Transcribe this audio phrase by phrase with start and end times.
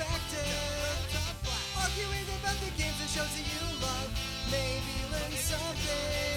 [0.00, 1.20] perspective.
[1.76, 4.08] Arguing about the games and shows that you love.
[4.50, 6.29] Maybe learn something.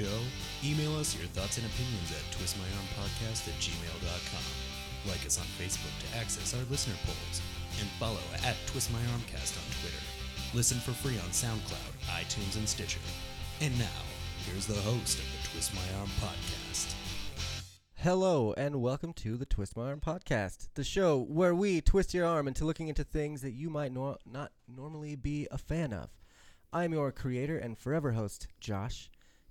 [0.00, 0.20] Show?
[0.64, 4.44] Email us your thoughts and opinions at twistmyarmpodcast at gmail.com.
[5.06, 7.42] Like us on Facebook to access our listener polls.
[7.78, 10.02] And follow at twistmyarmcast on Twitter.
[10.54, 13.00] Listen for free on SoundCloud, iTunes, and Stitcher.
[13.60, 14.00] And now,
[14.46, 16.94] here's the host of the Twist My Arm podcast.
[17.96, 22.24] Hello, and welcome to the Twist My Arm podcast, the show where we twist your
[22.24, 26.08] arm into looking into things that you might not normally be a fan of.
[26.72, 29.10] I'm your creator and forever host, Josh.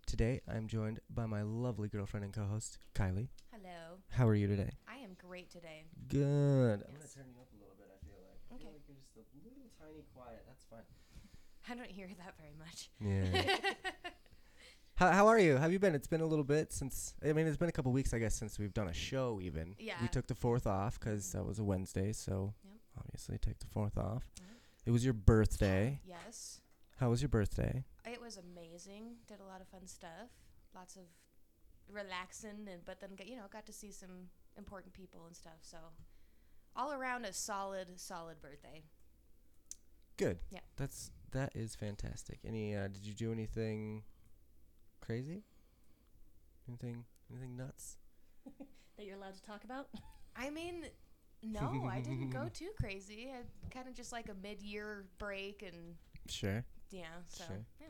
[0.10, 3.28] Today, I'm joined by my lovely girlfriend and co host, Kylie.
[3.52, 4.00] Hello.
[4.10, 4.72] How are you today?
[4.88, 5.84] I am great today.
[6.08, 6.18] Good.
[6.18, 7.14] I'm going to Yes.
[7.14, 8.40] turn you up a little bit, I feel like.
[8.52, 8.64] I Okay.
[8.64, 10.44] feel like you're just a little tiny quiet.
[10.48, 10.82] That's fine.
[11.70, 12.90] I don't hear that very much.
[13.00, 13.56] Yeah.
[14.96, 15.58] how, how are you?
[15.58, 15.94] How have you been?
[15.94, 18.34] It's been a little bit since, I mean, it's been a couple weeks, I guess,
[18.34, 19.76] since we've done a show, even.
[19.78, 20.02] Yeah.
[20.02, 22.74] We took the fourth off because that was a Wednesday, so Yep.
[22.98, 24.26] obviously take the fourth off.
[24.42, 24.46] Mhm.
[24.88, 26.00] It was your birthday.
[26.04, 26.62] yes.
[26.98, 27.86] How was your birthday?
[28.12, 29.16] It was amazing.
[29.28, 30.30] Did a lot of fun stuff.
[30.76, 31.04] Lots of
[31.92, 35.60] relaxing and but then you know, got to see some important people and stuff.
[35.62, 35.78] So
[36.76, 38.84] all around a solid solid birthday.
[40.18, 40.40] Good.
[40.52, 40.60] Yeah.
[40.78, 42.40] That's that is fantastic.
[42.46, 44.04] Any uh, did you do anything
[45.02, 45.44] crazy?
[46.68, 47.98] Anything anything nuts?
[48.98, 49.88] that you're allowed to talk about?
[50.36, 50.86] I mean,
[51.44, 53.30] no, I didn't go too crazy.
[53.34, 55.96] I kind of just like a mid-year break and
[56.28, 56.64] Sure.
[56.92, 57.66] yeah, so Sure.
[57.82, 57.88] yeah.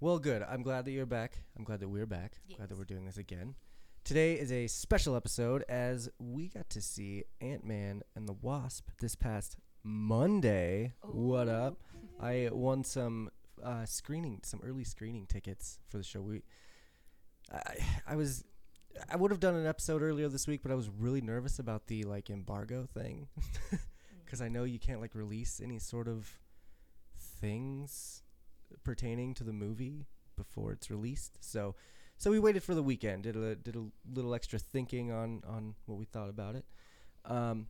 [0.00, 0.44] Well, good.
[0.48, 1.42] I'm glad that you're back.
[1.56, 2.38] I'm glad that we're back.
[2.56, 3.56] Glad that we're doing this again.
[4.04, 8.90] Today is a special episode as we got to see Ant Man and the Wasp
[9.00, 10.94] this past Monday.
[11.02, 11.78] What up?
[12.20, 16.22] I won some uh, screening, some early screening tickets for the show.
[16.22, 16.42] We,
[17.52, 17.74] I,
[18.06, 18.44] I was,
[19.10, 21.88] I would have done an episode earlier this week, but I was really nervous about
[21.88, 23.26] the like embargo thing,
[24.24, 26.38] because I know you can't like release any sort of
[27.40, 28.22] things
[28.84, 30.06] pertaining to the movie
[30.36, 31.38] before it's released.
[31.40, 31.74] So,
[32.16, 33.24] so we waited for the weekend.
[33.24, 36.64] Did a did a little extra thinking on on what we thought about it.
[37.24, 37.66] Um,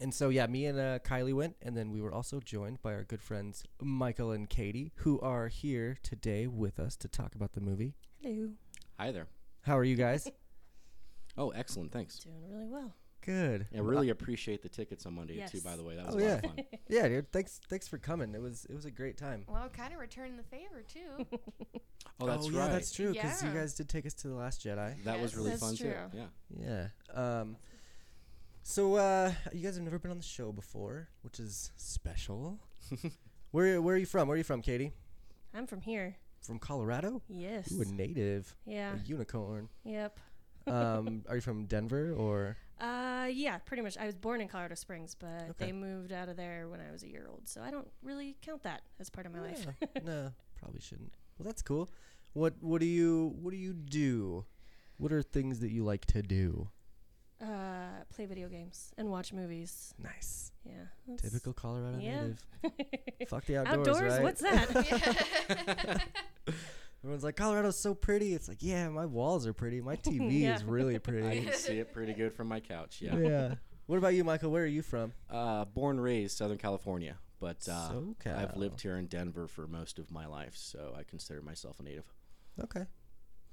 [0.00, 2.92] and so yeah, me and uh, Kylie went, and then we were also joined by
[2.92, 7.52] our good friends Michael and Katie, who are here today with us to talk about
[7.52, 7.94] the movie.
[8.20, 8.50] Hello.
[8.98, 9.26] Hi there.
[9.62, 10.30] How are you guys?
[11.38, 11.92] Oh, excellent.
[11.92, 12.18] Thanks.
[12.18, 12.94] Doing really well.
[13.26, 13.66] Good.
[13.74, 15.60] I really appreciate the tickets on Monday too.
[15.60, 16.34] By the way, that was Oh, a lot yeah.
[16.36, 16.64] of fun.
[16.88, 17.32] Yeah, dude.
[17.32, 18.34] Thanks thanks for coming.
[18.34, 19.44] It was it was a great time.
[19.48, 21.26] Well, kind of returning the favor too.
[22.18, 22.70] Oh, that's yeah, right.
[22.72, 23.12] that's true.
[23.12, 25.04] Because you guys did take us to the Last Jedi.
[25.04, 25.92] That was really That's fun true.
[26.12, 26.18] too.
[26.58, 26.86] Yeah.
[27.12, 27.40] Yeah.
[27.40, 27.56] Um,
[28.62, 32.58] so uh, you guys have never been on the show before, which is special.
[33.50, 34.28] where Where are you from?
[34.28, 34.92] Where are you from, Katie?
[35.52, 36.16] I'm from here.
[36.40, 37.20] From Colorado?
[37.28, 37.70] Yes.
[37.72, 38.94] Ooh, a native, Yeah.
[38.94, 39.68] a unicorn.
[39.84, 40.18] Yep.
[40.68, 42.56] Um, are you from Denver or?
[42.80, 42.84] Uh,
[43.36, 43.96] yeah, pretty much.
[43.98, 45.66] I was born in Colorado Springs, but Okay.
[45.66, 48.36] they moved out of there when I was a year old, so I don't really
[48.42, 49.66] count that as part of my life.
[50.04, 51.14] No, probably shouldn't.
[51.38, 51.88] Well, that's cool.
[52.32, 54.44] What What do you What do you do?
[54.98, 56.68] What are things that you like to do?
[57.38, 59.92] Uh, play video games and watch movies.
[60.02, 60.52] Nice.
[60.64, 61.16] Yeah.
[61.18, 62.20] Typical Colorado Yeah.
[62.22, 62.44] native.
[63.28, 64.12] Fuck the outdoors, Outdoors?
[64.12, 64.22] right?
[64.22, 66.02] What's that?
[67.06, 68.34] Everyone's like, Colorado's so pretty.
[68.34, 69.80] It's like, yeah, my walls are pretty.
[69.80, 70.56] My TV Yeah.
[70.56, 71.24] is really pretty.
[71.24, 72.98] I can see it pretty good from my couch.
[73.00, 73.16] Yeah.
[73.16, 73.54] yeah.
[73.86, 74.50] What about you, Michael?
[74.50, 75.12] Where are you from?
[75.30, 77.92] Uh, born raised Southern California, but uh,
[78.26, 81.84] I've lived here in Denver for most of my life, so I consider myself a
[81.84, 82.12] native.
[82.60, 82.82] Okay.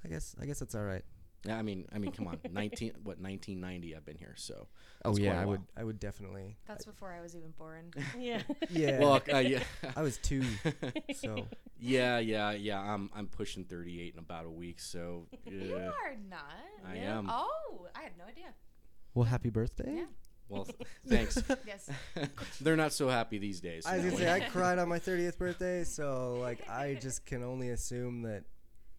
[0.03, 1.03] I guess I guess that's all right.
[1.45, 3.95] Yeah, I mean, I mean, come on, nineteen what nineteen ninety?
[3.95, 4.67] I've been here, so.
[5.03, 5.61] Oh yeah, quite a I would.
[5.78, 6.55] I would definitely.
[6.67, 7.91] That's before I was even born.
[8.17, 8.41] yeah.
[8.69, 8.99] Yeah.
[8.99, 9.63] Well, uh, yeah.
[9.95, 10.43] I was two,
[11.16, 11.45] so
[11.78, 12.79] yeah, yeah, yeah.
[12.79, 15.28] I'm I'm pushing thirty eight in about a week, so.
[15.45, 16.43] You uh, are not.
[16.87, 17.17] I Yeah.
[17.17, 17.28] am.
[17.29, 18.53] Oh, I had no idea.
[19.13, 19.91] well, happy birthday.
[19.97, 20.05] Yeah.
[20.49, 21.41] Well, th- thanks.
[21.66, 21.89] Yes.
[22.61, 23.85] They're not so happy these days.
[23.85, 27.25] I was you gonna say I cried on my 30th birthday, so like I just
[27.25, 28.43] can only assume that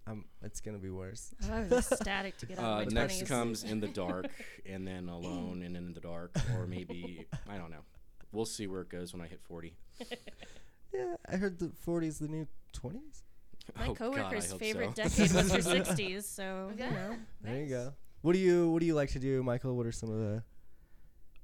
[0.06, 1.34] I'm it's gonna be worse.
[1.50, 3.28] I was ecstatic to get out Uh, of my next 20s.
[3.28, 4.26] comes in the dark,
[4.66, 7.84] and then alone, and in the dark, or maybe I don't know.
[8.32, 9.76] We'll see where it goes when I hit forty.
[10.92, 13.22] Yeah, I heard the 40s the new 20s.
[13.76, 15.02] My Oh, God, coworker's hope favorite so.
[15.04, 16.90] decade was her 60s, so, you Yeah.
[16.90, 17.16] know.
[17.42, 17.94] There you go.
[18.22, 19.76] What do you What do you like to do, Michael?
[19.76, 20.42] What are some of the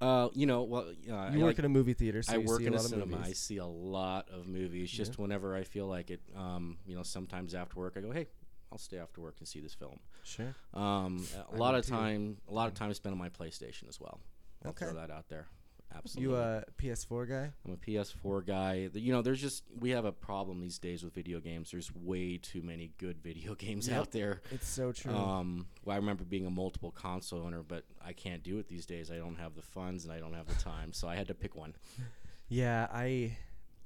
[0.01, 2.37] Uh, you know, well, uh, You I work like- in a movie theater, so I
[2.37, 3.17] you work see in a a lot of cinema.
[3.17, 3.39] I movies.
[3.39, 4.91] see a lot of movies.
[4.91, 8.29] Just whenever I feel like it, um, you know, sometimes after work, I go, "Hey,
[8.73, 10.55] I'll stay after work and see this film." Sure.
[10.75, 11.93] Um, a I lot of too.
[11.93, 14.21] time, a lot of time spent on my PlayStation as well.
[14.65, 14.87] I'll Okay.
[14.87, 15.47] throw that out there.
[15.93, 16.35] Absolutely.
[16.37, 17.51] You a PS4 guy?
[17.67, 18.89] I'm a PS4 guy.
[18.95, 21.73] You know, there's just we have a problem these days with video games.
[21.73, 23.99] There's way too many good video games Yep.
[23.99, 24.41] out there.
[24.53, 25.13] It's so true.
[25.13, 28.87] Um, well, I remember being a multiple console owner, but I can't do it these
[28.87, 29.11] days.
[29.11, 31.35] I don't have the funds and I don't have the time, so I had to
[31.35, 31.75] pick one.
[32.49, 33.37] yeah, I,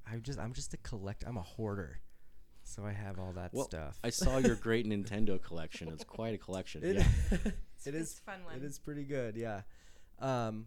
[0.07, 1.25] I just I'm just a collect.
[1.27, 2.01] I'm a hoarder,
[2.65, 3.99] so I have all that Well, stuff.
[4.03, 5.89] I saw your great Nintendo collection.
[5.89, 6.83] It's quite a collection.
[6.85, 7.05] It, yeah.
[7.87, 8.57] it It's a fun one.
[8.57, 9.37] It is pretty good.
[9.37, 9.61] Yeah.
[10.21, 10.67] Um,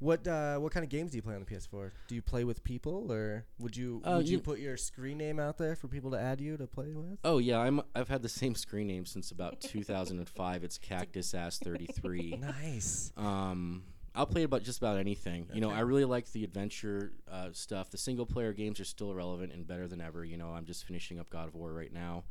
[0.00, 1.90] what uh, what kind of games do you play on the PS4?
[2.06, 5.18] Do you play with people, or would you Uh, would you, you- put your screen
[5.18, 7.18] name out there for people to add you to play with?
[7.24, 7.80] Oh yeah, I'm.
[7.96, 10.62] I've had the same screen name since about 2005.
[10.62, 12.36] It's Cactus Ass 33.
[12.40, 13.12] Nice.
[13.16, 13.82] Um,
[14.18, 15.46] I'll play about just about anything.
[15.54, 17.90] You know, I really like the adventure uh, stuff.
[17.90, 20.24] The single player games are still relevant and better than ever.
[20.24, 22.24] You know, I'm just finishing up God of War right now.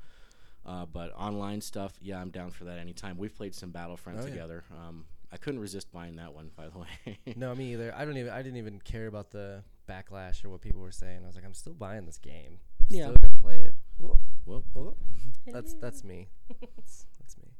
[0.65, 3.17] Uh, but online stuff, yeah, I'm down for that anytime.
[3.17, 4.29] We've played some Battlefront Oh, yeah.
[4.31, 4.63] together.
[4.71, 7.19] Um, I couldn't resist buying that one, by the way.
[7.37, 7.93] no, me either.
[7.95, 8.31] I don't even.
[8.33, 11.21] I didn't even care about the backlash or what people were saying.
[11.23, 12.59] I was like, I'm still buying this game.
[12.81, 13.03] I'm Yeah.
[13.05, 13.73] Still gonna play it.
[13.97, 14.95] Whoa, well, whoa.
[15.47, 16.27] That's that's me.
[16.75, 17.53] that's, that's me.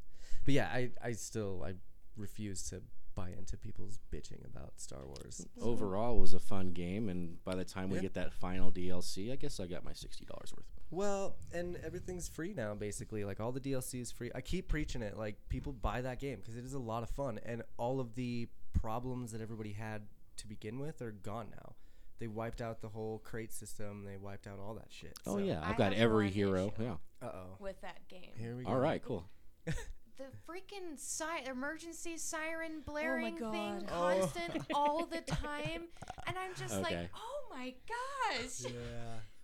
[0.44, 1.76] But yeah, I I still I
[2.18, 2.82] refuse to
[3.18, 5.46] buy into people's bitching about Star Wars.
[5.60, 8.04] overall, it was a fun game, and by the time we Yeah.
[8.04, 10.66] get that final DLC, I guess I got my sixty dollars worth.
[10.92, 13.26] Well, and everything's free now, basically.
[13.26, 14.32] Like all the DLC is free.
[14.36, 15.18] I keep preaching it.
[15.18, 18.16] Like people buy that game because it is a lot of fun, and all of
[18.16, 20.04] the problems that everybody had
[20.38, 21.74] to begin with are gone now.
[22.20, 24.04] They wiped out the whole crate system.
[24.06, 25.18] They wiped out all that shit.
[25.26, 26.68] Oh yeah, I I've got every hero.
[26.76, 26.84] issue.
[26.84, 26.96] Yeah.
[27.22, 27.56] Uh oh.
[27.60, 28.32] with that game.
[28.38, 28.70] Here we go.
[28.70, 29.26] All right, cool.
[30.18, 33.90] The freaking si- emergency siren blaring thing God.
[33.92, 34.20] Oh.
[34.20, 35.84] constant all the time,
[36.26, 38.62] and I'm just like, oh my gosh!
[38.64, 38.72] Yeah.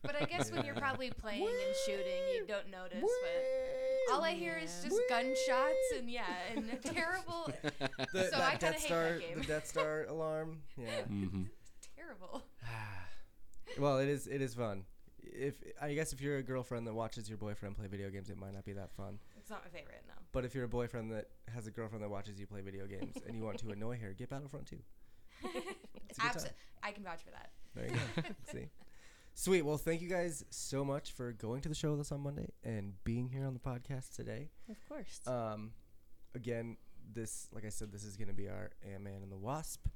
[0.02, 3.02] But I guess when you're probably playing and shooting, you don't notice.
[3.02, 4.90] But all I hear is Yeah.
[4.90, 6.24] just gunshots and yeah,
[6.56, 7.50] and terrible,
[8.12, 9.38] The, So that I kinda Death hate Star, that game.
[9.40, 10.58] the Death Star alarm.
[10.76, 10.88] Yeah.
[11.10, 11.44] mm-hmm.
[11.96, 12.44] terrible.
[13.80, 14.28] well, it is.
[14.28, 14.84] It is fun.
[15.22, 18.38] If I guess if you're a girlfriend that watches your boyfriend play video games, it
[18.38, 19.20] might not be that fun.
[19.44, 20.14] It's not my favorite, no.
[20.32, 23.18] But if you're a boyfriend that has a girlfriend that watches you play video games
[23.28, 24.78] and you want to annoy her, get Battlefront 2.
[26.10, 26.54] It's a good Abso- time.
[26.82, 27.50] I can vouch for that.
[27.76, 28.30] There you go.
[28.52, 28.70] See.
[29.34, 29.64] Sweet.
[29.64, 32.52] Well, thank you guys so much for going to the show with us on Monday
[32.64, 34.50] and being here on the podcast today.
[34.70, 35.20] Of course.
[35.28, 35.72] Um,
[36.36, 36.78] again,
[37.14, 39.88] this, like I said, this is going to be our Ant Man and the Wasp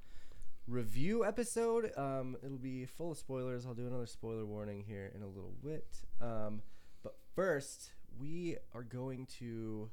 [0.66, 1.92] review episode.
[1.96, 3.64] Um, it'll be full of spoilers.
[3.64, 5.86] I'll do another spoiler warning here in a little bit.
[6.20, 6.60] Um,
[7.02, 9.90] but first, we are going to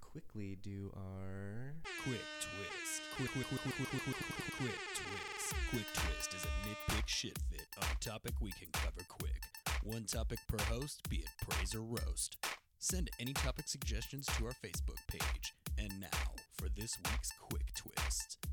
[0.00, 3.02] quickly do our quick twist.
[3.16, 5.54] Quick, quick, quick, quick, quick, quick, quick, quick twist.
[5.70, 9.42] Quick twist is a nitpick shit fit on a topic we can cover quick.
[9.82, 12.36] One topic per host, be it praise or roast.
[12.78, 15.54] Send any topic suggestions to our Facebook page.
[15.78, 18.47] And now for this week's quick twist.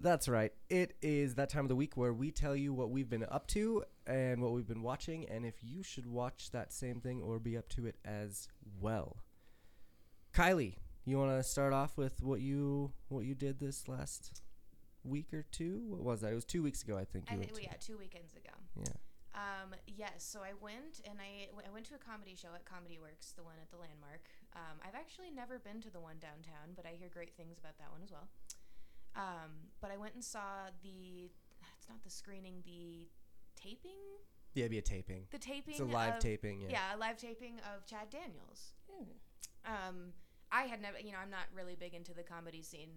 [0.00, 0.52] That's right.
[0.70, 3.46] It is that time of the week where we tell you what we've been up
[3.48, 7.38] to and what we've been watching, and if you should watch that same thing or
[7.38, 8.48] be up to it as
[8.80, 9.16] well.
[10.32, 14.42] Kylie, you want to start off with what you what you did this last
[15.02, 15.82] week or two?
[15.88, 16.32] What was that?
[16.32, 17.24] It was two weeks ago, I think.
[17.30, 18.54] I think yeah, two weekends ago.
[18.76, 18.94] Yeah.
[19.34, 22.98] Um, yes, so I went and I, I went to a comedy show at Comedy
[22.98, 24.26] Works, the one at the Landmark.
[24.54, 27.78] Um, I've actually never been to the one downtown, but I hear great things about
[27.78, 28.26] that one as well.
[29.14, 31.30] Um, but I went and saw the,
[31.78, 33.08] it's not the screening, the
[33.60, 33.98] taping,
[34.54, 35.26] Yeah, it'd be a taping.
[35.30, 35.72] the taping.
[35.74, 36.60] It's a live of, taping.
[36.62, 36.68] Yeah.
[36.70, 38.72] Yeah, a live taping of Chad Daniels.
[38.90, 39.04] Hmm.
[39.64, 40.12] Um,
[40.50, 42.88] I had never, you know, I'm not really big into the comedy scene.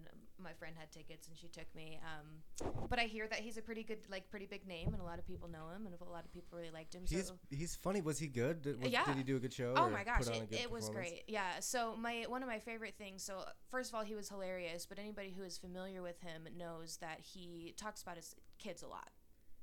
[0.42, 2.00] My friend had tickets and she took me.
[2.02, 5.04] Um, but I hear that he's a pretty good, like, pretty big name, and a
[5.04, 7.02] lot of people know him, and a lot of people really liked him.
[7.06, 8.00] He's so he's funny.
[8.00, 8.62] Was he good?
[8.62, 9.04] Did, was, Yeah.
[9.04, 9.74] did he do a good show?
[9.76, 11.24] Oh my gosh, put on a it, it was great.
[11.28, 11.60] Yeah.
[11.60, 13.22] So my one of my favorite things.
[13.22, 14.86] So first of all, he was hilarious.
[14.86, 18.88] But anybody who is familiar with him knows that he talks about his kids a
[18.88, 19.10] lot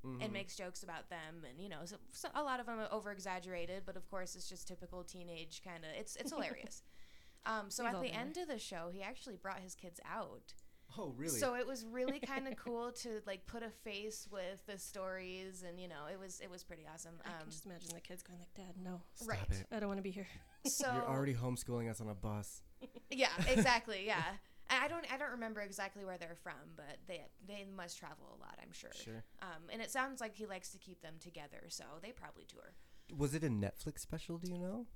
[0.02, 0.32] and Mhm.
[0.32, 3.10] makes jokes about them, and you know, so, so a lot of them are over
[3.12, 3.82] exaggerated.
[3.84, 5.90] But of course, it's just typical teenage kind of.
[5.98, 6.82] It's it's hilarious.
[7.46, 8.20] Um, so We've at the been there.
[8.20, 10.54] end of the show, he actually brought his kids out.
[10.98, 11.38] Oh really?
[11.38, 15.62] So it was really kind of cool to like put a face with the stories,
[15.66, 17.14] and you know, it was it was pretty awesome.
[17.24, 19.50] I Um, can just imagine the kids going like, "Dad, no, Stop right.
[19.50, 19.66] it.
[19.72, 20.26] I don't want to be here."
[20.66, 22.62] so You're already homeschooling us on a bus.
[23.10, 24.04] Yeah, exactly.
[24.04, 24.22] Yeah.
[24.68, 28.38] I don't I don't remember exactly where they're from, but they they must travel a
[28.40, 28.90] lot, I'm sure.
[28.94, 29.24] Sure.
[29.42, 32.74] Um, and it sounds like he likes to keep them together, so they probably tour.
[33.16, 34.38] Was it a Netflix special?
[34.38, 34.86] Do you know?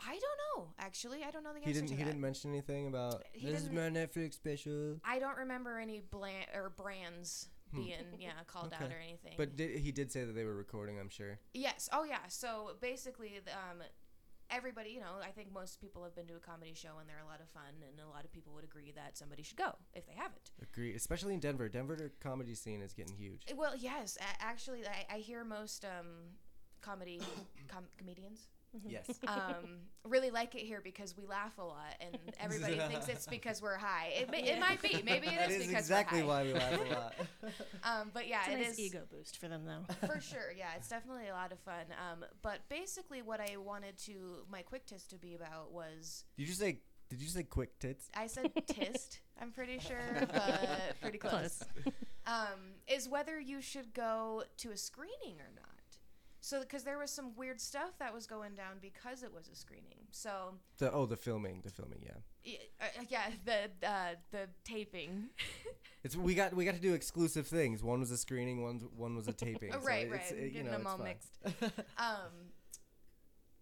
[0.00, 0.22] I don't
[0.66, 0.72] know.
[0.78, 1.68] Actually, I don't know the answer.
[1.68, 1.88] He didn't.
[1.88, 2.06] to He that.
[2.10, 5.00] didn't mention anything about He this is my Netflix special.
[5.04, 8.92] I don't remember any bland or brands being yeah called out Hmm.
[8.92, 9.34] Or anything.
[9.36, 10.98] But did, he did say that they were recording.
[10.98, 11.38] I'm sure.
[11.52, 11.88] Yes.
[11.92, 12.26] Oh, yeah.
[12.28, 13.82] So basically, um,
[14.50, 17.22] everybody, you know, I think most people have been to a comedy show and they're
[17.22, 19.72] a lot of fun, and a lot of people would agree that somebody should go
[19.94, 20.50] if they haven't.
[20.62, 20.94] Agree.
[20.94, 21.68] Especially in Denver.
[21.68, 23.42] Denver comedy scene is getting huge.
[23.54, 24.16] Well, yes.
[24.40, 26.06] Actually, I, I hear most um,
[26.80, 27.20] comedy
[27.68, 28.48] com- comedians
[28.86, 29.08] Yes.
[29.26, 33.62] um, really like it here because we laugh a lot, and everybody thinks it's because
[33.62, 34.12] we're high.
[34.18, 35.02] It, may, it might be.
[35.04, 36.42] Maybe it that is is because exactly we're high.
[36.42, 37.14] why we laugh a lot.
[37.84, 40.06] Um, but yeah, It's a it nice is ego boost for them, though.
[40.06, 40.52] for sure.
[40.56, 41.86] Yeah, it's definitely a lot of fun.
[42.10, 46.48] Um, but basically, what I wanted to my quick test to be about was Did
[46.48, 46.80] you say?
[47.08, 48.08] Did you say quick tits?
[48.14, 49.20] I said tist.
[49.40, 49.98] I'm pretty sure,
[50.30, 50.68] but
[51.00, 51.32] pretty close.
[51.32, 51.94] Close.
[52.26, 55.57] Um, is whether you should go to a screening or not.
[56.40, 59.56] So, because there was some weird stuff that was going down because it was a
[59.56, 60.06] screening.
[60.12, 62.00] So, The oh, the filming, the filming.
[62.04, 62.12] Yeah.
[62.46, 65.28] y- uh, yeah, the uh, the taping.
[66.04, 67.82] It's we got we got to do exclusive things.
[67.82, 68.62] One was a screening.
[68.62, 69.72] One one was a taping.
[69.74, 70.32] Oh, so right, it's, right.
[70.40, 71.06] uh, you Getting know, them it's all fine.
[71.06, 71.38] mixed.
[71.98, 72.32] um,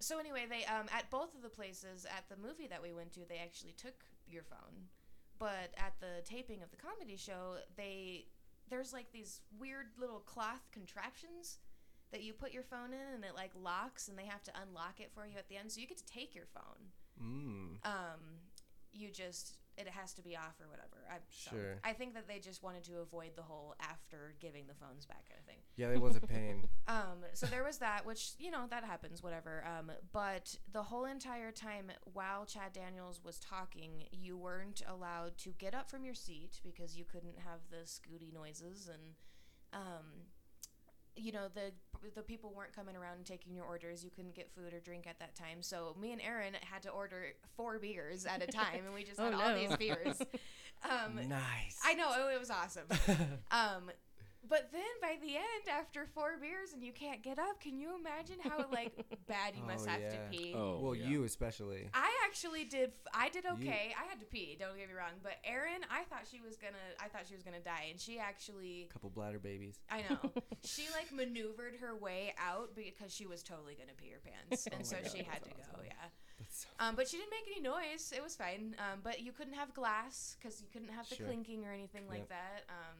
[0.00, 3.12] so anyway, they um, at both of the places at the movie that we went
[3.14, 3.94] to, they actually took
[4.28, 4.88] your phone,
[5.38, 8.26] but at the taping of the comedy show, they
[8.68, 11.58] there's like these weird little cloth contraptions
[12.12, 15.00] that you put your phone in, and it like locks, and they have to unlock
[15.00, 16.92] it for you at the end, so you get to take your phone.
[17.22, 17.86] Mm.
[17.86, 18.20] Um,
[18.92, 21.06] you just it has to be off or whatever.
[21.10, 21.74] I so Sure.
[21.84, 25.28] I think that they just wanted to avoid the whole after giving the phones back
[25.28, 25.58] kind of thing.
[25.76, 26.68] Yeah, it was a pain.
[26.88, 29.64] Um, so there was that, which you know that happens, whatever.
[29.66, 35.50] Um, but the whole entire time while Chad Daniels was talking, you weren't allowed to
[35.50, 39.14] get up from your seat because you couldn't have the scooty noises and,
[39.72, 40.28] um,
[41.16, 41.72] you know the
[42.14, 44.04] the people weren't coming around and taking your orders.
[44.04, 45.62] You couldn't get food or drink at that time.
[45.62, 49.18] So me and Erin had to order four beers at a time, and we just
[49.20, 50.20] Oh, had all these beers.
[50.84, 51.80] Um, nice.
[51.84, 52.84] I know it, it was awesome.
[53.50, 53.90] Um,
[54.48, 57.90] but then by the end, after four beers and you can't get up, can you
[57.98, 58.92] imagine how like
[59.26, 60.10] bad you must Oh, have yeah.
[60.10, 60.52] to pee?
[60.56, 61.06] Oh, well, yeah.
[61.08, 61.88] you especially.
[61.94, 62.90] I actually did.
[62.90, 63.94] f- I did okay.
[64.00, 64.56] I had to pee.
[64.58, 65.12] Don't get me wrong.
[65.22, 66.76] But Erin, I thought she was gonna.
[67.00, 68.88] I thought she was gonna die, and she actually.
[68.92, 69.80] Couple bladder babies.
[69.90, 70.18] I know.
[70.64, 74.80] she like maneuvered her way out because she was totally gonna pee her pants, and
[74.80, 75.78] Oh so God, she had to that's go.
[75.84, 75.92] Yeah.
[76.50, 78.12] So Um, but she didn't make any noise.
[78.14, 78.76] It was fine.
[78.78, 81.26] Um, but you couldn't have glass because you couldn't have the Sure.
[81.26, 82.64] clinking or anything like that.
[82.68, 82.96] Um,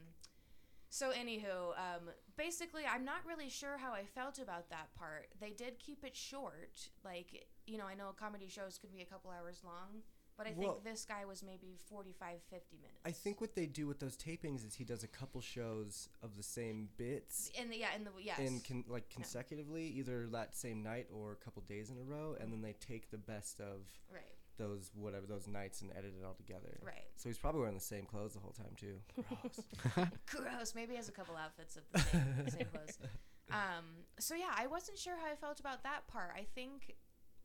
[0.97, 5.29] so anywho, um, basically, I'm not really sure how I felt about that part.
[5.39, 6.89] They did keep it short.
[7.05, 10.01] Like you know, I know comedy shows could be a couple hours long,
[10.39, 13.01] but I think this guy was maybe 45, 50 minutes.
[13.05, 16.35] I think what they do with those tapings is he does a couple shows of
[16.39, 20.57] the same bits in the yeah in the yes in con- like consecutively, either that
[20.57, 23.61] same night or a couple days in a row, and then they take the best
[23.61, 26.79] of right those whatever those nights and edit it all together.
[26.83, 28.97] right So he's probably wearing the same clothes the whole time too.
[29.15, 30.09] Gross.
[30.27, 30.75] gross.
[30.75, 32.99] Maybe he has a couple outfits of the same, same clothes.
[33.49, 33.85] Um,
[34.19, 36.33] so yeah, I wasn't sure how I felt about that part.
[36.35, 36.97] I think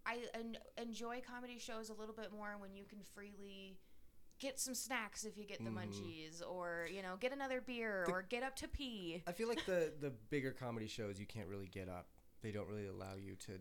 [0.04, 3.78] I en- enjoy comedy shows a little bit more when you can freely
[4.40, 5.76] get some snacks if you get the Mhm.
[5.76, 9.22] munchies, or you know, get another beer, The- or get up to pee.
[9.28, 12.08] I feel like the the bigger comedy shows you can't really get up.
[12.42, 13.60] They don't really allow you to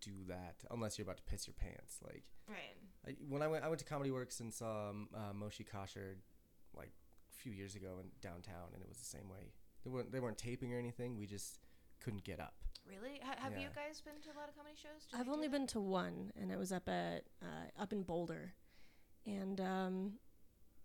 [0.00, 1.98] do that unless you're about to piss your pants.
[2.02, 2.78] Like Right.
[3.06, 6.16] I, when I went, I went to Comedy Works and saw um, uh, Moshe Kasher
[6.76, 6.92] like
[7.30, 9.52] a few years ago in downtown, and it was the same way.
[9.84, 11.18] They weren't they weren't taping or anything.
[11.18, 11.58] We just
[12.00, 12.54] couldn't get up.
[12.88, 13.20] Really?
[13.24, 15.06] Ha- have you guys been to a lot of comedy shows?
[15.10, 18.54] Do I've only been to one, and it was up at uh, up in Boulder,
[19.26, 20.12] and um,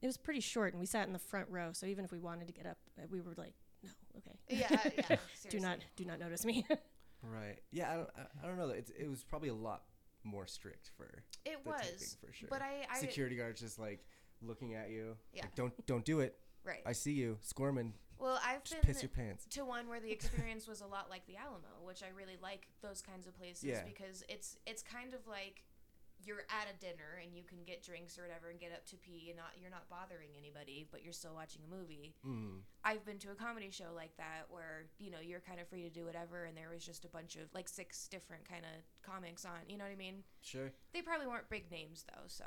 [0.01, 1.71] it was pretty short, and we sat in the front row.
[1.73, 5.05] So even if we wanted to get up, uh, we were like, no, okay, Yeah,
[5.09, 5.17] yeah.
[5.49, 6.65] do not do not notice me.
[7.23, 7.57] Right.
[7.71, 7.91] Yeah.
[7.91, 8.09] I don't.
[8.15, 8.69] I, I don't know.
[8.69, 9.81] It's, it was probably a lot
[10.23, 12.49] more strict for It the taping for sure.
[12.49, 14.05] but I, I security guards just like
[14.41, 15.15] looking at you.
[15.33, 15.43] Yeah.
[15.43, 16.37] Like, don't don't do it.
[16.65, 16.81] right.
[16.85, 17.93] I see you squirming.
[18.19, 19.45] well, I've Just been piss your pants.
[19.51, 22.67] to one where the experience was a lot like the Alamo, which I really like
[22.81, 23.83] those kinds of places Yeah.
[23.85, 25.63] because it's it's kind of like
[26.23, 28.97] you're at a dinner and you can get drinks or whatever and get up to
[28.97, 32.15] pee and not you're not bothering anybody, but you're still watching a movie.
[32.25, 32.61] Mm.
[32.83, 35.83] I've been to a comedy show like that where you know you're kind of free
[35.83, 38.83] to do whatever, and there was just a bunch of like six different kind of
[39.03, 39.67] comics on.
[39.67, 40.23] You know what I mean?
[40.41, 40.71] Sure.
[40.93, 42.45] They probably weren't big names though, so.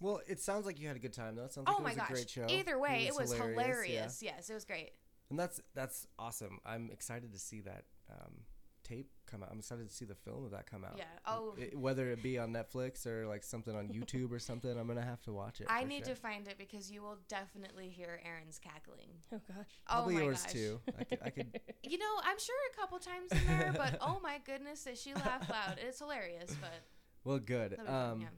[0.00, 1.44] Well, it sounds like you had a good time though.
[1.44, 2.10] It sounds like oh it my was gosh!
[2.10, 2.46] a great show.
[2.48, 4.22] Either way, it was, hilarious.
[4.22, 4.32] yeah.
[4.36, 4.92] Yes, it was great.
[5.28, 6.58] And that's that's awesome.
[6.66, 8.40] I'm excited to see that um,
[8.90, 9.48] tape come out.
[9.52, 10.94] I'm excited to see the film of that come out.
[10.96, 11.04] Yeah.
[11.26, 14.86] Oh, It- whether it be on Netflix or like something on YouTube or something, I'm
[14.88, 15.66] gonna have to watch it.
[15.70, 16.14] I need sure.
[16.14, 19.10] to find it because you will definitely hear Erin's cackling.
[19.32, 20.52] oh gosh, Probably oh my yours gosh.
[20.52, 20.80] too.
[20.98, 21.60] I could, I could.
[21.82, 25.14] You know, I'm sure a couple times in there, but oh my goodness, that she
[25.14, 25.78] laughed loud.
[25.80, 26.82] It's hilarious, but
[27.24, 27.72] Well, good.
[27.72, 28.28] That'll fun, Um, yeah.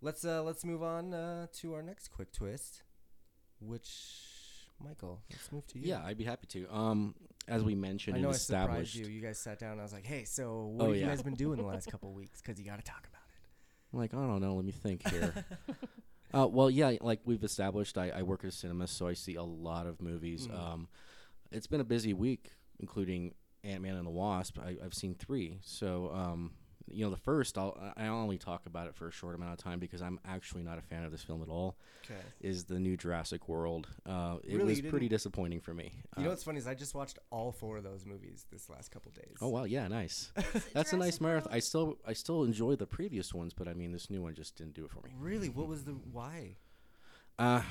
[0.00, 2.82] let's uh let's move on uh, to our next quick twist,
[3.60, 3.88] which
[4.82, 5.88] Michael, let's move to you.
[5.88, 6.66] Yeah, I'd be happy to.
[6.74, 7.14] Um,
[7.48, 9.06] as we mentioned I and know I surprised established, you.
[9.06, 9.72] You guys sat down.
[9.72, 11.90] and I was like, "Hey, so what Oh, have you guys been doing the last
[11.90, 12.40] couple weeks?
[12.40, 13.48] Because you got to talk about it."
[13.92, 14.54] I'm like, I don't know.
[14.54, 15.32] Let me think here.
[16.34, 19.36] uh, well, yeah, like we've established, I, I work at a cinema, so I see
[19.36, 20.48] a lot of movies.
[20.48, 20.58] Mm.
[20.58, 20.88] Um,
[21.52, 24.58] it's been a busy week, including Ant Man and the Wasp.
[24.58, 25.58] I, I've seen three.
[25.62, 26.52] So, um,
[26.90, 29.58] you know, the first, I'll I only talk about it for a short amount of
[29.58, 31.76] time because I'm actually not a fan of this film at all.
[32.04, 32.20] Okay.
[32.40, 33.88] Is the new Jurassic World?
[34.06, 34.64] Uh, it Really?
[34.64, 35.92] was pretty disappointing for me.
[36.16, 38.68] You know Uh, what's funny is I just watched all four of those movies this
[38.68, 39.36] last couple days.
[39.40, 40.30] Oh wow, yeah, nice.
[40.74, 41.52] That's a nice marathon.
[41.52, 44.56] I still I still enjoy the previous ones, but I mean this new one just
[44.56, 45.10] didn't do it for me.
[45.18, 45.48] Really?
[45.48, 46.56] What was the why?
[47.38, 47.62] Uh,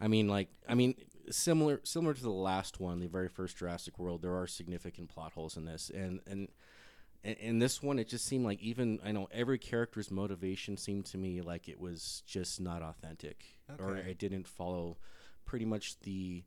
[0.00, 0.94] I mean, like, I mean,
[1.30, 4.22] similar similar to the last one, the very first Jurassic World.
[4.22, 6.48] There are significant plot holes in this, and and
[7.24, 11.06] in- in this one, it just seemed like even I know every character's motivation seemed
[11.06, 13.44] to me like it was just not authentic,
[13.78, 14.98] or it didn't follow
[15.44, 16.44] pretty much the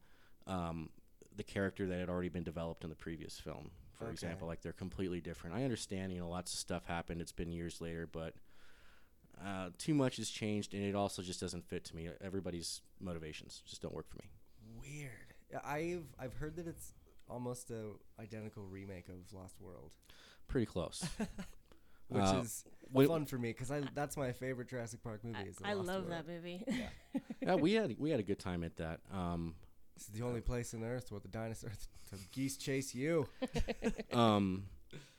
[0.47, 0.89] um,
[1.35, 3.71] the character that had already been developed in the previous film.
[3.97, 4.11] For Okay.
[4.13, 5.55] example, like they're completely different.
[5.55, 7.21] I understand, you know, lots of stuff happened.
[7.21, 8.33] It's been years later, but
[9.43, 12.09] uh, too much has changed, and it also just doesn't fit to me.
[12.21, 14.29] Everybody's motivations just don't work for me.
[14.81, 15.33] Weird.
[15.63, 16.93] I've I've heard that it's
[17.29, 19.91] almost a identical remake of Lost World,
[20.47, 21.05] Pretty close.
[22.09, 25.37] which Uh, is when- fun for me because I that's my favorite Jurassic Park movie.
[25.39, 26.11] I, is the I Lost love World.
[26.11, 26.63] that movie.
[27.41, 28.99] yeah, we had we had a good time at that.
[29.13, 29.55] Um,
[29.95, 33.27] It's the only place on Earth where the dinosaurs, the geese chase you.
[34.13, 34.65] um,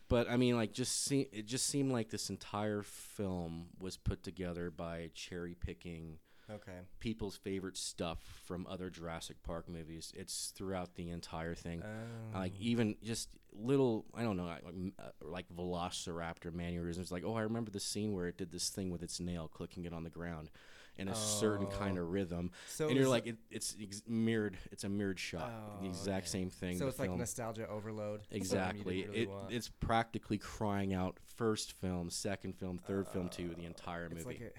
[0.09, 4.23] but I mean, like, just see, it just seemed like this entire film was put
[4.23, 6.18] together by cherry picking
[6.50, 6.79] Okay.
[7.00, 10.12] people's favorite stuff from other Jurassic Park movies.
[10.17, 11.83] It's throughout the entire thing.
[11.85, 12.38] Oh.
[12.38, 14.62] like even just little I don't know like
[14.99, 17.11] uh, like Velociraptor mannerisms.
[17.11, 19.85] Like oh, I remember the scene where it did this thing with its nail, clicking
[19.85, 20.50] it on the ground,
[20.99, 22.03] in a certain kind Oh.
[22.03, 22.50] of rhythm.
[22.69, 24.56] so and you're like it, it's ex- mirrored.
[24.73, 25.80] It's a mirrored shot.
[25.80, 26.39] the Oh, exact okay.
[26.39, 26.78] same thing.
[26.78, 28.23] so the it's like nostalgia overload.
[28.30, 29.04] Exactly.
[29.06, 34.06] really it, it's practically crying out first film, second film, third film to the entire
[34.06, 34.25] It's movie.
[34.26, 34.59] like a,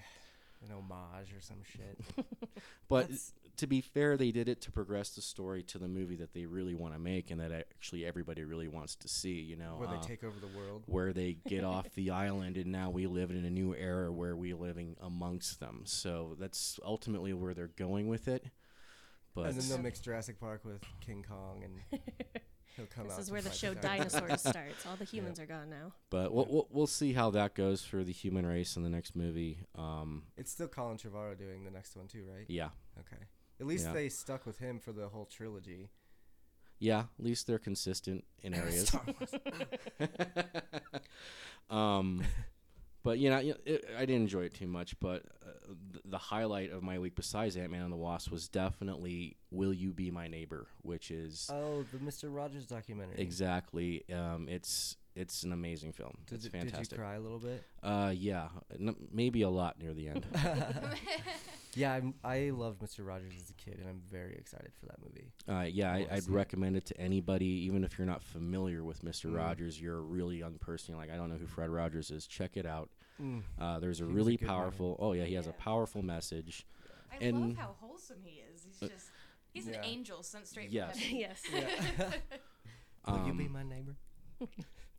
[0.64, 1.98] an homage or some shit.
[2.88, 6.14] but That's- to be fair, they did it to progress the story to the movie
[6.16, 9.40] that they really want to make and that actually everybody really wants to see.
[9.40, 10.84] You know, where Uh, they take over the world.
[10.86, 14.36] where they get off the island and now we live in a new era where
[14.36, 15.82] we're living amongst them.
[15.86, 18.44] So that's ultimately where they're going with it.
[19.34, 22.00] But and then they'll mix Jurassic Park with King Kong, and
[22.78, 23.16] he'll come out.
[23.16, 24.12] this is where the show dinosaurs.
[24.22, 24.86] Dinosaurs starts.
[24.86, 25.92] All the humans are gone now.
[26.08, 29.14] but we'll, we'll we'll see how that goes for the human race in the next
[29.14, 29.58] movie.
[29.76, 32.46] Um, It's still Colin Trevorrow doing the next one too, right?
[32.48, 33.22] yeah, Okay.
[33.60, 33.92] At least Yeah.
[33.92, 35.90] they stuck with him for the whole trilogy.
[36.78, 37.04] yeah.
[37.18, 38.88] At least they're consistent in areas.
[38.88, 39.34] Star Wars.
[41.70, 42.22] um,
[43.02, 44.98] but you know, you know, it, I didn't enjoy it too much.
[45.00, 45.50] But uh,
[45.92, 49.72] th- the highlight of my week, besides Ant Man and the Wasp, was definitely "Will
[49.72, 53.18] You Be My Neighbor," which is oh, the Mister Rogers documentary.
[53.18, 54.04] exactly.
[54.12, 56.14] Um, it's it's an amazing film.
[56.26, 56.98] Did, it's you- did you fantastic.
[56.98, 57.62] cry a little bit?
[57.82, 60.26] Uh, yeah, n- maybe a lot near the end.
[61.74, 64.96] Yeah, I'm, I loved Mister Rogers as a kid, and I'm very excited for that
[65.00, 65.30] movie.
[65.46, 66.34] Uh, yeah, I, I'd see it.
[66.34, 69.36] recommend it to anybody, even if you're not familiar with Mister Mm.
[69.36, 69.80] Rogers.
[69.80, 70.92] You're a really young person.
[70.94, 72.26] You're like, I don't know who Fred Rogers is.
[72.26, 72.88] Check it out.
[73.22, 73.42] Mm.
[73.60, 74.48] Uh, there's a He was a really man.
[74.48, 74.96] powerful.
[74.98, 76.66] Oh yeah, he has a powerful message.
[77.12, 78.64] I and- love how wholesome he is.
[78.64, 79.06] He's Uh, just
[79.52, 79.78] he's Yeah.
[79.78, 80.92] an angel sent straight Yes.
[80.98, 81.16] from heaven.
[81.20, 81.42] yes.
[81.52, 82.10] Yeah.
[83.14, 83.94] Will you be Um, my neighbor?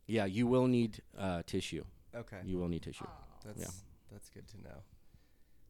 [0.09, 1.83] Yeah, you will need uh, tissue.
[2.15, 3.05] Okay, You will need tissue.
[3.05, 3.45] Aw.
[3.45, 4.83] that's that's good to know.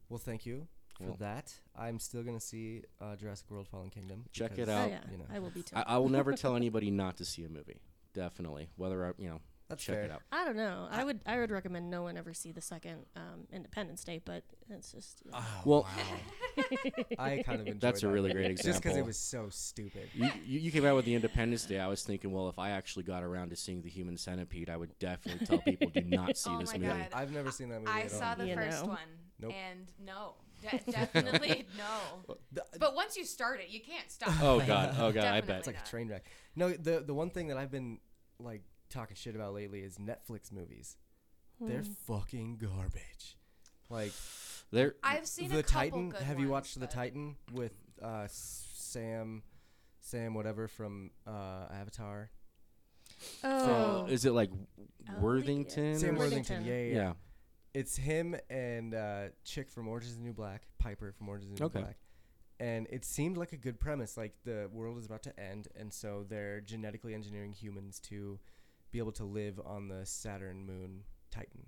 [0.08, 1.52] Well, thank you for Well- that.
[1.76, 4.24] I'm still gonna see uh, Jurassic World: Fallen Kingdom.
[4.32, 4.88] Check it because, out.
[4.88, 5.76] Oh yeah, You know, I will be too.
[5.76, 7.80] I, I will never tell anybody not to see a movie.
[8.14, 10.04] Definitely, whether I, you know, that's check fair.
[10.04, 10.22] it out.
[10.30, 10.86] I don't know.
[10.90, 14.42] I would I would recommend no one ever see the second um, Independence Day, but
[14.68, 15.32] it's just yeah.
[15.40, 16.64] Oh, Well- wow.
[17.18, 19.48] I kind of enjoyed That's a that really movie, great Just because it was so
[19.50, 20.08] stupid.
[20.14, 21.78] You, you, you came out with the Independence Day.
[21.80, 24.76] I was thinking, well, if I actually got around to seeing the Human Centipede, I
[24.76, 26.92] would definitely tell people do not see Oh this my movie.
[27.00, 27.08] God.
[27.14, 27.92] I've never seen that movie.
[27.92, 28.36] I at saw all.
[28.36, 28.88] the You first know.
[28.90, 28.98] one,
[29.40, 29.52] Nope.
[29.70, 30.34] and no,
[30.70, 32.34] de- definitely no.
[32.52, 34.30] The- But once you start it, you can't stop.
[34.42, 35.58] Oh god, oh god, I Definitely bet.
[35.58, 35.86] It's like not.
[35.86, 36.24] a train wreck.
[36.56, 37.98] No, the the one thing that I've been
[38.38, 40.96] like talking shit about lately is Netflix movies.
[41.60, 41.92] They're Hmm.
[42.06, 43.36] fucking garbage.
[43.88, 44.12] Like
[44.70, 46.10] There, I've seen the a Titan.
[46.10, 49.42] good Have you ones, watched the Titan with uh, Sam,
[50.00, 52.30] Sam whatever from uh, Avatar?
[53.44, 54.50] Oh, is it like
[55.08, 55.98] Oh, Worthington?
[55.98, 56.62] Sam Worthington.
[56.62, 56.64] Worthington.
[56.64, 56.94] Yeah, yeah, yeah.
[57.08, 57.12] yeah.
[57.74, 61.50] It's him and uh, chick from Orange Is the New Black, Piper from Orange Is
[61.50, 61.80] the New Okay.
[61.80, 61.96] Black.
[62.58, 64.16] And it seemed like a good premise.
[64.16, 68.38] Like the world is about to end, and so they're genetically engineering humans to
[68.92, 71.66] be able to live on the Saturn moon Titan,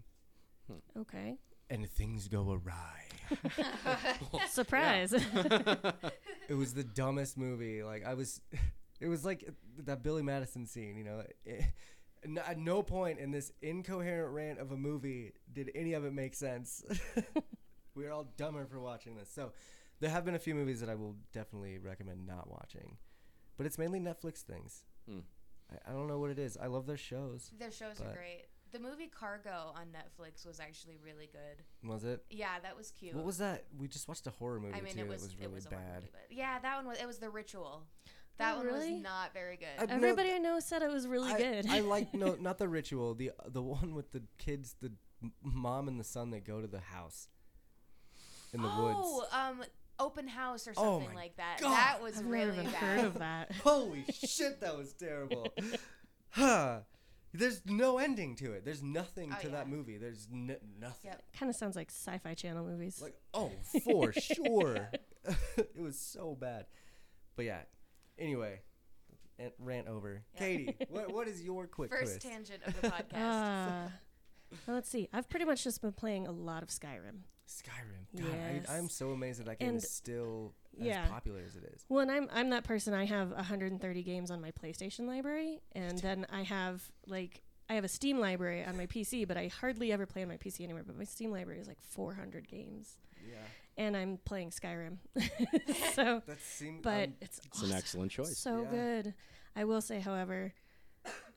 [0.97, 1.37] Okay.
[1.71, 3.05] and things go awry.
[4.49, 5.13] Surprise.
[5.13, 7.83] it was the dumbest movie.
[7.83, 8.41] Like I was,
[9.01, 10.97] it was like that Billy Madison scene.
[10.97, 11.65] You know, it,
[12.25, 16.13] n- at no point in this incoherent rant of a movie did any of it
[16.13, 16.83] make sense.
[17.95, 19.31] we are all dumber for watching this.
[19.33, 19.53] So
[20.01, 22.97] there have been a few movies that I will definitely recommend not watching,
[23.57, 24.85] but it's mainly Netflix things.
[25.09, 25.21] Hmm.
[25.87, 26.57] I, I don't know what it is.
[26.57, 27.51] I love their shows.
[27.59, 28.47] Their shows are great.
[28.73, 31.89] The movie Cargo on Netflix was actually really good.
[31.89, 32.25] Was it?
[32.31, 33.15] Yeah, that was cute.
[33.15, 33.65] What was that?
[33.79, 35.01] We just watched a horror movie I mean, too.
[35.01, 36.03] it was, that was it really was bad.
[36.03, 36.99] movie, yeah, that one was.
[36.99, 37.83] It was The Ritual.
[38.39, 38.95] That Oh, one really?
[38.95, 39.69] was not very good.
[39.79, 41.67] I- No, Everybody I know said it was really I, good.
[41.69, 43.15] I like no, not the ritual.
[43.15, 44.93] The the one with the kids, the
[45.43, 47.29] mom and the son that go to the house
[48.55, 49.29] in the oh, woods.
[49.33, 49.63] Oh, um,
[49.99, 51.59] open house or Oh something my like that.
[51.61, 51.71] God.
[51.77, 52.75] That was I've really never bad.
[52.75, 53.53] heard of that.
[53.65, 55.49] Holy shit, that was terrible.
[56.31, 56.81] huh.
[57.35, 58.65] There's no ending to it.
[58.65, 59.97] There's nothing Oh, to that movie.
[59.97, 61.11] There's n- nothing.
[61.13, 61.23] Yep.
[61.39, 63.01] kind of sounds like sci-fi channel movies.
[63.03, 63.51] Like, oh,
[63.85, 64.91] for sure.
[65.57, 66.67] it was so bad.
[67.37, 67.61] But yeah.
[68.19, 68.61] Anyway,
[69.39, 70.23] and rant over.
[70.35, 70.39] Yeah.
[70.41, 72.21] Katie, what what is your quick First twist?
[72.23, 73.87] tangent of the podcast.
[73.87, 73.89] Uh,
[74.67, 75.09] well, let's see.
[75.13, 77.23] I've pretty much just been playing a lot of Skyrim.
[77.49, 78.21] Skyrim.
[78.23, 78.67] God, Yes.
[78.71, 81.85] I, I'm so amazed that that game And- is still as popular as it is.
[81.89, 82.95] Well, and I'm I'm that person.
[82.95, 87.85] I have 130 games on my PlayStation library, and then I have like I have
[87.85, 90.83] a Steam library on my PC, but I hardly ever play on my PC anymore.
[90.87, 93.37] But my Steam library is like 400 games, Yeah.
[93.77, 94.99] and I'm playing Skyrim.
[95.95, 96.83] so, That seems.
[96.83, 98.39] but um, it's It's an excellent choice.
[98.39, 98.71] So Yeah.
[99.03, 99.15] good.
[99.57, 100.55] I will say, however,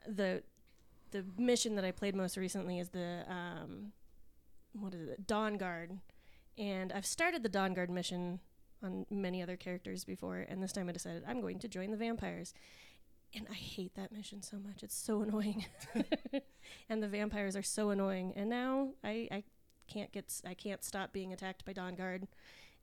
[0.07, 0.43] the
[1.15, 3.93] the mission that I played most recently is the um,
[4.73, 5.25] what is it?
[5.25, 5.97] Dawn Guard,
[6.57, 8.39] and I've started the Dawn Guard mission
[8.83, 11.97] on many other characters before, and this time I decided I'm going to join the
[11.97, 12.53] vampires.
[13.33, 14.81] And I hate that mission so much.
[14.81, 15.65] It's so annoying.
[16.89, 18.33] and the vampires are so annoying.
[18.35, 19.43] And now I, I
[19.87, 22.27] can't get I can't stop being attacked by Dawn Guard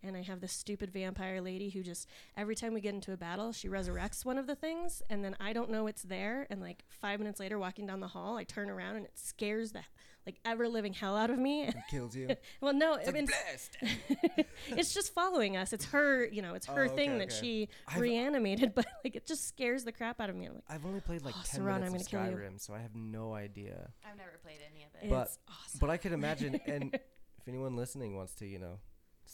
[0.02, 3.16] and I have this stupid vampire lady who just every time we get into a
[3.16, 6.46] battle, she resurrects one of the things, and then I don't know it's there.
[6.50, 9.72] And like five minutes later, walking down the hall, I turn around and it scares
[9.72, 9.80] the
[10.24, 11.64] like ever living hell out of me.
[11.64, 12.28] it kills you.
[12.60, 13.76] well, no, It's I mean blessed.
[14.68, 15.72] it's just following us.
[15.72, 17.40] It's her, you know, it's her Oh, thing okay, that okay.
[17.40, 20.46] she I've- reanimated, but like it just scares the crap out of me.
[20.46, 22.50] I'm like, I've only played like Oh, 10 Serana, minutes I'm of gonna kill you.
[22.50, 23.90] Skyrim, so I have no idea.
[24.08, 25.10] I've never played any of it.
[25.10, 25.78] But- it's awesome.
[25.80, 28.78] But I could imagine, and if anyone listening wants to, you know,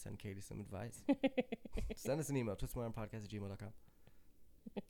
[0.02, 1.02] send Katie some advice,
[1.96, 3.68] send us an email, twistmyarmpodcast at gmail.com.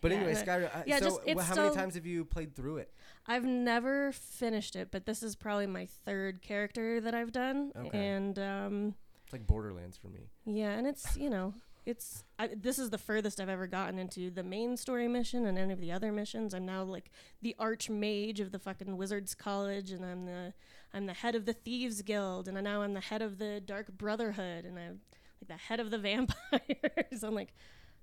[0.00, 0.76] But Yeah, anyway, but- Skyrim.
[0.76, 2.92] I- yeah, so, just- how many times have you played through it?
[3.26, 8.06] I've never finished it, but this is probably my third character that I've done, Okay.
[8.08, 10.30] and um, It's like Borderlands for me.
[10.46, 11.54] Yeah, and it's you know
[11.86, 15.56] it's I, this is the furthest I've ever gotten into the main story mission and
[15.58, 16.54] any of the other missions.
[16.54, 20.54] I'm now like the archmage of the fucking wizards college, and I'm the
[20.94, 23.88] I'm the head of the thieves guild, and now I'm the head of the dark
[23.96, 25.00] brotherhood, and I'm
[25.40, 27.22] like the head of the vampires.
[27.22, 27.52] I'm like,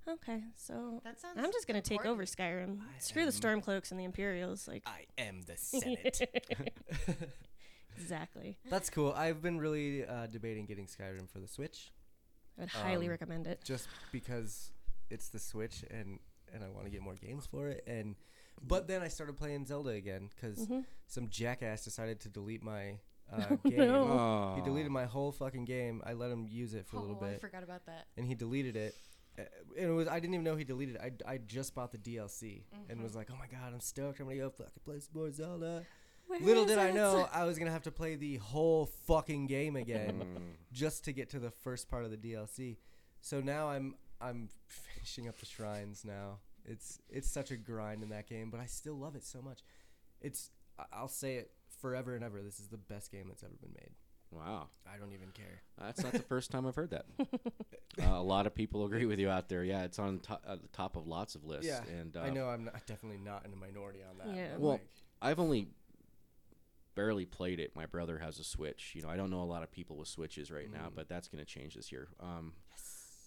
[0.08, 1.38] okay, so That sounds.
[1.38, 2.26] I'm just gonna take over.
[2.26, 2.80] Skyrim.
[2.82, 4.68] I Screw the Stormcloaks and the Imperials.
[4.68, 6.22] Like I am the Senate.
[7.98, 8.58] exactly.
[8.70, 9.14] That's cool.
[9.14, 11.92] I've been really uh, debating getting Skyrim for the Switch,
[12.58, 13.62] I would highly Um, recommend it.
[13.64, 14.72] just because
[15.10, 16.20] it's the Switch and
[16.54, 17.84] and I want to get more games for it.
[17.88, 18.16] And
[18.62, 20.86] but then I started playing Zelda again because Mhm.
[21.08, 23.00] some jackass decided to delete my
[23.32, 23.78] uh, Oh, game.
[23.78, 24.54] no.
[24.56, 26.02] He deleted my whole fucking game.
[26.06, 28.06] I let him use it for a little oh, I bit, forgot about that.
[28.18, 28.96] and he deleted it.
[29.38, 29.42] Uh,
[29.78, 31.22] And it was I didn't even know he deleted it.
[31.28, 34.20] I, I just bought the DLC and was like, oh my god, I'm stoked.
[34.20, 35.86] I'm gonna go fucking play some more Zelda.
[36.28, 39.48] Where Little is did I know I was gonna have to play the whole fucking
[39.48, 40.54] game again Mm.
[40.72, 42.78] just to get to the first part of the DLC.
[43.22, 46.40] So now I'm I'm finishing up the shrines now.
[46.66, 49.60] It's it's such a grind in that game, but I still love it so much.
[50.22, 50.50] It's
[50.80, 52.42] I- I'll say it forever and ever.
[52.42, 53.92] This is the best game that's ever been made.
[54.32, 55.62] Wow, I don't even care.
[55.80, 57.06] that's not the first time I've heard that.
[58.02, 59.64] uh, a lot of people agree with you out there.
[59.64, 61.68] Yeah, it's on to- at the top of lots of lists.
[61.68, 64.36] Yeah, and uh, I know I'm not, definitely not in a minority on that.
[64.36, 64.58] Yeah.
[64.58, 64.88] Well, like,
[65.22, 65.70] I've only
[66.96, 67.76] barely played it.
[67.76, 68.92] My brother has a Switch.
[68.96, 70.96] You know, I don't know a lot of people with Switches right now, Mm.
[70.96, 72.08] but that's going to change this year.
[72.20, 72.54] Um,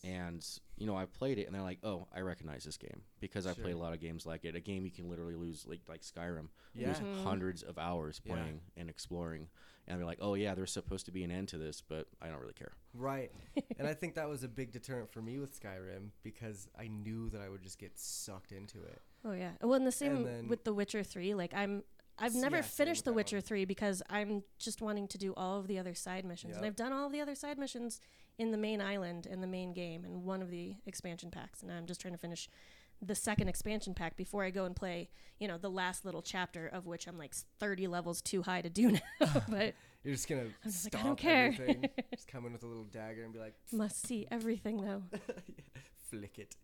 [0.04, 3.46] And you know, I played it, and they're like, "Oh, I recognize this game because
[3.46, 4.54] I played a lot of games like it.
[4.54, 6.88] A game you can literally lose, like like Skyrim, Yeah.
[6.88, 7.22] lose Mhm.
[7.24, 8.34] hundreds of hours Yeah.
[8.34, 9.48] playing and exploring.
[9.88, 12.28] And they're like, "Oh yeah, there's supposed to be an end to this, but I
[12.28, 13.32] don't really care." Right.
[13.78, 17.28] and I think that was a big deterrent for me with Skyrim because I knew
[17.30, 19.02] that I would just get sucked into it.
[19.24, 19.52] Oh yeah.
[19.61, 21.34] Well, and the same then- with The Witcher Three.
[21.34, 21.82] Like I'm,
[22.20, 23.42] I've never yeah, finished The Witcher one.
[23.42, 26.76] Three because I'm just wanting to do all of the other side missions, and I've
[26.76, 28.00] done all of the other side missions
[28.38, 31.70] in the main island and the main game and one of the expansion packs, and
[31.72, 32.48] I'm just trying to finish
[33.01, 36.66] the second expansion pack before I go and play, you know, the last little chapter
[36.66, 39.42] of which I'm like 30 levels too high to do now.
[39.48, 41.46] but You're just gonna just like, I don't care.
[41.53, 41.88] everything.
[42.14, 45.03] just come in with a little dagger and be like, must see everything though.
[46.11, 46.57] flick it.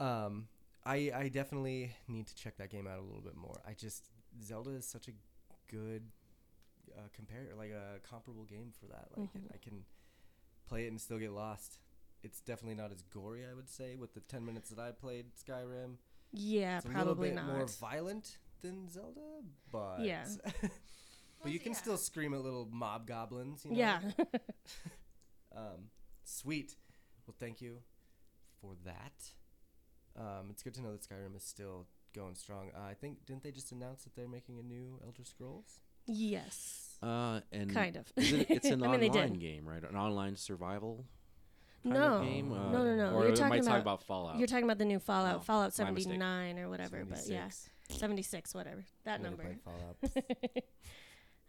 [0.00, 0.48] um,
[0.84, 3.60] I I definitely need to check that game out a little bit more.
[3.66, 4.04] I just
[4.42, 5.12] Zelda is such a
[5.70, 6.02] good
[6.96, 9.08] uh, compare like a comparable game for that.
[9.16, 9.54] Like Mhm.
[9.54, 9.84] I can
[10.70, 11.78] play it and still get lost.
[12.22, 15.26] It's definitely not as gory, I would say, with the ten minutes that I played
[15.34, 15.96] Skyrim.
[16.32, 17.56] Yeah, It's a probably little bit not.
[17.56, 19.20] more violent than Zelda,
[19.72, 20.24] but Yeah.
[21.42, 21.78] but you can yeah.
[21.78, 23.64] still scream at little mob goblins.
[23.64, 23.76] You know?
[23.76, 24.00] yeah.
[25.56, 25.90] Um,
[26.24, 26.76] sweet.
[27.26, 27.78] Well, thank you
[28.60, 29.32] for that.
[30.16, 32.70] Um, it's good to know that Skyrim is still going strong.
[32.76, 35.80] Uh, I think didn't they just announce that they're making a new Elder Scrolls?
[36.06, 36.89] yes.
[37.02, 38.06] Uh, and Kind of.
[38.16, 39.82] Is it, it's an I mean, online game, right?
[39.82, 41.06] An online survival
[41.82, 42.14] kind No.
[42.16, 42.52] of game.
[42.52, 43.14] Uh, No, no, no.
[43.16, 44.38] Or You're talking talking about- about Fallout?
[44.38, 47.70] You're talking about the new Fallout, Oh, Fallout 79 or whatever, but yeah, 76.
[47.98, 48.84] 76, whatever.
[49.04, 49.56] That Never number.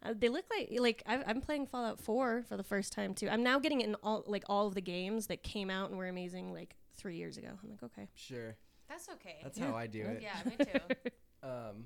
[0.04, 3.30] Uh, they look like like I've, I'm playing Fallout 4 for the first time too.
[3.30, 5.98] I'm now getting it in all like all of the games that came out and
[6.00, 7.50] were amazing like three years ago.
[7.64, 8.56] I'm like, okay, sure,
[8.90, 9.38] That's okay.
[9.44, 9.68] that's Yeah.
[9.70, 10.24] how I do it.
[10.24, 11.48] yeah, me too.
[11.48, 11.86] Um,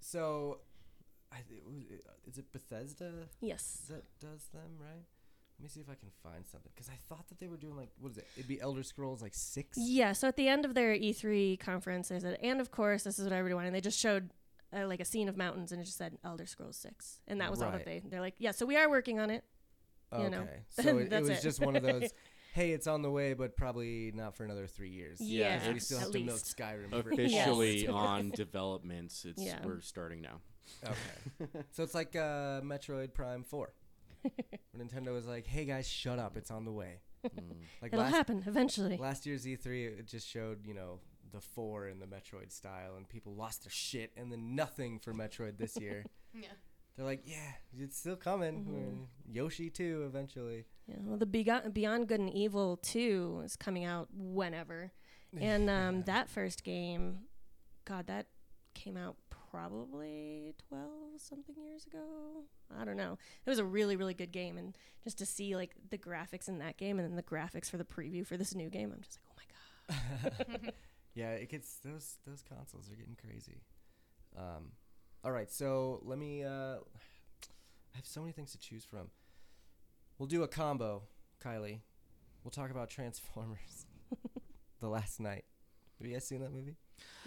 [0.00, 0.60] so,
[1.32, 5.04] I, th- was it- is it Bethesda yes, that does them, right?
[5.58, 7.76] Let me see if I can find something because I thought that they were doing
[7.76, 8.26] like what is it?
[8.36, 9.76] It'd be Elder Scrolls like six.
[9.78, 10.12] yeah.
[10.12, 13.24] So at the end of their E3 conference, they said, and of course, this is
[13.24, 13.68] what everybody wanted.
[13.68, 14.30] And they just showed
[14.74, 17.50] uh, like a scene of mountains, and it just said Elder Scrolls 6, and that
[17.50, 18.00] was all that they.
[18.08, 19.44] They're like, yeah, so we are working on it.
[20.12, 20.46] Okay, you know.
[20.70, 21.42] so it, it That's was it.
[21.42, 22.10] just one of those.
[22.52, 25.20] Hey, it's on the way, but probably not for another three years.
[25.20, 26.56] Yeah, Because we still at have to milk least.
[26.58, 26.92] Skyrim.
[27.12, 27.90] Officially Yes.
[27.90, 29.24] on developments.
[29.24, 29.60] It's Yeah.
[29.64, 30.40] we're starting now.
[30.84, 31.64] Okay.
[31.72, 33.72] so it's like uh, Metroid Prime 4.
[34.22, 34.32] Where
[34.78, 36.36] Nintendo was like, hey guys, shut up.
[36.36, 37.00] It's on the way.
[37.26, 37.40] Mm.
[37.82, 38.96] Like It'll last, happen eventually.
[38.96, 41.00] last year's E3, it just showed, you know,
[41.32, 45.12] the 4 in the Metroid style, and people lost their shit, and then nothing for
[45.12, 46.04] Metroid this year.
[46.34, 46.48] yeah.
[46.96, 48.64] They're like, yeah, it's still coming.
[48.64, 49.34] Mhm.
[49.34, 50.66] Yoshi too, eventually.
[50.86, 54.92] Yeah, well, the Beyond, Beyond Good and Evil 2 is coming out whenever.
[55.38, 57.20] And um, that first game,
[57.84, 58.26] God, that
[58.74, 59.16] came out
[59.50, 62.44] probably 12 something years ago.
[62.78, 63.18] I don't know.
[63.44, 64.56] It was a really, really good game.
[64.56, 67.76] And just to see like the graphics in that game and then the graphics for
[67.76, 69.48] the preview for this new game, I'm just like,
[69.90, 70.72] oh my God.
[71.14, 73.62] yeah, it gets those those consoles are getting crazy.
[74.36, 74.72] Um,
[75.24, 76.44] all right, so let me.
[76.44, 76.76] Uh,
[77.92, 79.10] I have so many things to choose from.
[80.18, 81.02] We'll do a combo,
[81.44, 81.80] Kylie.
[82.44, 83.86] We'll talk about Transformers.
[84.80, 85.44] the last knight.
[85.98, 86.76] Have you guys seen that movie?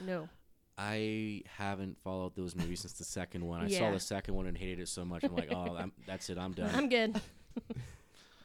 [0.03, 0.29] No.
[0.77, 3.61] I haven't followed those movies since the second one.
[3.61, 5.23] I saw the second one and hated it so much.
[5.23, 6.37] I'm like, oh, I'm, that's it.
[6.37, 6.71] I'm done.
[6.73, 7.19] I'm good.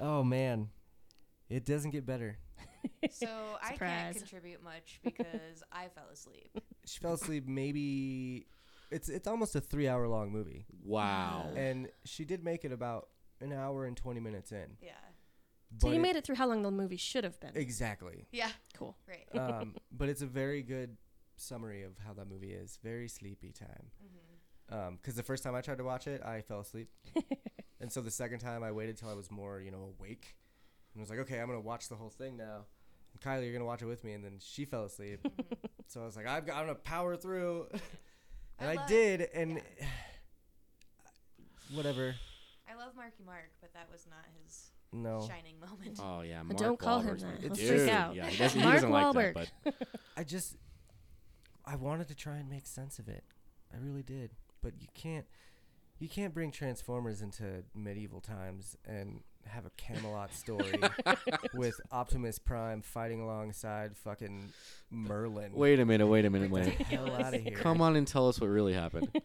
[0.00, 0.68] Oh man,
[1.48, 2.38] it doesn't get better.
[3.10, 3.26] So
[3.60, 4.16] I can't Surprise.
[4.18, 6.56] contribute much because I fell asleep.
[6.86, 7.48] She fell asleep.
[7.48, 8.46] Maybe
[8.92, 11.50] it's it's almost a three hour long movie, wow.
[11.56, 13.08] and she did make it about
[13.40, 14.76] an hour and twenty minutes in.
[14.80, 14.92] Yeah.
[15.78, 17.50] So you it- made it through how long the movie should have been.
[17.56, 18.26] exactly.
[18.30, 18.50] Yeah.
[18.74, 18.96] Cool.
[19.08, 19.26] Right.
[19.40, 20.96] um, but it's a very good
[21.40, 22.78] summary of how that movie is.
[22.82, 23.90] Very sleepy time.
[24.02, 24.78] Mm-hmm.
[24.78, 26.90] Um, because the first time I tried to watch it, I fell asleep,
[27.80, 30.36] and so the second time I waited till I was more, you know, awake,
[30.92, 32.66] and was like, okay, I'm gonna watch the whole thing now.
[33.14, 35.20] And Kylie, you're gonna watch it with me, and then she fell asleep.
[35.22, 35.54] Mm-hmm.
[35.86, 37.68] so I was like, I've got, I'm gonna power through,
[38.58, 39.62] and I I, love- did, and
[41.72, 42.14] whatever.
[42.70, 45.98] I love Marky Mark, but that was not his No, shining moment.
[46.02, 47.26] Oh yeah, Mark don't call him that.
[47.26, 48.14] my- He'll freak out.
[48.14, 49.34] Yeah, he doesn't, he Mark doesn't like Wahlberg.
[49.34, 49.48] that.
[49.64, 49.74] But
[50.16, 50.56] I just
[51.68, 53.24] I wanted to try and make sense of it.
[53.72, 54.30] I really did.
[54.62, 55.26] But you can't
[55.98, 60.78] you can't bring Transformers into medieval times and have a Camelot story
[61.54, 64.50] with Optimus Prime fighting alongside fucking
[64.90, 65.52] Merlin.
[65.52, 66.78] wait a minute, wait a minute, Get wait.
[66.78, 67.56] the hell out of here.
[67.56, 69.08] Come on and tell us what really happened.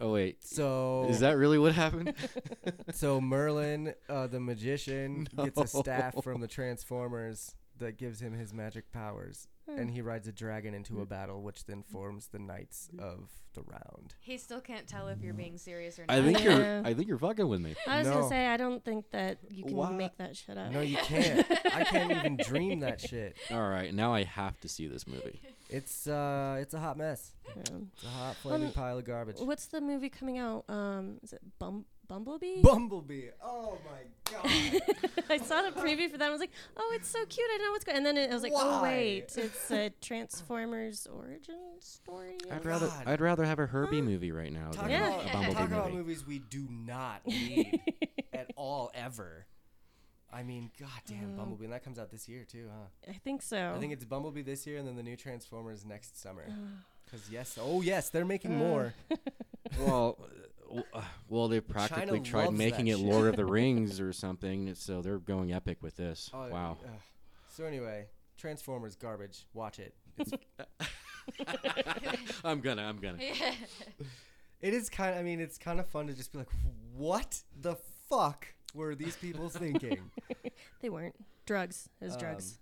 [0.00, 2.14] oh wait, So is that really what happened?
[2.92, 8.52] so Merlin, uh, the magician, gets a staff from the Transformers that gives him his
[8.52, 9.78] magic powers, Hmm.
[9.78, 13.62] and he rides a dragon into a battle, which then forms the Knights of the
[13.62, 14.14] Round.
[14.20, 16.16] He still can't tell if you're being serious or not.
[16.16, 16.86] I think you're.
[16.86, 17.74] I think you're fucking with me.
[17.86, 18.14] I was No.
[18.14, 19.92] gonna say I don't think that you can What?
[19.94, 20.72] make that shit up.
[20.72, 21.46] No, you can't.
[21.74, 23.36] I can't even dream that shit.
[23.50, 25.40] All right, now I have to see this movie.
[25.70, 27.32] It's uh, it's a hot mess.
[27.54, 29.36] Um, It's a hot flaming Um, pile of garbage.
[29.40, 30.64] what's the movie coming out?
[30.68, 32.62] Um, is it Bum- Bumblebee?
[32.62, 33.28] Bumblebee.
[33.42, 34.42] Oh my god.
[35.30, 36.24] I saw the preview for that.
[36.24, 37.46] and I was like, oh, it's so cute.
[37.54, 37.96] I don't know what's going.
[37.98, 38.62] And then it, I was like, Why?
[38.64, 42.38] oh wait, it's a Transformers origin story.
[42.50, 42.86] I'd rather.
[42.86, 43.02] God.
[43.06, 45.08] I'd rather have a Herbie movie right now Talk than Yeah.
[45.08, 47.78] about, a Bumblebee talk about movies we do not need
[48.32, 49.46] at all ever.
[50.32, 53.10] I mean, goddamn, Bumblebee, and that comes out this year too, huh?
[53.10, 53.72] I think so.
[53.74, 56.44] I think it's Bumblebee this year, and then the new Transformers next summer.
[57.10, 58.92] Because yes, oh yes, they're making more.
[59.78, 60.47] well, uh, w- uh,
[61.28, 62.98] well, they practically tried making it.
[62.98, 66.30] Lord of the Rings or something, so they're going epic with this.
[66.32, 66.78] Oh, wow.
[66.84, 66.90] ugh.
[67.48, 69.46] So anyway, Transformers garbage.
[69.52, 69.94] Watch it.
[70.18, 70.32] It's,
[72.44, 72.82] I'm gonna.
[72.82, 73.18] I'm gonna.
[74.60, 75.16] it is kind.
[75.16, 76.50] I mean, it's kind of fun to just be like,
[76.96, 77.76] what the
[78.08, 80.10] fuck were these people thinking?
[80.80, 81.14] they weren't
[81.46, 81.88] drugs.
[82.00, 82.58] It was drugs.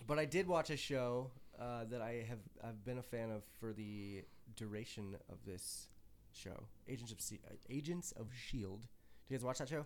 [0.00, 3.30] Um, But I did watch a show uh, that I have I've been a fan
[3.30, 4.22] of for the
[4.56, 5.88] duration of this
[6.34, 8.82] show, Agents of C- uh, Agents of Shield.
[9.26, 9.82] Do you guys watch that show?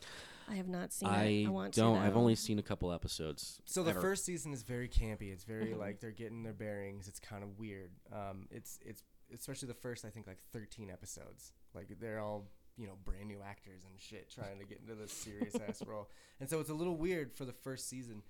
[0.51, 1.47] I have not seen I, it.
[1.47, 1.81] I want to.
[1.81, 1.99] don't.
[1.99, 3.61] I've only seen a couple episodes.
[3.67, 4.01] So the ever.
[4.01, 5.33] first season is very campy.
[5.33, 5.79] It's very Mhm.
[5.79, 7.07] like they're getting their bearings.
[7.07, 7.93] It's kind of weird.
[8.13, 11.53] Um, it's it's especially the first I think like 13 episodes.
[11.75, 15.13] Like they're all you know brand new actors and shit trying to get into this
[15.13, 16.11] serious ass role.
[16.41, 18.23] And so it's a little weird for the first season,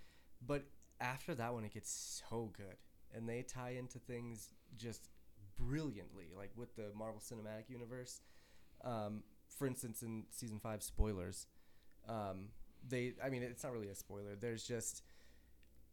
[0.47, 0.65] but
[1.01, 2.77] after that one it gets so good,
[3.15, 5.09] and they tie into things just
[5.59, 8.21] brilliantly, like with the Marvel Cinematic Universe.
[8.85, 9.23] Um,
[9.57, 11.47] for instance, in season five, spoilers.
[12.09, 12.49] Um,
[12.87, 14.37] they, I mean, it's not really a spoiler.
[14.39, 15.03] There's just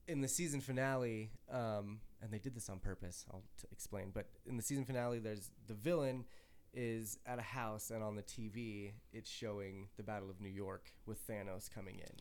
[0.08, 3.25] in the season finale, um, and they did this on purpose.
[3.32, 4.12] I'll t- explain.
[4.13, 6.25] But in the season finale, there's the villain
[6.73, 10.91] is at a house, and on the TV, it's showing the Battle of New York
[11.06, 12.15] with Thanos coming in.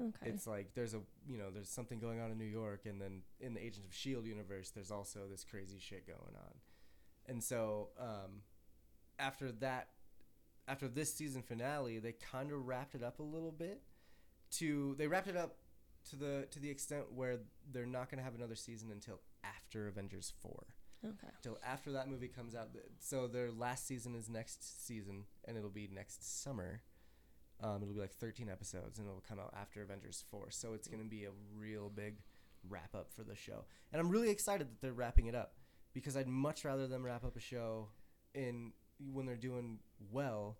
[0.00, 0.30] Okay.
[0.30, 3.22] It's like there's a you know there's something going on in New York, and then
[3.40, 6.54] in the Agents of Shield universe, there's also this crazy shit going on,
[7.26, 8.42] and so um,
[9.18, 9.88] after that,
[10.66, 13.82] after this season finale, they kind of wrapped it up a little bit.
[14.52, 15.58] To they wrapped it up
[16.08, 17.38] to the to the extent where
[17.70, 21.32] they're not going to have another season until after Avengers four okay.
[21.42, 22.68] till after that movie comes out.
[22.98, 26.82] So their last season is next season, and it'll be next summer.
[27.62, 30.50] Um, it'll be like 13 episodes, and it'll come out after Avengers 4.
[30.50, 32.16] So it's going to be a real big
[32.68, 33.64] wrap up for the show.
[33.92, 35.52] And I'm really excited that they're wrapping it up
[35.92, 37.88] because I'd much rather them wrap up a show
[38.34, 38.72] in
[39.12, 39.78] when they're doing
[40.10, 40.58] well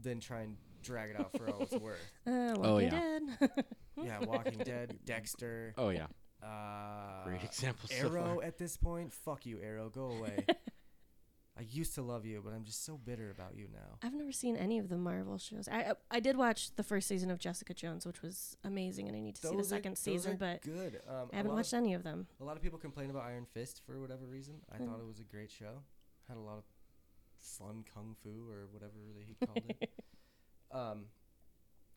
[0.00, 1.98] than try and drag it out for all it's worth.
[2.26, 2.90] Uh, Walking Oh, yeah.
[2.90, 3.64] Dead.
[4.02, 6.06] Yeah, Walking Dead, Dexter, Oh yeah.
[6.42, 7.88] uh, Great example.
[7.90, 8.44] so Arrow far.
[8.44, 9.12] at this point.
[9.12, 9.90] Fuck you, Arrow.
[9.90, 10.44] Go away.
[11.58, 13.98] I used to love you, but I'm just so bitter about you now.
[14.02, 15.68] I've never seen any of the Marvel shows.
[15.68, 19.16] I I, I did watch the first season of Jessica Jones, which was amazing, and
[19.16, 21.00] I need to see the Those are- second those season, but good.
[21.06, 22.26] Um, I haven't watched Of, any of them.
[22.40, 24.60] a lot of people complain about Iron Fist for whatever reason.
[24.72, 24.86] I Hmm.
[24.86, 25.82] thought it was a great show.
[26.26, 26.64] Had a lot of
[27.38, 29.90] fun kung fu or whatever they he called it.
[30.74, 31.08] Um,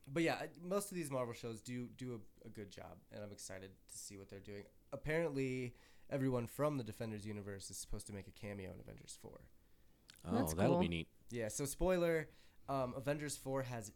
[0.05, 3.23] but yeah, I- most of these Marvel shows do do a, a good job, and
[3.23, 4.63] I'm excited to see what they're doing.
[4.91, 5.75] Apparently,
[6.09, 9.41] everyone from the Defenders universe is supposed to make a cameo in Avengers Four.
[10.27, 11.07] Oh, That's that'll be neat.
[11.31, 12.29] Yeah, so spoiler,
[12.67, 13.91] um, Avengers 4 has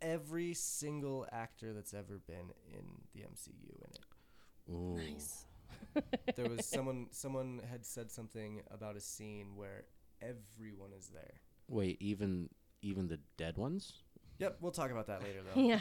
[0.00, 4.72] every single actor that's ever been in the MCU in it.
[4.72, 4.96] Ooh.
[4.96, 5.46] Nice.
[6.36, 9.86] There was someone someone had said something about a scene where
[10.22, 11.40] everyone is there.
[11.68, 12.48] Wait, even
[12.80, 13.94] even the dead ones?
[14.38, 15.60] Yep, we'll talk about that later though.
[15.60, 15.80] yeah.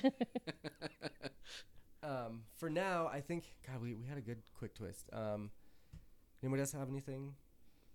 [2.04, 5.10] Um, for now, I think God, we, we had a good quick twist.
[5.14, 5.52] Um,
[6.44, 7.34] anybody else have anything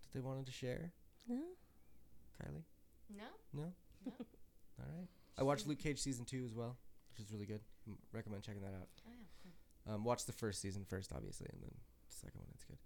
[0.03, 0.93] that they wanted to share?
[1.29, 1.41] No?
[2.43, 2.63] Kylie?
[3.15, 3.25] No?
[3.53, 3.73] No?
[4.05, 4.13] No.
[4.79, 5.09] All right.
[5.39, 6.77] I watched Luke Cage season 2 as well,
[7.11, 7.61] which is really good.
[7.87, 8.89] M- recommend checking that out.
[9.07, 9.11] Oh,
[9.87, 9.95] yeah.
[9.95, 11.71] Um, watch the first season first, obviously, and then
[12.09, 12.49] the second one.
[12.55, 12.79] It's good.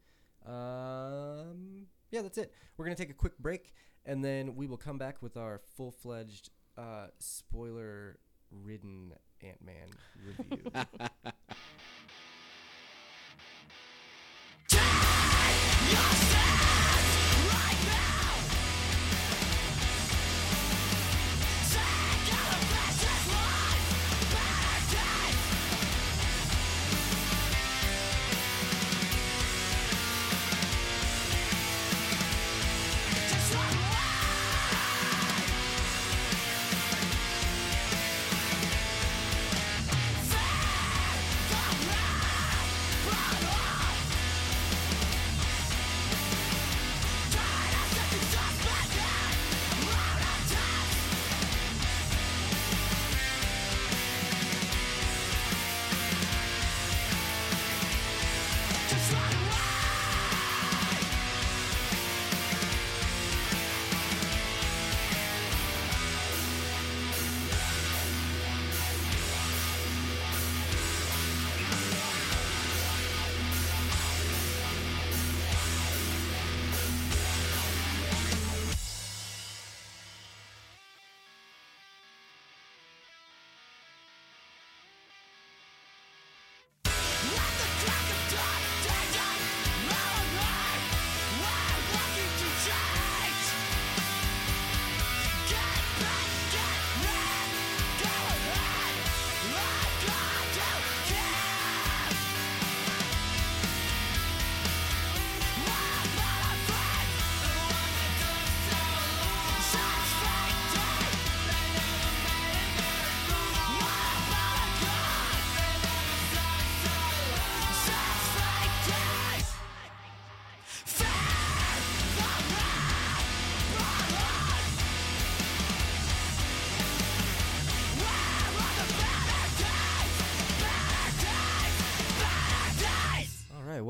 [0.51, 2.53] Um, yeah, that's it.
[2.77, 3.75] We're gonna take a quick break,
[4.07, 7.09] and then we will come back with our full-fledged, uh,
[8.49, 10.71] spoiler-ridden Ant Man review.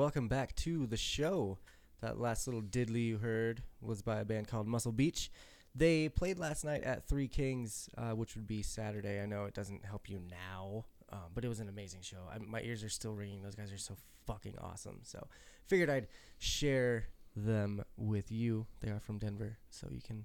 [0.09, 1.59] welcome back to the show.
[2.00, 5.30] That last little diddly you heard was by a band called Muscle Beach.
[5.74, 9.20] They played last night at Three Kings, uh, which would be Saturday.
[9.20, 12.16] I know it doesn't help you now, um, but it was an amazing show.
[12.32, 13.42] I, my ears are still ringing.
[13.42, 13.96] Those guys are so
[14.26, 15.00] fucking awesome.
[15.02, 15.26] So
[15.66, 16.06] figured I'd
[16.38, 18.66] share them with you.
[18.80, 20.24] They are from Denver, so you can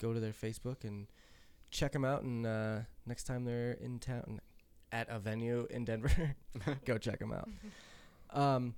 [0.00, 1.08] go to their Facebook and
[1.72, 2.22] check them out.
[2.22, 4.40] And uh, next time they're in town
[4.92, 6.36] at a venue in Denver,
[6.84, 7.48] go check them out.
[8.32, 8.74] Um,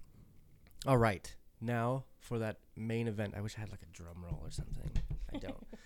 [0.87, 3.35] all right, now for that main event.
[3.37, 4.91] I wish I had like a drum roll or something.
[5.35, 5.67] I don't.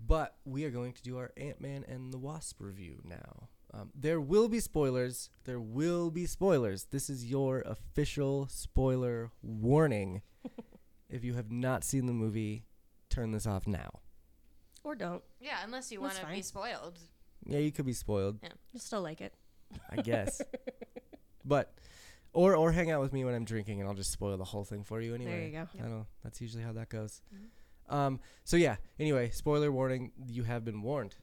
[0.00, 3.48] But we are going to do our Ant Man and the Wasp review now.
[3.74, 5.28] Um, there will be spoilers.
[5.44, 6.84] There will be spoilers.
[6.84, 10.22] This is your official spoiler warning.
[11.10, 12.64] if you have not seen the movie,
[13.10, 14.00] turn this off now.
[14.84, 15.22] Or don't.
[15.40, 16.42] Yeah, unless you That's want to be fine.
[16.42, 16.98] spoiled.
[17.44, 18.50] Yeah, you could be spoiled, Yeah.
[18.72, 19.34] You'll still like it.
[19.90, 20.40] I guess.
[21.44, 21.74] but
[22.38, 24.64] or or hang out with me when I'm drinking, and I'll just spoil the whole
[24.64, 25.32] thing for you anyway.
[25.32, 25.84] There you go.
[25.84, 26.06] I don't.
[26.22, 27.20] That's usually how that goes.
[27.34, 27.92] Mhm.
[27.92, 28.20] Um.
[28.44, 28.76] So yeah.
[28.98, 30.12] Anyway, spoiler warning.
[30.26, 31.16] You have been warned.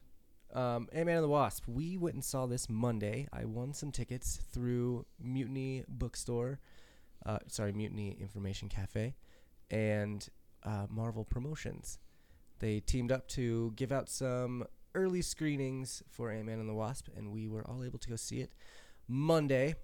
[0.53, 1.67] Um, Ant Man and the Wasp.
[1.67, 3.27] We went and saw this Monday.
[3.31, 6.59] I won some tickets through Mutiny Bookstore.
[7.25, 9.15] Uh, sorry, Mutiny Information Cafe,
[9.71, 10.27] and
[10.63, 11.97] uh, Marvel Promotions.
[12.59, 17.07] They teamed up to give out some early screenings for Ant Man and the Wasp,
[17.15, 18.51] and we were all able to go see it
[19.07, 19.75] Monday.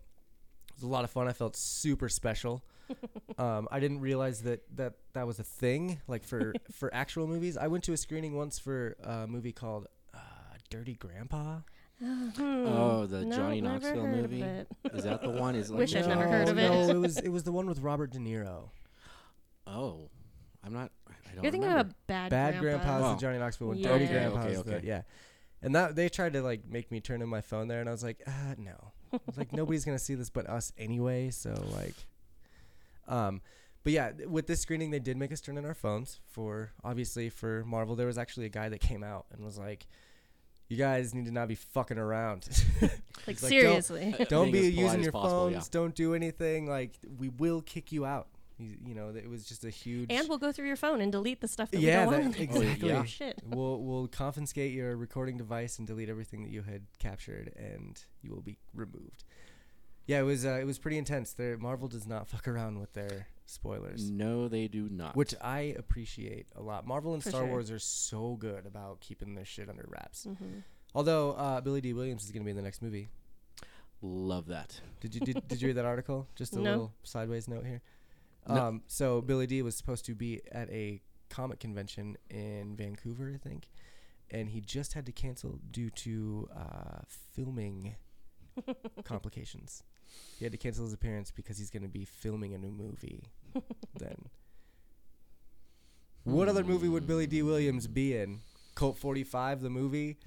[0.81, 1.27] It was a lot of fun.
[1.27, 2.63] I felt super special.
[3.37, 7.55] um, I didn't realize that, that that was a thing, like for for actual movies.
[7.55, 10.17] I went to a screening once for a movie called uh,
[10.69, 11.59] Dirty Grandpa.
[12.03, 13.23] Oh, the.
[13.25, 14.41] No, Johnny never Knoxville heard of movie?
[14.41, 14.67] it.
[14.93, 15.53] Is that the one?
[15.55, 16.69] Is like Wish I'd never heard of it.
[16.69, 18.69] No, it was it was the one with Robert De Niro.
[19.67, 20.09] Oh,
[20.63, 20.91] I'm not.
[21.07, 21.81] I don't You're thinking remember.
[21.81, 22.83] about Bad, Bad Grandpa.
[22.85, 23.13] Grandpa's Oh.
[23.15, 23.77] the Johnny Knoxville one.
[23.77, 23.87] Yeah.
[23.89, 24.87] Dirty Okay, Grandpa's okay, the okay.
[24.87, 25.01] yeah.
[25.61, 27.91] And that they tried to like make me turn in my phone there, and I
[27.91, 28.93] was like, uh, no.
[29.13, 31.29] I was like, nobody's gonna see this but us anyway.
[31.29, 31.95] So like,
[33.07, 33.41] um,
[33.83, 37.29] but yeah, with this screening, they did make us turn in our phones for obviously
[37.29, 37.95] for Marvel.
[37.95, 39.87] There was actually a guy that came out and was like,
[40.69, 42.47] "You guys need to not be fucking around.
[42.81, 42.91] Like,
[43.25, 44.15] He's like, don't- seriously.
[44.29, 45.57] don't be using as your possible, yeah.
[45.57, 45.69] phones.
[45.69, 46.67] Don't do anything.
[46.67, 48.27] Like we will kick you out."
[48.61, 50.11] You, you know, it was just a huge.
[50.11, 52.39] and we'll go through your phone and delete the stuff that Yeah, we don't want.
[52.39, 52.89] exactly.
[52.89, 53.03] yeah.
[53.05, 53.41] Shit.
[53.45, 58.31] we'll we'll confiscate your recording device and delete everything that you had captured, and you
[58.31, 59.23] will be removed.
[60.05, 61.33] Yeah, it was uh, it was pretty intense.
[61.33, 65.15] There, Marvel does not fuck around with their spoilers, No, they do not.
[65.15, 66.85] which I appreciate a lot.
[66.87, 67.49] Marvel and For Star sure.
[67.49, 70.23] Wars are so good about keeping their shit under wraps.
[70.25, 70.59] hmm
[70.95, 73.07] Although uh, Billy Dee Williams is going to be in the next movie.
[74.01, 74.79] love that.
[74.99, 76.27] Did you did, did you read that article?
[76.35, 76.71] Just a No.
[76.71, 77.81] little sideways note here.
[78.47, 78.55] No.
[78.55, 83.37] Um, so Billy Dee was supposed to be at a comic convention in Vancouver, I
[83.37, 83.67] think,
[84.29, 87.95] and he just had to cancel due to uh, filming
[89.03, 89.83] complications.
[90.37, 93.23] He had to cancel his appearance because he's going to be filming a new movie.
[93.97, 94.29] then,
[96.23, 98.39] what other movie would Billy Dee Williams be in?
[98.75, 100.17] Colt Forty Five, the movie.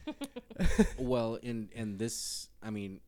[0.99, 3.01] well, in and this, I mean,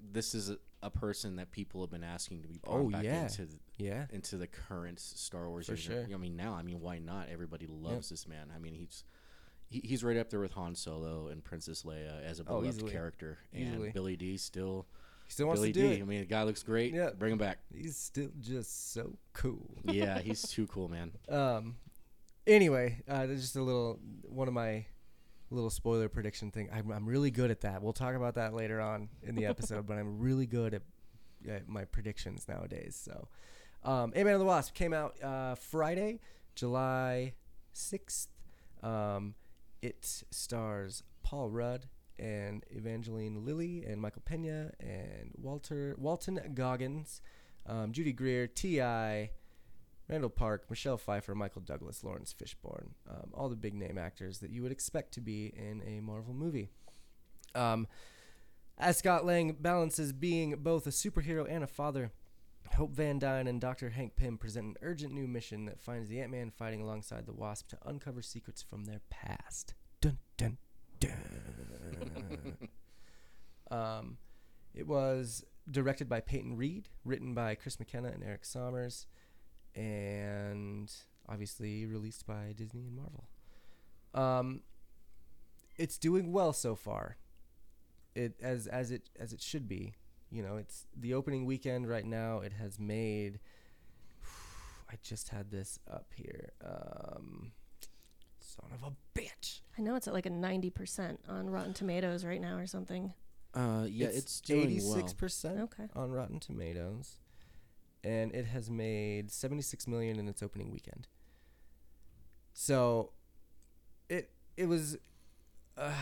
[0.00, 3.04] this is a, a person that people have been asking to be brought Oh, back
[3.04, 3.22] yeah.
[3.24, 5.66] into the, Yeah, into the current Star Wars.
[5.66, 6.06] For sure.
[6.12, 7.28] I mean, now, I mean, why not?
[7.30, 8.48] Everybody loves this man.
[8.54, 9.04] I mean, he's
[9.68, 12.68] he, he's right up there with Han Solo and Princess Leia as a Oh, beloved
[12.76, 12.92] easily.
[12.92, 13.38] character.
[13.54, 13.84] Easily.
[13.86, 14.86] And Billy Dee still
[15.26, 15.94] he still wants Billy to do D.
[15.94, 16.00] it.
[16.02, 16.92] I mean, the guy looks great.
[16.92, 17.10] Yeah.
[17.16, 17.58] bring him back.
[17.74, 19.76] He's still just so cool.
[19.84, 21.12] yeah, he's too cool, man.
[21.28, 21.76] Um.
[22.46, 24.84] Anyway, uh, there's just a little one of my
[25.52, 26.68] little spoiler prediction thing.
[26.72, 27.82] I'm I'm really good at that.
[27.82, 30.82] We'll talk about that later on in the episode, but I'm really good at,
[31.48, 33.00] at my predictions nowadays.
[33.02, 33.28] So,
[33.84, 36.20] um, Ant-Man and the Wasp came out uh, Friday,
[36.54, 37.34] July
[37.72, 38.28] sixth.
[38.82, 39.34] Um,
[39.80, 41.86] it stars Paul Rudd
[42.18, 47.20] and Evangeline Lilly and Michael Pena and Walter Walton Goggins,
[47.66, 49.30] um, Judy Greer, T.I.
[50.08, 54.50] Randall Park, Michelle Pfeiffer, Michael Douglas, Laurence Fishburne, um, all the big name actors that
[54.50, 56.68] you would expect to be in a Marvel movie.
[57.54, 57.86] Um,
[58.78, 62.10] as Scott Lang balances being both a superhero and a father,
[62.76, 63.90] Hope Van Dyne and Dr.
[63.90, 67.32] Hank Pym present an urgent new mission that finds the Ant Man fighting alongside the
[67.32, 69.74] Wasp to uncover secrets from their past.
[70.00, 70.56] Dun dun
[70.98, 71.12] dun.
[73.70, 74.16] um,
[74.74, 79.06] it was directed by Peyton Reed, written by Chris McKenna and Erik Sommers
[79.74, 80.92] and
[81.28, 83.24] obviously released by Disney and Marvel.
[84.14, 84.60] Um,
[85.76, 87.16] it's doing well so far.
[88.14, 89.94] It as as it as it should be.
[90.30, 92.38] You know, it's the opening weekend right now.
[92.40, 93.38] It has made.
[94.90, 96.50] I just had this up here.
[96.64, 97.52] Um,
[98.40, 99.60] son of a bitch.
[99.78, 103.14] I know it's at like a 90% on Rotten Tomatoes right now or something.
[103.54, 105.84] Uh, yeah, it's, doing eighty-six percent Okay.
[105.94, 107.18] on Rotten Tomatoes,
[108.04, 111.06] and it has made 76 million in its opening weekend.
[112.52, 113.10] So,
[114.08, 114.96] it it was,
[115.76, 115.94] uh,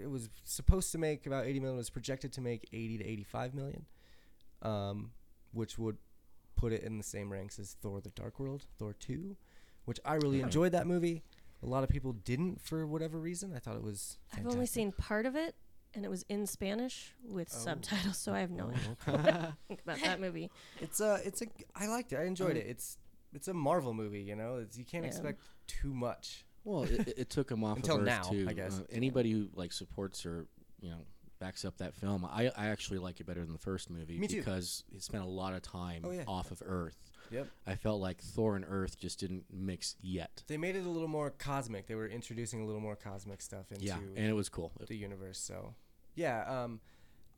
[0.00, 1.76] it was supposed to make about 80 million.
[1.76, 3.86] It was projected to make 80 to 85 million,
[4.62, 5.10] um,
[5.52, 5.96] which would
[6.56, 9.36] put it in the same ranks as Thor: The Dark World, Thor 2,
[9.84, 10.44] which I really Okay.
[10.44, 11.22] enjoyed that movie.
[11.62, 13.52] A lot of people didn't for whatever reason.
[13.54, 14.18] I thought it was.
[14.36, 15.54] I've only seen part of it,
[15.94, 17.58] and it was in Spanish with Oh.
[17.58, 18.70] subtitles, so I have no
[19.06, 20.50] Oh, idea what think about that movie.
[20.80, 21.46] It's a, it's a.
[21.74, 22.16] I liked it.
[22.18, 22.66] I enjoyed Um, it.
[22.66, 22.98] It's,
[23.32, 24.22] it's a Marvel movie.
[24.22, 25.08] You know, it's, you can't Yeah.
[25.10, 26.44] expect too much.
[26.64, 28.46] Well, it, it- it took him off Until of Earth now, too.
[28.48, 28.78] I guess.
[28.80, 30.46] Uh, anybody who like supports or
[30.80, 30.98] you know
[31.40, 34.26] backs up that film, I, I actually like it better than the first movie Me
[34.28, 34.36] too.
[34.36, 36.22] because it spent a lot of time Oh, yeah.
[36.26, 36.96] off of Earth.
[37.30, 37.48] Yep.
[37.66, 40.42] I felt like Thor and Earth just didn't mix yet.
[40.46, 41.86] They made it a little more cosmic.
[41.86, 44.72] They were introducing a little more cosmic stuff into yeah, and it was cool.
[44.86, 45.38] the universe.
[45.38, 45.74] So,
[46.14, 46.80] yeah, um,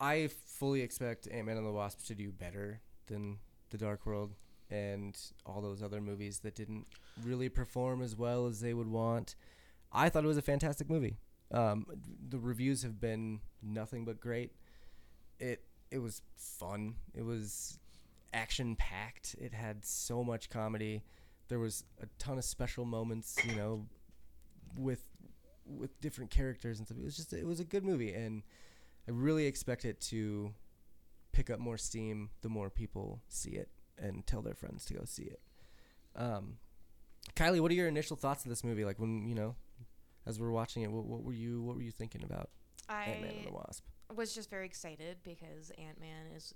[0.00, 3.38] I fully expect Ant Man and the Wasp to do better than
[3.70, 4.34] The Dark World
[4.70, 6.86] and all those other movies that didn't
[7.22, 9.36] really perform as well as they would want.
[9.92, 11.18] I thought it was a fantastic movie.
[11.52, 11.86] Um,
[12.28, 14.52] the reviews have been nothing but great.
[15.38, 16.96] It it was fun.
[17.14, 17.78] It was
[18.34, 19.36] action packed.
[19.40, 21.04] It had so much comedy.
[21.48, 23.86] There was a ton of special moments, you know,
[24.76, 25.04] with
[25.64, 26.98] with different characters and stuff.
[26.98, 28.42] It was just it was a good movie, and
[29.08, 30.52] I really expect it to
[31.32, 35.04] pick up more steam the more people see it and tell their friends to go
[35.04, 35.40] see it.
[36.14, 36.58] Um,
[37.34, 38.84] Kylie, what are your initial thoughts of this movie?
[38.84, 39.54] Like when you know,
[40.26, 42.50] as we're watching it, what, what were you what were you thinking about
[42.88, 43.84] Ant Man and the Wasp?
[44.14, 46.54] was just very excited because Ant Man is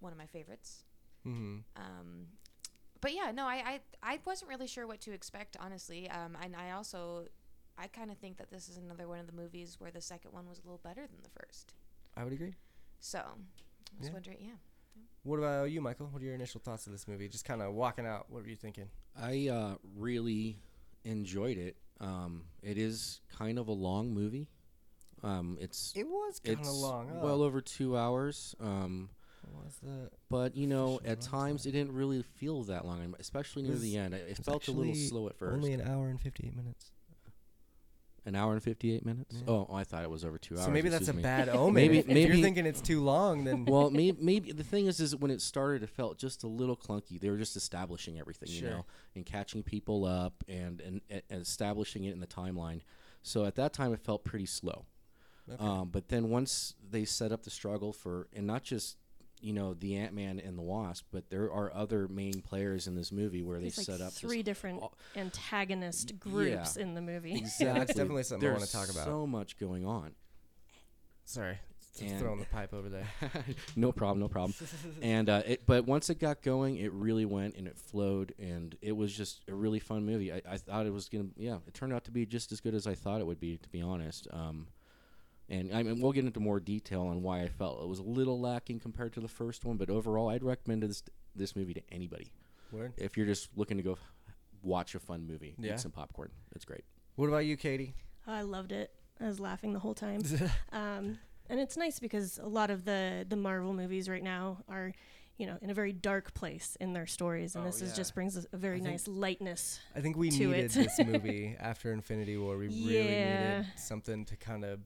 [0.00, 0.84] one of my favorites.
[1.26, 1.58] Mm-hmm.
[1.76, 2.26] Um,
[3.00, 6.10] but yeah, no, I, I I wasn't really sure what to expect, honestly.
[6.10, 7.26] Um, and I also
[7.78, 10.32] I kind of think that this is another one of the movies where the second
[10.32, 11.74] one was a little better than the first.
[12.16, 12.54] I would agree.
[13.00, 14.12] So I was Yeah.
[14.12, 14.56] wondering, yeah.
[15.22, 16.06] What about you, Michael?
[16.08, 17.28] What are your initial thoughts of this movie?
[17.28, 18.30] Just kind of walking out.
[18.30, 18.90] What were you thinking?
[19.14, 20.58] I uh, really
[21.04, 21.76] enjoyed it.
[22.00, 24.48] Um, it is kind of a long movie.
[25.22, 27.08] Um, it's It was kind of long.
[27.08, 27.20] huh?
[27.22, 28.54] well over two hours.
[28.60, 29.10] Um,
[29.50, 30.10] what was the?
[30.28, 31.66] but you know, Official at times runtime.
[31.66, 34.14] it didn't really feel that long, and especially near was- the end.
[34.14, 35.54] It, it was felt a little actually slow at first.
[35.54, 36.92] Only an hour and fifty-eight minutes.
[38.28, 39.36] An hour and fifty-eight minutes.
[39.38, 39.54] Yeah.
[39.54, 40.66] Oh, I thought it was over two hours.
[40.66, 41.22] So maybe that's a me.
[41.22, 41.72] bad omen.
[41.72, 45.00] Maybe- if, if you're thinking it's too long, then well, maybe, maybe the thing is,
[45.00, 47.18] is when it started, it felt just a little clunky.
[47.18, 48.84] They were just establishing everything, you know,
[49.16, 52.82] and catching people up and, and and establishing it in the timeline.
[53.22, 54.84] So at that time, it felt pretty slow.
[55.50, 55.64] Okay.
[55.64, 58.98] Um, but then once they set up the struggle for, and not just
[59.40, 62.94] you know the Ant Man and the Wasp, but there are other main players in
[62.94, 66.82] this movie where they like set up three different all- antagonist groups yeah.
[66.82, 67.34] in the movie.
[67.36, 67.66] Exactly.
[67.66, 69.04] Yeah, that's definitely something I wanna talk about.
[69.04, 70.12] So much going on.
[71.24, 71.58] Sorry,
[71.98, 73.06] just And- throwing the pipe over there.
[73.76, 74.54] no problem, no problem.
[75.02, 78.76] and uh, it, but once it got going, it really went and it flowed, and
[78.80, 80.32] it was just a really fun movie.
[80.32, 82.74] I, I thought it was gonna, yeah, it turned out to be just as good
[82.74, 84.26] as I thought it would be, to be honest.
[84.32, 84.68] Um,
[85.48, 88.02] and I mean, we'll get into more detail on why I felt it was a
[88.04, 91.02] little lacking compared to the first one, but overall, I'd recommend this
[91.34, 92.32] this movie to anybody
[92.72, 92.92] Word.
[92.96, 93.96] if you're just looking to go
[94.62, 95.74] watch a fun movie, Yeah.
[95.74, 96.30] eat some popcorn.
[96.54, 96.84] It's great.
[97.16, 97.94] What about you, Katie?
[98.26, 98.92] I loved it.
[99.20, 100.20] I was laughing the whole time.
[100.72, 101.18] Um,
[101.50, 104.92] and it's nice because a lot of the the Marvel movies right now are,
[105.38, 108.14] you know, in a very dark place in their stories, and Oh, this is just
[108.14, 109.80] brings a, a very I think- nice lightness.
[109.96, 110.72] I think we To needed it.
[110.72, 112.58] this movie after Infinity War.
[112.58, 114.80] We really needed something to kind of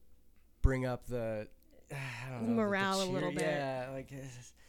[0.62, 1.48] bring up the
[1.90, 3.42] know, the Morale a little bit.
[3.42, 4.12] Yeah, like.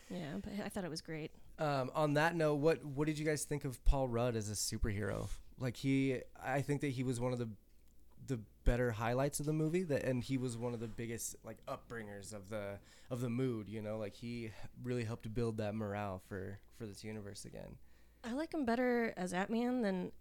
[0.10, 1.32] Yeah, but I thought it was great.
[1.58, 4.54] Um, on that note, what what did you guys think of Paul Rudd as a
[4.54, 5.28] superhero?
[5.58, 7.50] Like he, I think that he was one of the
[8.28, 9.82] the better highlights of the movie.
[9.84, 12.80] That and he was one of the biggest like upbringers of the
[13.10, 13.70] of the mood.
[13.70, 14.52] You know, like he
[14.84, 17.78] really helped build that morale for for this universe again.
[18.24, 20.12] I like him better as Ant-Man than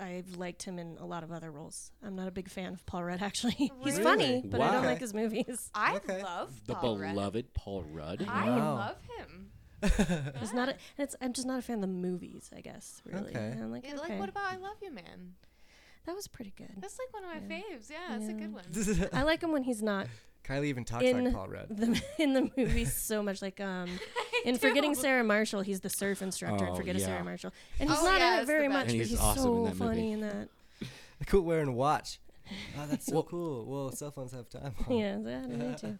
[0.00, 1.90] I've liked him in a lot of other roles.
[2.04, 3.52] I'm not a big fan of Paul Rudd actually.
[3.82, 4.02] He's Really?
[4.04, 5.70] funny, but I don't like his movies.
[5.74, 6.22] I Okay.
[6.22, 7.14] love The Paul Rudd.
[7.14, 8.24] beloved Paul Rudd.
[8.28, 8.76] I Wow.
[8.76, 9.50] love him.
[10.42, 10.68] It's not.
[10.68, 11.14] A, and it's.
[11.20, 12.50] I'm just not a fan of the movies.
[12.56, 13.00] I guess.
[13.04, 13.30] Really.
[13.30, 13.38] Okay.
[13.52, 15.34] And I'm like, Yeah, okay, Like, what about I Love You, Man?
[16.06, 16.72] that was pretty good.
[16.80, 17.62] That's like one of my Yeah.
[17.62, 17.90] faves.
[17.90, 19.08] Yeah, that's a good one.
[19.12, 20.06] I like him when he's not
[20.44, 21.68] Kylie even talks In like Paul Rudd.
[21.70, 23.42] the, in the movies so much.
[23.42, 23.98] Like um,
[24.44, 27.06] in Forgetting Sarah Marshall, he's the surf instructor in Oh, Forgetting yeah.
[27.06, 29.20] Sarah Marshall, and he's Oh, not yeah, in it very much, And but he's he's
[29.20, 29.78] awesome in so movie.
[29.78, 30.48] funny in that.
[31.20, 32.20] I Cool wearing a watch.
[32.78, 33.66] Oh, that's so Well- cool.
[33.66, 34.74] Well, cell phones have time.
[34.90, 35.98] Yeah, yeah, me too.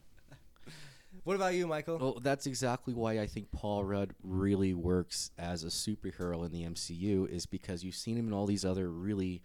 [1.25, 1.99] What about you, Michael?
[1.99, 6.65] Well, that's exactly why I think Paul Rudd really works as a superhero in the
[6.65, 9.43] MCU is because you've seen him in all these other really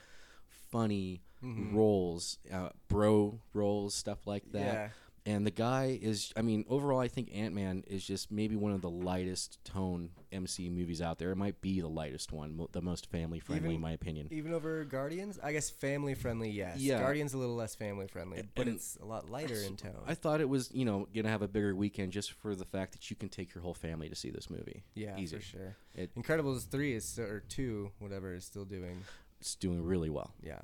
[0.71, 1.73] funny Mhm.
[1.73, 4.91] roles, uh, bro roles, stuff like that.
[5.25, 5.33] Yeah.
[5.35, 6.33] and the guy is.
[6.35, 10.09] I mean, overall, I think Ant Man is just maybe one of the lightest tone
[10.31, 11.31] MC movies out there.
[11.31, 14.27] It might be the lightest one, mo- the most family friendly, Even- in my opinion.
[14.31, 16.49] Even over Guardians, I guess family friendly.
[16.49, 16.99] Yes, Yeah.
[16.99, 20.03] Guardians a little less family friendly, And- but and it's a lot lighter in tone.
[20.05, 22.91] I thought it was, you know, gonna have a bigger weekend just for the fact
[22.93, 24.83] that you can take your whole family to see this movie.
[24.95, 25.35] yeah, easy.
[25.37, 25.75] for sure.
[25.95, 29.03] It- Incredibles three is or two, whatever, is still doing.
[29.39, 30.33] It's doing really well.
[30.41, 30.61] Yeah,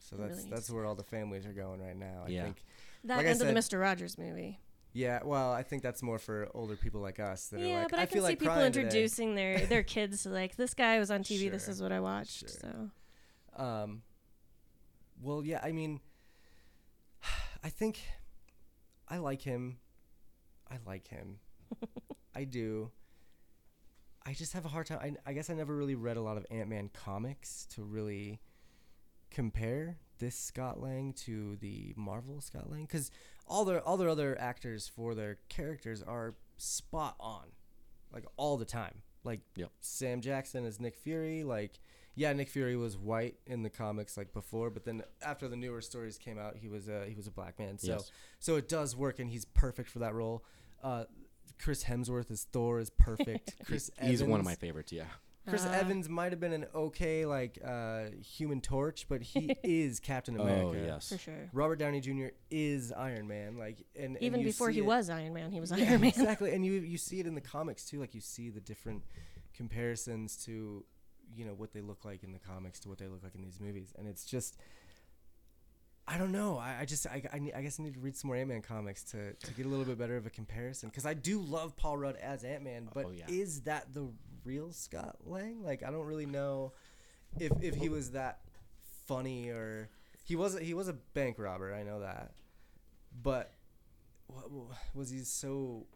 [0.00, 2.24] so It really that's that's where all the families are going right now.
[2.26, 2.44] I Yeah.
[2.44, 2.64] think.
[3.06, 3.80] That Like I and the Mr.
[3.80, 4.60] Rogers movie.
[4.92, 7.90] Yeah, well, I think that's more for older people like us that are Yeah, like,
[7.90, 10.56] but I, I, can see like people crying today." introducing their their kids to like
[10.56, 11.50] this guy was on TV.
[11.50, 12.40] This is what I watched.
[12.40, 12.48] sure.
[12.48, 14.02] So Um,
[15.20, 16.00] well, yeah, I mean,
[17.64, 18.00] I think
[19.08, 19.78] I like him.
[20.70, 21.40] I like him.
[22.34, 22.90] I do.
[24.24, 24.98] I just have a hard time.
[25.00, 28.40] I, I guess I never really read a lot of Ant Man comics to really
[29.30, 33.10] compare this Scott Lang to the Marvel Scott Lang because
[33.46, 37.44] all their all their other actors for their characters are spot on,
[38.12, 39.02] like all the time.
[39.24, 39.70] Like Yep.
[39.80, 41.80] Sam Jackson as Nick Fury, like
[42.14, 45.80] yeah, Nick Fury was white in the comics like before, but then after the newer
[45.82, 47.78] stories came out, he was a he was a black man.
[47.78, 48.10] So Yes.
[48.38, 50.44] so it does work, and he's perfect for that role.
[50.82, 51.04] Uh,
[51.58, 53.54] Chris Hemsworth as Thor is perfect.
[53.66, 54.92] Chris He's one of my favorites.
[54.92, 55.04] Yeah.
[55.48, 60.00] Chris Uh, Evans might have been an okay like uh, Human Torch, but he is
[60.00, 60.66] Captain America.
[60.66, 61.08] Oh yes.
[61.10, 61.48] for sure.
[61.52, 62.28] Robert Downey Jr.
[62.50, 63.56] is Iron Man.
[63.56, 65.88] Like and, and Even you before see he it- was Iron Man, he was Yeah,
[65.90, 66.08] Iron Man.
[66.08, 68.00] exactly, and you you see it in the comics too.
[68.00, 69.02] Like you see the different
[69.54, 70.84] comparisons to
[71.34, 73.42] you know what they look like in the comics to what they look like in
[73.42, 74.56] these movies, and it's just.
[76.08, 76.56] I don't know.
[76.56, 78.48] I, I just I, I, ne- I guess I need to read some more Ant
[78.48, 81.40] Man comics to, to get a little bit better of a comparison because I do
[81.40, 83.24] love Paul Rudd as Ant Man, but Oh, yeah.
[83.28, 84.08] is that the
[84.46, 85.62] real Scott Lang?
[85.62, 86.72] Like I don't really know
[87.38, 88.40] if if he was that
[89.06, 89.90] funny or
[90.24, 91.74] he was he was a bank robber.
[91.74, 92.32] I know that,
[93.22, 93.52] but
[94.28, 94.50] what,
[94.94, 95.86] was he so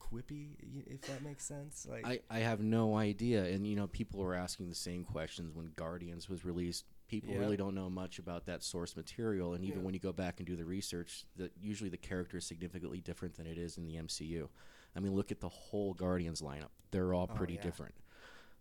[0.00, 0.56] quippy?
[0.86, 3.44] If that makes sense, like I, I have no idea.
[3.44, 6.84] And, you know, people were asking the same questions when Guardians was released.
[7.08, 9.52] People really don't know much about that source material.
[9.54, 9.84] And even Yeah.
[9.84, 13.34] when you go back and do the research, that usually the character is significantly different
[13.36, 14.48] than it is in the MCU.
[14.96, 16.68] I mean, look at the whole Guardians lineup.
[16.90, 17.62] They're all Oh, pretty yeah.
[17.62, 17.94] different.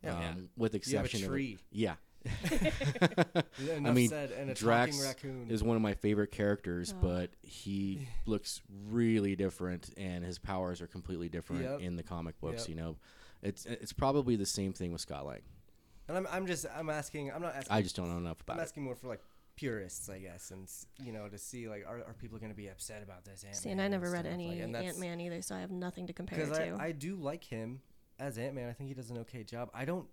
[0.03, 0.29] Yeah.
[0.29, 1.53] Um, With you have a exception tree.
[1.55, 1.63] of.
[1.71, 1.95] Yeah.
[3.85, 5.47] I mean, said, and a Drax raccoon.
[5.49, 7.01] is one of my favorite characters, Oh.
[7.01, 11.79] but he looks really different, and his powers are completely different Yep.
[11.81, 12.61] in the comic books.
[12.63, 12.69] Yep.
[12.69, 12.97] You know,
[13.41, 15.41] it's it's probably the same thing with Scott Lang.
[16.07, 17.31] and I'm I'm just I'm asking.
[17.31, 17.75] I'm not asking.
[17.75, 18.53] I just don't know enough about.
[18.53, 18.53] It.
[18.53, 18.69] I'm about it.
[18.69, 19.21] asking more for like
[19.55, 20.69] purists, I guess, and
[21.03, 23.43] you know to see like are, are people going to be upset about this?
[23.43, 26.07] Ant-Man See, and I never read any Like, Ant Man either, so I have nothing
[26.07, 26.77] to compare it because to.
[26.81, 27.81] I, I do like him
[28.19, 28.69] as Ant Man.
[28.69, 29.69] I think he does an okay job.
[29.73, 30.07] I don't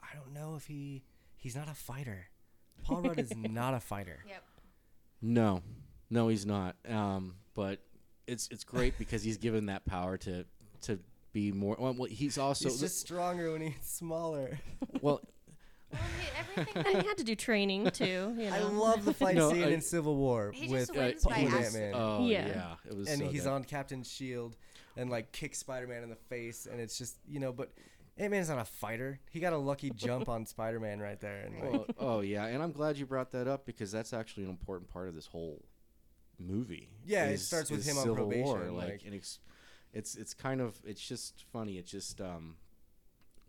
[0.00, 1.02] I don't know if he
[1.36, 2.28] he's not a fighter.
[2.84, 4.24] Paul Rudd is not a fighter.
[4.26, 4.42] Yep.
[5.20, 5.62] No,
[6.10, 6.76] no, he's not.
[6.88, 7.80] Um, but
[8.26, 10.44] it's it's great because he's given that power to
[10.82, 10.98] to
[11.32, 11.76] be more.
[11.78, 14.58] Well, well, he's also he's just stronger when he's smaller.
[15.00, 15.20] well.
[15.92, 18.34] Well, he, everything and he had to do training too.
[18.36, 18.54] You know.
[18.56, 21.28] I love the fight No, scene I- in Civil War He with just wins uh,
[21.30, 21.92] by he with was- Ant-Man.
[21.96, 22.46] Oh yeah.
[22.48, 22.74] Yeah.
[22.88, 23.08] it was.
[23.08, 23.50] and so he's good.
[23.52, 24.56] on Captain Shield
[24.96, 27.72] and like kicks Spider-Man in the face, and it's just you know, but
[28.16, 29.20] Ant-Man's not a fighter.
[29.30, 32.62] He got a lucky jump on Spider-Man right there, and like, Well, oh yeah, and
[32.62, 35.62] I'm glad you brought that up because that's actually an important part of this whole
[36.38, 36.88] movie.
[37.06, 38.56] Yeah, it starts with is him on Civil War.
[38.56, 39.38] probation, Like, like- and it's,
[39.92, 41.78] it's it's kind of it's just funny.
[41.78, 42.56] It's just um,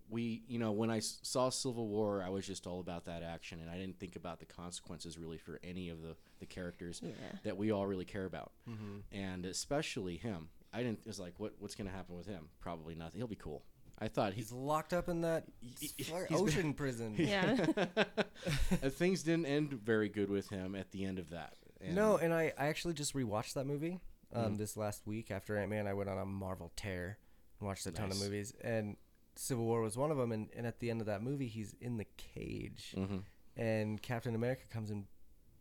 [0.09, 3.23] we you know when I s- saw Civil War, I was just all about that
[3.23, 7.01] action, and I didn't think about the consequences really for any of the the characters
[7.03, 7.11] Yeah.
[7.43, 9.01] that we all really care about, mhm.
[9.11, 10.49] and especially him.
[10.73, 10.99] I didn't.
[10.99, 12.49] It was like, what what's gonna happen with him?
[12.59, 13.19] Probably nothing.
[13.19, 13.63] He'll be cool.
[14.01, 14.51] I thought he's he's.
[14.53, 17.15] locked up in that He- he's been- ocean prison.
[17.17, 17.55] Yeah.
[18.89, 21.55] Things didn't end very good with him at the end of that.
[21.81, 23.99] And No, and I, I actually just rewatched that movie
[24.33, 24.57] um, Mhm.
[24.57, 25.87] this last week after Ant Man.
[25.87, 27.17] I went on a Marvel tear
[27.59, 28.95] and watched a ton of movies, and
[29.39, 30.31] Civil War was one of them.
[30.31, 33.23] And, and at the end of that movie, he's in the cage, Mhm.
[33.55, 35.05] and Captain America comes and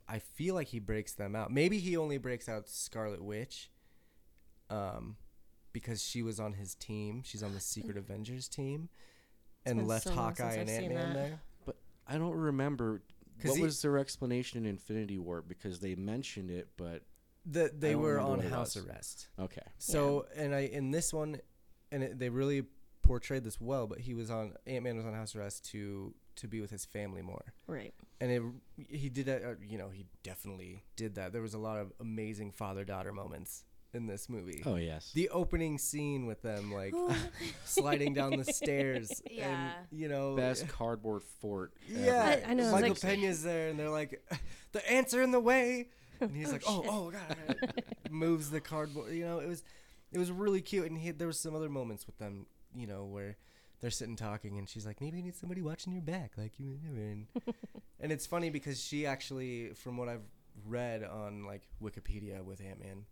[0.08, 1.52] I feel like he breaks them out.
[1.52, 3.70] Maybe he only breaks out Scarlet Witch,
[4.70, 5.16] um,
[5.72, 7.22] because she was on his team.
[7.22, 8.88] She's on the Secret Avengers team,
[9.66, 11.14] and left so Hawkeye and Ant Man that.
[11.14, 11.40] there.
[12.06, 13.02] I don't remember
[13.42, 17.02] what he- was their explanation in Infinity War because they mentioned it, but
[17.44, 19.28] The, they were on house arrest.
[19.38, 19.62] okay.
[19.76, 21.38] So and I in this one,
[21.92, 22.64] and it, they really
[23.08, 23.86] portrayed this well.
[23.86, 26.84] But he was on Ant Man was on house arrest to to be with his
[26.84, 27.92] family more, right.
[28.20, 28.42] and it
[28.88, 29.42] he did that.
[29.44, 31.32] Uh, you know, he definitely did that.
[31.32, 34.62] There was a lot of amazing father daughter moments in this movie.
[34.66, 35.10] Oh yes.
[35.14, 36.94] The opening scene with them like
[37.64, 39.48] sliding down the stairs, Yeah.
[39.48, 41.72] and you know, Best cardboard fort.
[41.92, 42.04] ever.
[42.04, 44.22] yeah, I- I know, Michael like- Pena's there, and they're like,
[44.72, 45.88] "The ants are in the way."
[46.20, 49.12] and he's like, "Oh, oh god!" moves the cardboard.
[49.12, 49.62] You know, it was
[50.12, 52.46] it was really cute, and he, there was some other moments with them.
[52.78, 53.36] You know, where
[53.80, 56.78] they're sitting talking, and she's like, "Maybe you need somebody watching your back, like you."
[56.84, 57.26] And,
[58.00, 60.26] and it's funny because she actually, from what I've
[60.66, 63.04] read on like Wikipedia with Ant Man,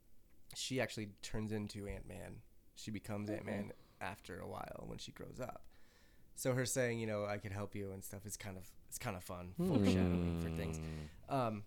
[0.54, 2.36] she actually turns into Ant Man.
[2.74, 5.62] She becomes Ant Man after a while when she grows up.
[6.34, 8.98] So her saying, you know, I could help you and stuff is kind of it's
[8.98, 10.78] kind of fun foreshadowing for things.
[11.28, 11.34] Hmm.
[11.34, 11.62] Um,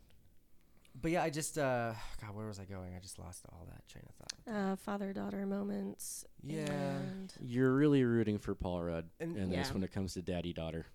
[1.01, 2.95] but yeah, I just uh, God, where was I going?
[2.95, 4.53] I just lost all that train of thought.
[4.55, 6.25] Uh, father daughter moments.
[6.43, 6.59] Yeah.
[6.71, 9.73] and- You're really rooting for Paul Rudd And- in this Yeah.
[9.73, 10.85] when it comes to daddy daughter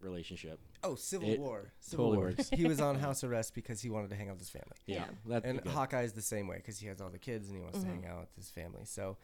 [0.00, 0.58] relationship.
[0.82, 1.72] Oh, Civil It War.
[1.80, 2.26] Civil totally War.
[2.36, 2.50] works.
[2.50, 4.76] he was on house arrest because he wanted to hang out with his family.
[4.86, 5.08] Yeah, Yeah.
[5.26, 5.70] that And okay.
[5.70, 7.90] Hawkeye's the same way because he has all the kids and he wants to Mhm.
[8.02, 8.84] hang out with his family.
[8.84, 9.16] So,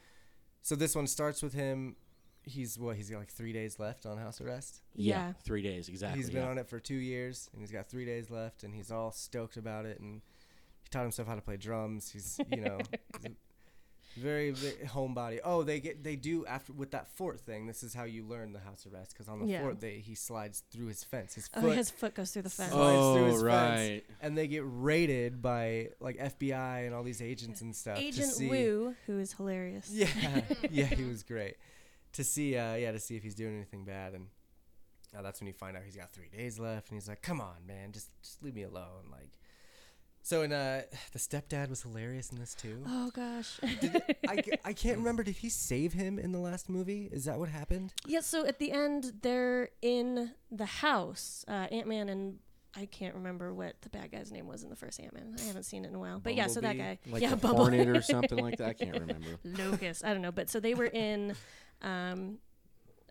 [0.62, 1.96] so this one starts with him.
[2.48, 2.96] He's what?
[2.96, 4.80] He's got like three days left on house arrest.
[4.94, 5.32] yeah, Yeah.
[5.44, 6.18] three days exactly.
[6.18, 6.50] He's been yeah.
[6.50, 9.56] on it for two years and he's got three days left and he's all stoked
[9.56, 10.22] about it and
[10.82, 12.10] he taught himself how to play drums.
[12.10, 12.78] He's you know
[13.22, 15.38] he's very, very homebody.
[15.44, 17.66] Oh, they get they do after with that fort thing.
[17.66, 19.60] This is how you learn the house arrest because on the Yeah.
[19.62, 21.34] fort they he slides through his fence.
[21.34, 22.72] His Oh, foot his foot goes through the fence.
[22.72, 23.44] slides through Oh his fence.
[23.44, 24.02] right.
[24.20, 27.96] and they get raided by like FBI and all these agents and stuff.
[27.98, 29.88] to Agent see, Woo, who is hilarious.
[29.92, 30.08] Yeah,
[30.70, 31.56] yeah, he was great.
[32.18, 34.26] To see, uh, yeah, to see if he's doing anything bad, and
[35.16, 37.40] uh, that's when you find out he's got three days left, and he's like, "Come
[37.40, 39.38] on, man, just just leave me alone." Like,
[40.20, 40.80] so, and uh,
[41.12, 42.82] the stepdad was hilarious in this too.
[42.88, 43.60] Oh gosh.
[44.28, 45.22] I, I can't remember.
[45.22, 47.08] Did he save him in the last movie?
[47.12, 47.92] Is that what happened?
[48.04, 48.18] yeah.
[48.18, 51.44] So at the end, they're in the house.
[51.46, 52.40] Uh, Ant Man and
[52.76, 55.34] I can't remember what the bad guy's name was in the first Ant Man.
[55.38, 56.20] I haven't seen it in a while.
[56.20, 56.98] But yeah, so that guy.
[57.10, 58.68] Like yeah, a Bumble- hornet or something like that.
[58.68, 59.26] I can't remember.
[59.44, 60.04] Locust.
[60.04, 60.32] I don't know.
[60.32, 61.34] But so they were in
[61.82, 62.38] um,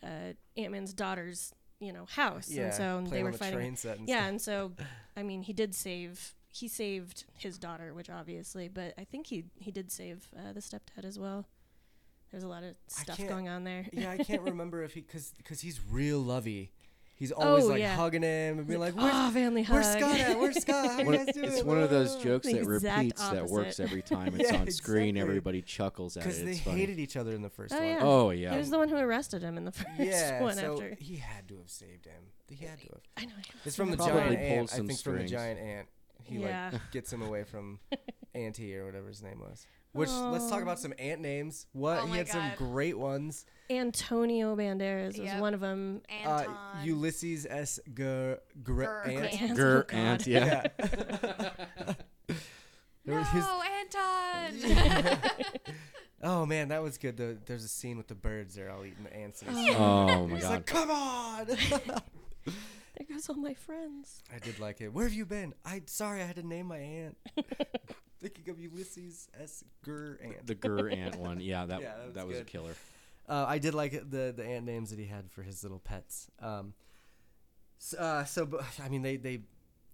[0.04, 3.60] uh, Ant Man's daughter's, you know, house, Yeah, and so they were the fighting.
[3.60, 4.30] and Yeah, stuff.
[4.30, 4.72] and so
[5.16, 6.34] I mean, he did save.
[6.50, 10.60] He saved his daughter, which obviously, but I think he he did save uh, the
[10.62, 11.46] stepdad as well.
[12.32, 13.88] There's a lot of stuff going on there.
[13.94, 16.72] yeah, I can't remember if he because because he's real lovey.
[17.18, 17.96] He's always Oh, like yeah.
[17.96, 19.74] hugging him and being like, "Where's, oh, family hug.
[19.74, 20.40] where's Scott at?
[20.40, 20.86] Where's Scott?
[20.92, 23.46] How you guys doing?" it's one of those Ah." jokes The that exact repeats that
[23.48, 25.10] works every time it's Yeah, on screen.
[25.16, 25.22] exactly.
[25.22, 26.28] Everybody chuckles at it.
[26.28, 26.80] because they funny.
[26.80, 27.88] hated each other in the first Oh, one.
[27.88, 28.00] yeah.
[28.02, 28.52] Oh yeah.
[28.52, 30.96] He was the one who arrested him in the first Yeah, one so after.
[31.00, 32.22] he had to have saved him.
[32.50, 33.02] He had to have.
[33.18, 33.32] I know.
[33.66, 34.72] It's from the giant ant.
[34.74, 35.88] I some think from the giant ant.
[36.24, 36.70] He Yeah.
[36.74, 37.80] like gets him away from
[38.36, 39.66] Auntie or whatever his name was.
[39.98, 41.66] Which let's talk about some ant names.
[41.74, 43.46] What Oh he my had some great ones.
[43.70, 45.42] Antonio Banderas was Yep.
[45.42, 46.02] one of them.
[46.26, 46.46] Uh,
[46.84, 47.80] Ulysses S.
[47.94, 48.34] Gr-
[48.64, 49.42] Gr- Grr Ant.
[49.42, 49.58] Ant.
[49.60, 50.28] Grr Oh, ant.
[50.28, 50.68] Yeah.
[53.06, 53.46] There no, his-
[54.66, 55.20] Anton.
[56.24, 57.16] oh man, that was good.
[57.16, 58.56] The, there's a scene with the birds.
[58.56, 59.42] They're all eating the ants.
[59.44, 60.50] And Oh my he's god.
[60.52, 61.48] like, "Come on!"
[62.98, 64.24] There goes all my friends.
[64.34, 64.90] I did like it.
[64.94, 65.54] Where have you been?
[65.66, 67.18] I sorry, I had to name my aunt.
[68.20, 69.64] Thinking of Ulysses S.
[69.84, 70.14] Gr.
[70.24, 70.48] Ant.
[70.48, 71.40] the Gur ant one.
[71.40, 72.74] Yeah, that Yeah, that was that was a killer.
[73.30, 76.30] Uh, I did like the the ant names that he had for his little pets.
[76.42, 76.74] Um,
[77.78, 79.42] so, uh, so bu- I mean, they they,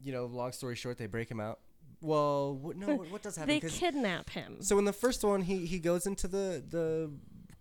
[0.02, 1.60] you know, long story short, they break him out.
[2.00, 3.50] Well, what, no, what, what does happen?
[3.54, 4.58] They 'Cause- kidnap him.
[4.62, 7.12] so in the first one, he he goes into the the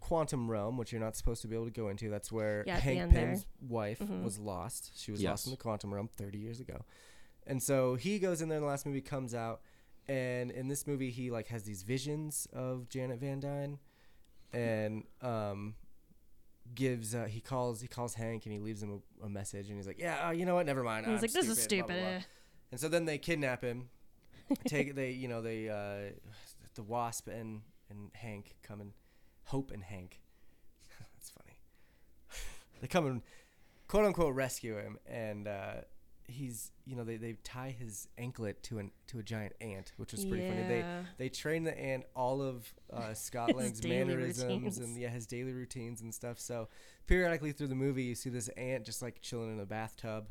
[0.02, 2.10] quantum realm, which you're not supposed to be able to go into.
[2.10, 3.26] That's where Yeah, Hank end there.
[3.28, 4.22] Pym's wife Mhm.
[4.24, 4.92] was lost.
[4.98, 6.84] She was lost in the quantum realm 30 years ago,
[7.46, 8.58] and so he goes in there.
[8.58, 9.62] in The last movie comes out,
[10.08, 13.78] and in this movie, he like has these visions of Janet Van Dyne,
[14.52, 15.74] and um.
[16.76, 19.76] Gives uh, he calls he calls Hank and he leaves him a, a message and
[19.76, 21.88] he's like yeah uh, you know what never mind He's I'm like, this is stupid,
[21.88, 22.20] blah, blah, blah." eh."
[22.70, 23.90] And so then they kidnap him.
[24.68, 26.12] take they you know they uh,
[26.76, 28.92] the wasp and and Hank come and
[29.52, 30.20] Hope and Hank.
[31.14, 31.58] That's funny.
[32.80, 33.22] they come and
[33.86, 35.74] quote unquote rescue him and uh,
[36.26, 40.12] he's you know they, they tie his anklet to an to a giant ant, which
[40.12, 40.62] was pretty funny.
[40.66, 41.02] They Yeah.
[41.18, 44.78] they train the ant all of uh, Scott Lang's daily mannerisms routines.
[44.78, 46.38] and yeah his daily routines and stuff.
[46.40, 46.68] So
[47.06, 50.28] periodically through the movie, you see this ant just like chilling in a bathtub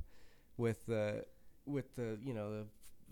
[0.58, 1.26] with the
[1.68, 2.66] with the you know the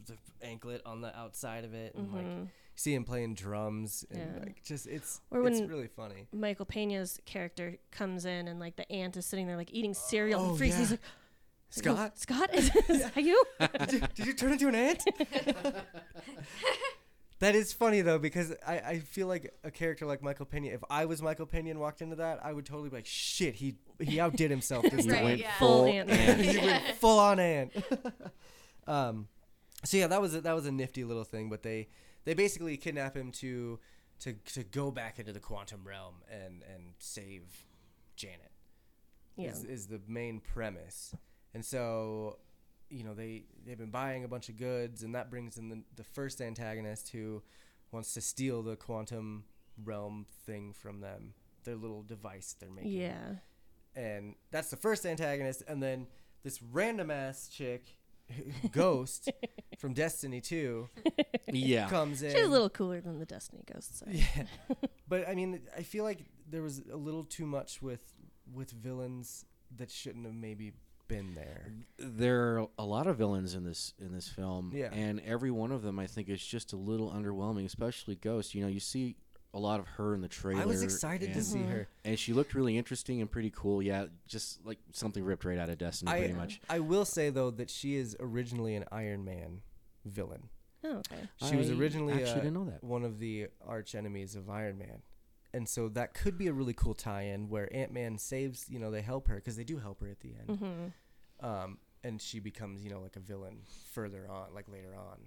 [0.07, 2.47] the anklet on the outside of it and like Mhm.
[2.79, 4.39] See him playing drums and Yeah.
[4.45, 6.27] like just it's Or it's really funny.
[6.31, 10.39] Michael Pena's character comes in and like the ant is sitting there like eating cereal
[10.41, 10.77] Oh, and freaks.
[10.77, 10.97] He's yeah.
[10.97, 10.99] like,
[11.73, 12.19] he's like, "Oh, Scott?
[12.19, 13.43] Scott, is, is that you?
[13.79, 15.03] did, you, did you turn into an ant?
[17.39, 20.67] that is funny though because I, I feel like a character like Michael Pena.
[20.69, 23.55] If I was Michael Pena and walked into that, I would totally be like, shit,
[23.55, 25.51] he he outdid himself this He Right, went yeah.
[25.59, 26.09] Full full ant.
[26.09, 26.41] ant.
[26.41, 27.71] he went full on ant.
[28.87, 29.27] um,
[29.83, 31.49] so yeah, that was a, that was a nifty little thing.
[31.49, 31.87] But they
[32.25, 33.79] they basically kidnap him to
[34.21, 37.65] to to go back into the quantum realm and and save
[38.15, 38.51] Janet.
[39.35, 39.51] Yeah.
[39.51, 41.15] Is, is the main premise,
[41.53, 42.39] and so
[42.89, 45.81] you know they they've been buying a bunch of goods, and that brings in the
[45.95, 47.41] the first antagonist who
[47.91, 49.45] wants to steal the quantum
[49.83, 52.91] realm thing from them, their little device they're making.
[52.91, 53.35] Yeah.
[53.95, 56.07] and that's the first antagonist, and then
[56.43, 57.95] this random ass chick,
[58.71, 59.29] Ghost
[59.79, 60.89] from Destiny Two,
[61.47, 61.87] yeah.
[61.89, 62.31] comes in.
[62.31, 63.99] She's a little cooler than the Destiny Ghost.
[63.99, 64.05] So.
[64.09, 64.43] Yeah,
[65.07, 66.19] but I mean, I feel like
[66.49, 68.01] there was a little too much with
[68.53, 69.45] with villains
[69.77, 70.73] that shouldn't have maybe
[71.07, 71.65] been there.
[71.97, 74.89] there are a lot of villains in this in this film Yeah.
[74.93, 78.61] and every one of them i think is just a little underwhelming especially ghost you
[78.61, 79.15] know you see
[79.53, 81.87] a lot of her in the trailer I was excited to see her.
[82.05, 85.69] and she looked really interesting and pretty cool yeah just like something ripped right out
[85.69, 89.25] of destiny I pretty much I will say though that she is originally an Iron
[89.25, 89.61] Man
[90.05, 90.49] villain.
[90.83, 91.27] Oh, okay.
[91.49, 94.77] She was originally actually uh, didn't know that one of the arch enemies of Iron
[94.77, 95.01] Man.
[95.53, 98.89] And so that could be a really cool tie-in where Ant Man saves, you know,
[98.91, 101.45] they help her because they do help her at the end, Mm-hmm.
[101.45, 103.57] um, and she becomes, you know, like a villain
[103.91, 105.17] further on, like later on.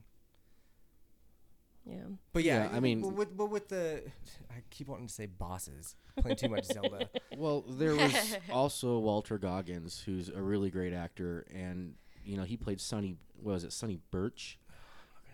[1.84, 1.96] Yeah.
[2.32, 4.02] But yeah, Yeah, I mean- but with, but with the,
[4.50, 7.08] I keep wanting to say bosses, playing too much Zelda.
[7.36, 12.56] well there was also walter goggins who's a really great actor and you know he
[12.56, 14.58] played sonny what was it sonny burch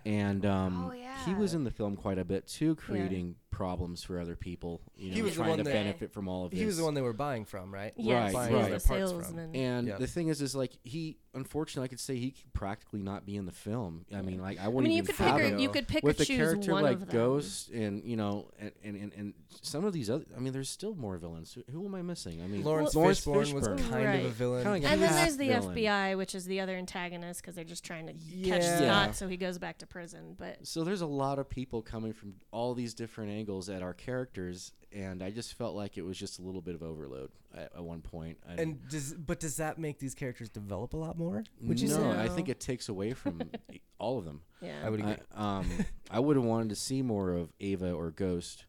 [0.06, 4.20] and um, Oh, he was in the film quite a bit too, creating problems for
[4.20, 4.80] other people.
[4.96, 6.60] You know, He was the trying one to that- benefit from all of this.
[6.60, 7.92] He was the one they were buying from, right?
[7.96, 8.70] Yes, Right, he was right.
[8.70, 8.96] the The from.
[8.96, 9.56] salesman.
[9.56, 9.98] And Yep.
[9.98, 13.34] the thing is, is like he, unfortunately, I could say he could practically not be
[13.36, 14.06] in the film.
[14.14, 15.56] I mean, like I I wouldn't mean, you even could have pick him.
[15.56, 17.08] or, you could pick with or a choose character one like of them.
[17.10, 20.24] Ghost, and you know, and, and, and, and some of these other.
[20.36, 21.54] I mean, there's still more villains.
[21.54, 22.40] Who, who am I missing?
[22.40, 23.90] I mean, Laurence, Laurence Fishburne, was Fishburne.
[23.90, 24.62] kind of a villain.
[24.62, 25.74] Kinda like And then there's the villain.
[25.76, 28.78] FBI, which is the other antagonist, because they're just trying to catch Yeah.
[28.78, 30.34] Scott so he goes back to prison.
[30.38, 33.94] But So there's a lot of people coming from all these different angles at our
[33.94, 37.72] characters, and I just felt like it was just a little bit of overload at,
[37.74, 38.36] at one point.
[38.46, 41.44] and does but does that make these characters develop a lot more?
[41.62, 41.94] Would no, you say?
[41.96, 42.20] say?
[42.20, 43.40] I think it takes away from
[43.98, 44.42] all of them.
[44.60, 45.16] yeah, I would agree.
[45.36, 45.70] I, um,
[46.10, 48.66] I would have wanted to see more of Ava or Ghost.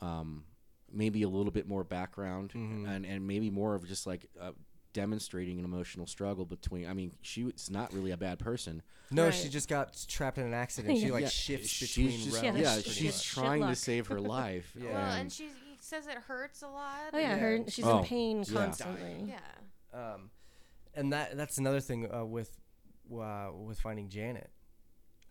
[0.00, 0.44] Um,
[0.92, 2.86] maybe a little bit more background, Mhm.
[2.88, 4.52] and and maybe more of just like uh,
[4.92, 6.88] demonstrating an emotional struggle between.
[6.88, 8.82] I mean, she was not really a bad person.
[9.10, 9.34] no, Right.
[9.34, 10.98] she just got trapped in an accident.
[11.00, 12.58] She like Yeah, shifts she's between just- realms.
[12.60, 14.72] Yeah, yeah, she's shit trying to save her life.
[14.76, 14.92] Yeah.
[14.92, 15.48] Well, and she
[15.80, 17.10] says it hurts a lot.
[17.12, 17.38] oh yeah, Yeah.
[17.38, 18.52] her she's Oh, in pain yeah.
[18.54, 19.24] constantly.
[19.28, 20.14] Yeah.
[20.14, 20.30] Um,
[20.94, 22.56] and that that's another thing uh, with
[23.12, 24.50] uh, with finding Janet.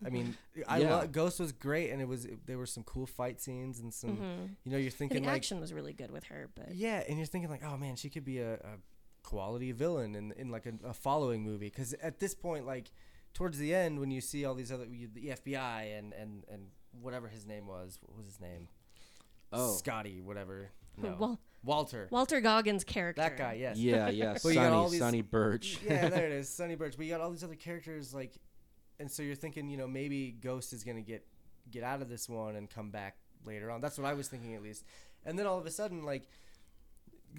[0.04, 0.34] I mean,
[0.66, 0.96] I Yeah.
[0.96, 4.16] lo- Ghost was great, and it was there were some cool fight scenes and some.
[4.16, 4.56] Mhm.
[4.64, 7.18] You know, you're The thinking like, action was really good with her, but yeah, and
[7.18, 8.78] you're thinking like, oh man, she could be a, a
[9.22, 11.66] quality villain in in like a, a following movie.
[11.66, 12.90] Because at this point, like
[13.34, 16.66] towards the end, when you see all these other you, the FBI and and and
[17.00, 18.68] whatever his name was, what was his name?
[19.52, 19.74] Oh.
[19.76, 20.70] Scotty, whatever.
[20.96, 22.08] No, Wal- Walter.
[22.10, 23.22] Walter Goggins' character.
[23.22, 23.78] that guy, yes.
[23.78, 25.78] Yeah, yeah, But got all Sonny, these- Sonny Burch.
[25.86, 26.94] yeah, there it is, Sonny Burch.
[26.96, 28.34] But you got all these other characters, like,
[28.98, 31.24] and so you're thinking, you know, maybe Ghost is gonna get
[31.70, 33.16] get out of this one and come back
[33.46, 33.80] later on.
[33.80, 34.84] That's what I was thinking at least.
[35.24, 36.28] And then all of a sudden, like,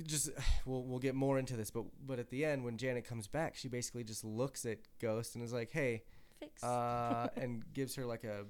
[0.05, 0.29] just
[0.65, 3.55] we'll we'll get more into this, but but at the end when Janet comes back,
[3.55, 6.03] she basically just looks at Ghost and is like, hey,
[6.39, 6.63] Fix.
[6.63, 8.45] uh, and gives her like a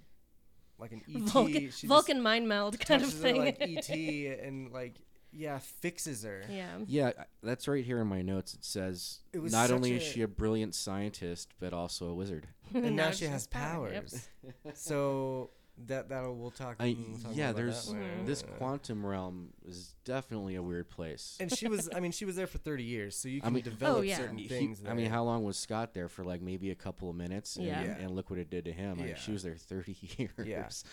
[0.80, 1.22] like an ET.
[1.22, 3.38] Vulcan, she Vulcan mind meld kind of touches her thing.
[3.42, 3.89] like ET
[4.46, 4.96] and like
[5.34, 6.44] yeah fixes her.
[6.50, 6.78] yeah.
[6.88, 7.12] Yeah,
[7.42, 8.54] that's right here in my notes.
[8.54, 12.14] It says It was not such only is she a brilliant scientist, but also a
[12.14, 12.48] wizard.
[12.74, 14.08] and now, Now she she has has power, yep.
[14.10, 14.28] powers.
[14.74, 15.52] so
[15.88, 16.75] that that'll we'll talk.
[16.79, 18.23] I, we'll talk yeah, about there's that later.
[18.25, 21.38] this quantum realm is definitely a weird place.
[21.39, 21.89] and she was.
[21.95, 24.01] I mean, she was there for thirty years, so you I can mean- develop Oh,
[24.01, 24.17] yeah.
[24.17, 24.82] certain He- things.
[24.88, 26.23] I mean, how long was Scott there for?
[26.23, 27.55] Like maybe a couple of minutes.
[27.55, 27.84] And, Yeah.
[27.84, 27.97] Yeah.
[27.99, 28.99] and look what it did to him.
[28.99, 29.15] Like Yeah.
[29.15, 29.95] she was there 30
[30.43, 30.84] years.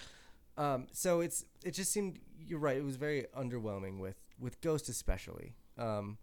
[0.57, 2.77] Um, so it's it just seemed you're right.
[2.77, 5.55] It was very underwhelming with with Ghost especially.
[5.77, 6.19] Um,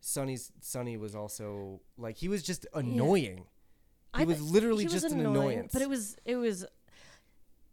[0.00, 3.46] Sonny's Sonny was also like he was just annoying.
[4.16, 5.72] He I was literally he was just an annoying, annoyance.
[5.72, 6.64] But it was it was.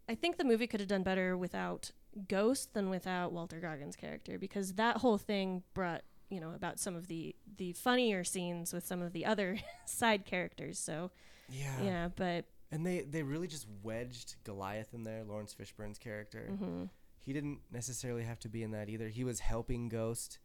[0.08, 1.90] I think the movie could have done better without
[2.28, 6.94] Ghost than without Walter Goggins' character because that whole thing brought you know about some
[6.96, 10.78] of the the funnier scenes with some of the other side characters.
[10.78, 11.10] So
[11.48, 11.82] yeah.
[11.82, 16.48] yeah, but And they they really just wedged Goliath in there, Laurence Fishburne's character.
[16.50, 16.88] mhm.
[17.20, 19.08] He didn't necessarily have to be in that either.
[19.08, 20.38] He was helping Ghost.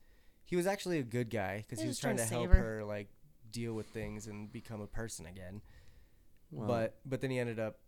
[0.45, 2.35] He was actually a good guy because He he was was trying to trying to
[2.47, 2.75] help her.
[2.77, 2.85] her.
[2.85, 3.09] like
[3.49, 5.61] deal with things and become a person again.
[6.51, 7.79] Well, but but then he ended up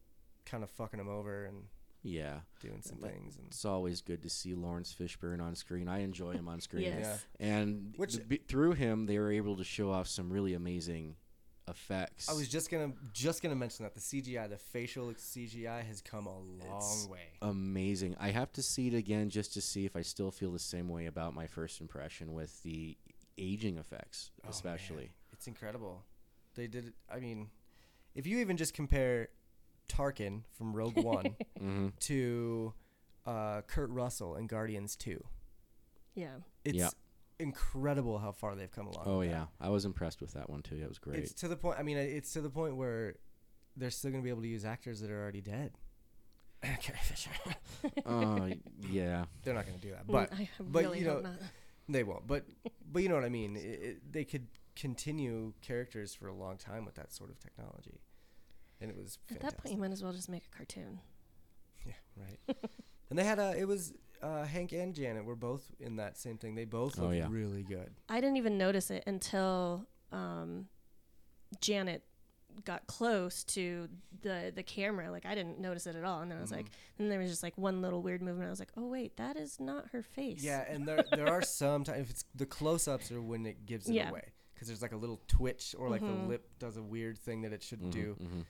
[0.49, 1.63] kind of fucking him over and
[2.01, 5.87] yeah, doing some But- things and it's always good to see Laurence Fishburne on screen.
[5.87, 6.83] I enjoy him on screen.
[6.83, 7.25] Yes.
[7.39, 11.17] And Which- the- through him, they were able to show off some really amazing
[11.67, 12.27] effects.
[12.29, 16.25] I was just gonna just gonna mention that the CGI, the facial CGI, has come
[16.25, 17.27] a long It's- way.
[17.41, 18.15] amazing.
[18.17, 20.89] I have to see it again just to see if I still feel the same
[20.89, 22.97] way about my first impression with the
[23.37, 24.49] aging effects, Oh, man.
[24.49, 25.11] especially.
[25.31, 26.05] It's incredible.
[26.55, 26.87] They did.
[26.87, 27.51] it- I mean,
[28.15, 29.29] if you even just compare
[29.89, 32.73] Tarkin from Rogue One hmm to
[33.25, 35.23] uh, Kurt Russell in Guardians Two,
[36.15, 36.37] Yeah.
[36.63, 36.89] it's Yeah.
[37.39, 39.03] incredible how far they've come along.
[39.05, 39.35] Oh with that.
[39.35, 40.75] yeah, I was impressed with that one too.
[40.75, 41.19] It was great.
[41.19, 41.77] It's to the point.
[41.79, 43.15] I mean, it's to the point where
[43.75, 45.71] they're still going to be able to use actors that are already dead.
[46.61, 47.31] Carrie Fisher.
[48.05, 48.49] Oh
[48.89, 51.33] yeah, they're not going to do that, Mm, but I but, really you know, not.
[51.87, 52.25] they won't.
[52.27, 52.45] But
[52.91, 53.55] but you know what I mean.
[53.55, 57.99] It, it, they could continue characters for a long time with that sort of technology,
[58.81, 60.99] and it was At that point, you might as well just make a cartoon.
[61.85, 62.57] Yeah, right.
[63.09, 63.55] and they had a.
[63.57, 66.55] It was uh, Hank and Janet were both in that same thing.
[66.55, 67.27] They both Oh, looked yeah.
[67.29, 67.89] really good.
[68.09, 70.67] I didn't even notice it until um,
[71.61, 72.03] Janet
[72.65, 73.87] got close to
[74.21, 75.09] the the camera.
[75.11, 77.03] Like I didn't notice it at all, and then I was like, Mm-hmm.
[77.03, 78.47] and there was just like one little weird movement.
[78.47, 80.43] I was like, oh wait, that is not her face.
[80.43, 83.65] Yeah, and there there are some times if it's the close ups are when it
[83.65, 84.09] gives it Yeah.
[84.09, 86.23] away because there's like a little twitch or like Mhm.
[86.23, 88.45] the lip does a weird thing that it shouldn't Mhm, do, mhm.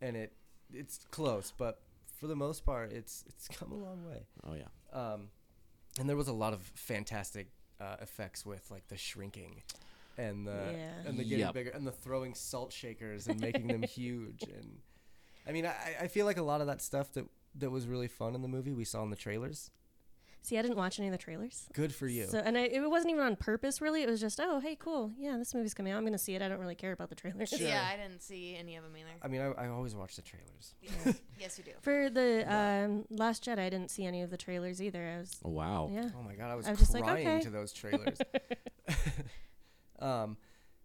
[0.00, 0.32] And it
[0.72, 1.80] it's close, but
[2.18, 4.26] for the most part, it's it's come a long way.
[4.44, 4.68] Oh yeah.
[4.98, 5.28] Um,
[5.98, 7.48] and there was a lot of fantastic
[7.80, 9.62] uh, effects with like the shrinking
[10.18, 11.08] and the Yeah.
[11.08, 11.54] and the getting Yep.
[11.54, 14.78] bigger and the throwing salt shakers and making them huge and
[15.46, 17.24] I mean I, I feel like a lot of that stuff that
[17.56, 19.70] that was really fun in the movie we saw in the trailers.
[20.42, 21.68] See, I didn't watch any of the trailers.
[21.74, 22.26] Good for you.
[22.26, 24.02] So, and I, it wasn't even on purpose, really.
[24.02, 25.12] It was just, oh, hey, cool.
[25.18, 25.96] Yeah, this movie's coming out.
[25.96, 26.40] I'm going to see it.
[26.40, 27.50] I don't really care about the trailers.
[27.50, 27.58] Sure.
[27.58, 29.10] Yeah, I didn't see any of them either.
[29.22, 30.74] I mean I, I always watch the trailers.
[31.38, 31.72] yes, you do.
[31.82, 35.14] For the um, Last Jedi, I didn't see any of the trailers either.
[35.16, 35.90] I was, Oh, wow.
[35.92, 36.08] yeah.
[36.18, 37.40] Oh my god, I was, I was just like, crying okay.
[37.40, 38.18] to those trailers.
[39.98, 40.36] um,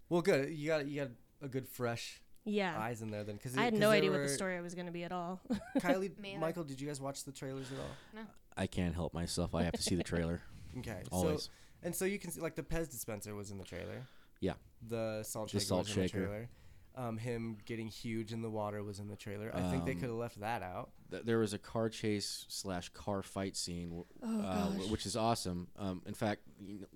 [0.09, 0.49] well, good.
[0.49, 2.77] You got you got a good fresh Yeah.
[2.79, 4.91] eyes in there then because I had no idea what the story was going to
[4.91, 5.41] be at all.
[5.79, 7.95] Kylie, Michael, did you guys watch the trailers at all?
[8.13, 8.21] No.
[8.55, 9.53] I can't help myself.
[9.55, 10.41] I have to see the trailer
[10.79, 11.43] Okay, always.
[11.43, 11.49] so
[11.83, 14.07] and so you can see like the Pez dispenser was in the trailer.
[14.41, 14.53] Yeah.
[14.87, 16.19] The salt shaker The shaker salt was in shaker.
[16.19, 16.49] the trailer.
[16.97, 19.51] Um, him getting huge in the water was in the trailer.
[19.53, 20.91] I think they Um, could have left that out.
[21.15, 24.89] Th- there was a car chase slash car fight scene, Oh, uh, gosh.
[24.89, 25.67] which is awesome.
[25.77, 26.87] Um, in fact, you know,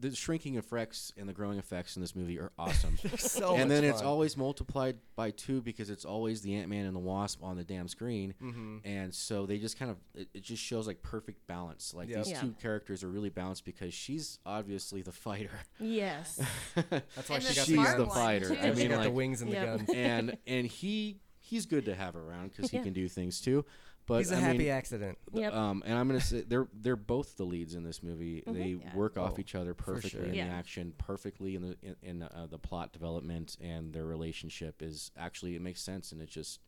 [0.00, 2.98] the shrinking effects and the growing effects in this movie are awesome.
[3.18, 6.84] so and much then it's always multiplied by two because it's always the Ant Man
[6.84, 8.34] and the Wasp on the damn screen.
[8.42, 8.80] Mhm.
[8.84, 11.94] And so they just kind of it, it just shows like perfect balance.
[11.94, 12.18] Like Yep.
[12.18, 12.40] these Yeah.
[12.42, 16.36] two characters are really balanced because she's obviously the fighter, yes.
[16.90, 18.48] That's why And she the got she's the, smart the fighter.
[18.50, 18.58] too.
[18.60, 19.78] I she mean, got the like, wings and Yep.
[19.78, 22.82] the gun, and and he he's good to have around because he Yeah.
[22.84, 23.64] can do things too.
[24.06, 25.18] But He's a I happy mean, accident.
[25.34, 25.52] Yep.
[25.52, 28.42] Um, and I'm gonna say they're they're both the leads in this movie.
[28.46, 28.54] Mhm.
[28.54, 28.96] They Yeah.
[28.96, 30.24] work off Oh, each other for perfectly sure.
[30.24, 30.46] in Yeah.
[30.46, 35.10] the action, perfectly in the in, in uh, the plot development, and their relationship is
[35.16, 36.60] actually it makes sense, and it's just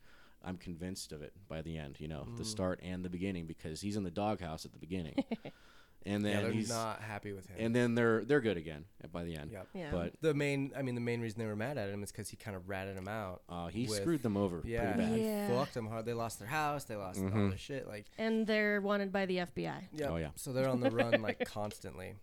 [0.42, 1.98] I'm convinced of it by the end.
[1.98, 2.46] You know, the Mm.
[2.46, 5.14] start and the beginning because he's in the doghouse at the beginning,
[6.06, 7.56] and Yeah, then they're he's not happy with him.
[7.58, 9.50] and then they're they're good again by the end.
[9.52, 9.68] Yep.
[9.74, 9.90] Yeah.
[9.90, 12.28] But the main, I mean, the main reason they were mad at him is because
[12.30, 13.42] he kind of ratted him out.
[13.48, 15.18] uh, he with- screwed them over Yeah, pretty bad.
[15.18, 15.48] he Yeah.
[15.48, 16.06] fucked them hard.
[16.06, 16.84] They lost their house.
[16.84, 17.50] They lost all Mhm.
[17.50, 17.86] their shit.
[17.86, 19.88] Like, and they're wanted by the FBI.
[19.92, 20.08] yeah.
[20.08, 20.30] Oh, yeah.
[20.36, 22.14] So they're on the run like constantly.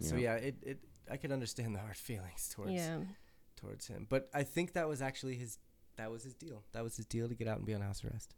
[0.00, 0.36] So Yeah.
[0.36, 0.78] yeah, it, it
[1.10, 3.00] I could understand the hard feelings towards Yeah.
[3.56, 5.58] towards him, but I think that was actually his
[5.96, 6.62] that was his deal.
[6.72, 8.34] That was his deal to get out and be on house arrest.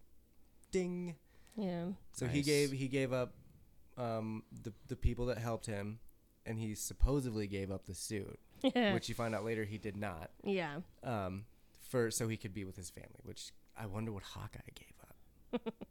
[0.71, 1.17] Ding.
[1.57, 1.91] Yeah.
[2.13, 3.35] So he gave he gave up
[3.97, 5.99] um, the the people that helped him,
[6.47, 8.39] and he supposedly gave up the suit,
[8.75, 10.31] which you find out later he did not.
[10.45, 10.77] yeah.
[11.03, 11.45] Um,
[11.89, 13.21] for so he could be with his family.
[13.25, 15.75] Which I wonder what Hawkeye gave up.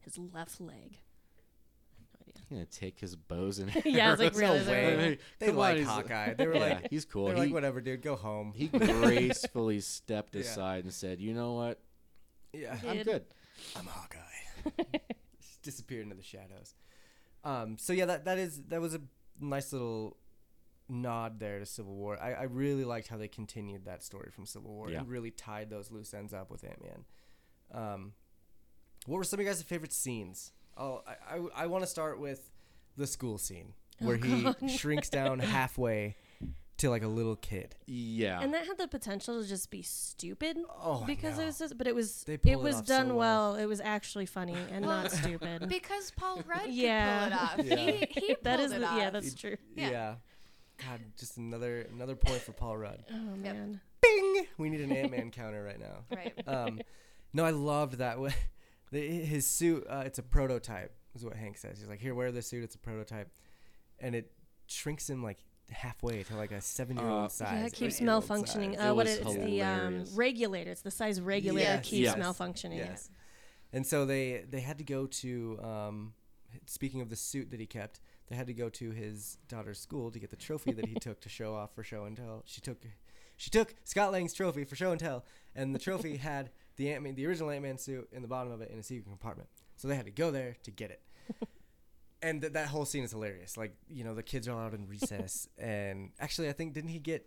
[0.00, 0.98] His left leg.
[2.24, 4.38] He's gonna take his bows and Yeah, it's like arrows.
[4.40, 4.96] really, no they're way.
[4.96, 6.34] really- They Come on, like he's- Hawkeye.
[6.34, 7.26] They were yeah, like, he's cool.
[7.26, 8.52] they're he, like, whatever, dude, go home.
[8.54, 10.40] he gracefully stepped Yeah.
[10.42, 11.80] aside and said, "You know what?
[12.54, 13.24] yeah, He I'm good."
[13.76, 14.82] I'm Hawkeye.
[15.62, 16.74] Just disappeared into the shadows.
[17.44, 19.00] Um, so yeah, that that is that was a
[19.40, 20.16] nice little
[20.88, 22.18] nod there to Civil War.
[22.20, 24.98] I, I really liked how they continued that story from Civil War Yeah.
[25.00, 27.04] and really tied those loose ends up with Ant Man.
[27.72, 28.12] Um,
[29.06, 30.52] what were some of you guys' favorite scenes?
[30.76, 32.50] Oh, I I, I want to start with
[32.96, 34.70] the school scene where he Oh, God.
[34.70, 36.16] shrinks down halfway
[36.80, 37.74] to like a little kid.
[37.86, 38.40] Yeah.
[38.40, 41.78] And that had the potential to just be stupid Oh, I because it was just,
[41.78, 43.52] but it was They it it was off so done well.
[43.52, 43.54] well.
[43.56, 45.66] It was actually funny and not stupid.
[45.68, 47.28] Because Paul Rudd Yeah.
[47.56, 47.78] could pull it off.
[47.78, 48.06] Yeah.
[48.14, 48.98] He, he pulled that is it the, off.
[48.98, 49.56] yeah, that's true.
[49.76, 49.90] Yeah.
[49.90, 50.14] Yeah.
[50.78, 53.04] God, just another another point for Paul Rudd.
[53.10, 53.80] Oh man.
[54.02, 54.46] Bing!
[54.56, 56.04] We need an Ant Man counter right now.
[56.16, 56.32] right.
[56.46, 56.80] um,
[57.34, 58.16] no, I loved that.
[58.16, 58.32] wh-
[58.90, 61.78] the, his suit, uh, it's a prototype, is what Hank says.
[61.78, 62.64] He's like, here, wear this suit.
[62.64, 63.28] It's a prototype,
[64.00, 64.32] and it
[64.66, 67.48] shrinks him like halfway to like a seven-year-old Uh, size.
[67.52, 68.74] yeah, it keeps eight-year-old malfunctioning.
[68.76, 68.86] size.
[68.86, 70.70] Uh, It what it- it's the um, regulator.
[70.70, 72.16] It's the size regulator Yes, keeps yes.
[72.16, 72.76] malfunctioning.
[72.78, 73.10] Yes.
[73.72, 75.58] And so they they had to go to.
[75.62, 76.14] Um,
[76.66, 80.10] speaking of the suit that he kept, they had to go to his daughter's school
[80.10, 82.42] to get the trophy that he took to show off for show and tell.
[82.46, 82.82] She took.
[83.36, 87.04] she took Scott Lang's trophy for show and tell, and the trophy had the Ant
[87.04, 89.48] Man, the original Ant Man suit in the bottom of it in a secret compartment.
[89.76, 91.02] So they had to go there to get it.
[92.22, 93.56] and th- that whole scene is hilarious.
[93.56, 96.90] Like you know, the kids are all out in recess, and actually, I think didn't
[96.90, 97.26] he get?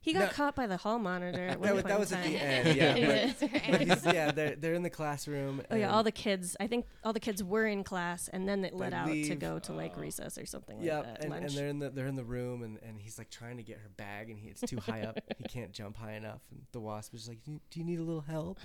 [0.00, 0.28] He got No.
[0.28, 1.48] caught by the hall monitor.
[1.48, 2.94] At one That was, point that was at the end, yeah.
[2.94, 3.32] Yeah.
[3.40, 5.62] but, but he's, yeah, they're they're in the classroom.
[5.70, 6.56] Oh yeah, all the kids.
[6.60, 9.58] I think all the kids were in class, and then it let out to go
[9.60, 10.00] to like oh.
[10.00, 11.24] recess or something like Yeah, that.
[11.24, 13.62] and, and they're in the they're in the room, and, and he's like trying to
[13.62, 15.18] get her bag, and he, it's too high up.
[15.38, 16.42] He can't jump high enough.
[16.50, 18.60] And the wasp is like, "Do you- need a little help?"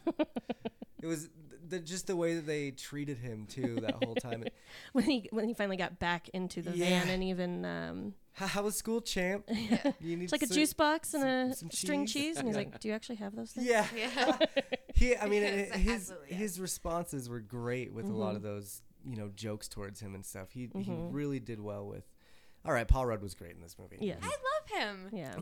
[1.02, 1.32] it was th-
[1.68, 4.44] the, just the way that they treated him too that whole time.
[4.94, 8.64] when he when he finally got back into the van and even um, How, how
[8.64, 9.46] was school, champ?
[10.00, 12.14] You need it's like a juice box and some- a some string cheese?
[12.14, 12.64] cheese, and he's Yeah.
[12.64, 14.38] like, "Do you actually have those things?" Yeah, Yeah.
[14.96, 15.16] he.
[15.18, 18.36] I mean, Yes, his absolutely, his responses were great with a lot Mm-hmm.
[18.38, 20.52] of those you know jokes towards him and stuff.
[20.52, 21.10] He he Mhm.
[21.14, 22.04] really did well with.
[22.66, 23.98] All right, Paul Rudd was great in this movie.
[24.02, 25.10] Yeah, I love him.
[25.14, 25.36] Yeah.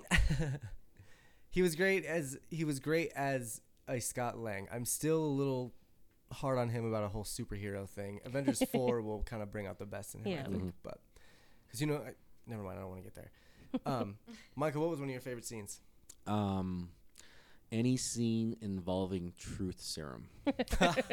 [1.49, 4.67] he was great as he was great as a Scott Lang.
[4.71, 5.73] I'm still a little
[6.31, 8.19] hard on him about a whole superhero thing.
[8.25, 10.41] Avengers Four will kind of bring out the best in him, Yeah.
[10.45, 10.63] I think.
[10.63, 10.73] Mhm.
[10.83, 10.99] But
[11.67, 12.11] because you know, I,
[12.47, 12.77] never mind.
[12.77, 13.31] I don't want to get there.
[13.85, 14.17] Um,
[14.55, 15.81] Michael, what was one of your favorite scenes?
[16.25, 16.89] Um,
[17.71, 20.27] any scene involving truth serum.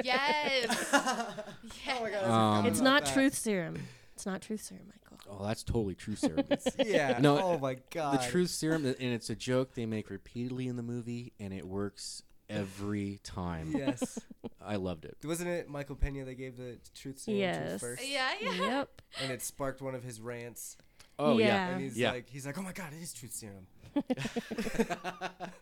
[0.02, 0.88] Yes.
[0.92, 2.24] Oh yes.
[2.24, 3.76] Um, it's not truth serum.
[4.14, 5.18] It's not truth serum, Michael.
[5.28, 6.44] Oh, that's totally true serum.
[6.78, 7.18] Yeah.
[7.20, 8.20] No, Oh my god.
[8.20, 11.66] the truth serum, and it's a joke they make repeatedly in the movie, and it
[11.66, 13.72] works every time.
[13.76, 14.18] Yes.
[14.64, 15.16] I loved it.
[15.24, 17.72] Wasn't it Michael Pena that gave the truth serum Yes.
[17.72, 18.08] to first?
[18.08, 18.52] Yeah, yeah.
[18.54, 19.02] Yep.
[19.22, 20.76] And it sparked one of his rants.
[21.18, 21.46] Oh yeah.
[21.46, 21.68] Yeah.
[21.68, 22.10] And he's Yeah.
[22.12, 23.66] like, he's like, oh my god, it is truth serum.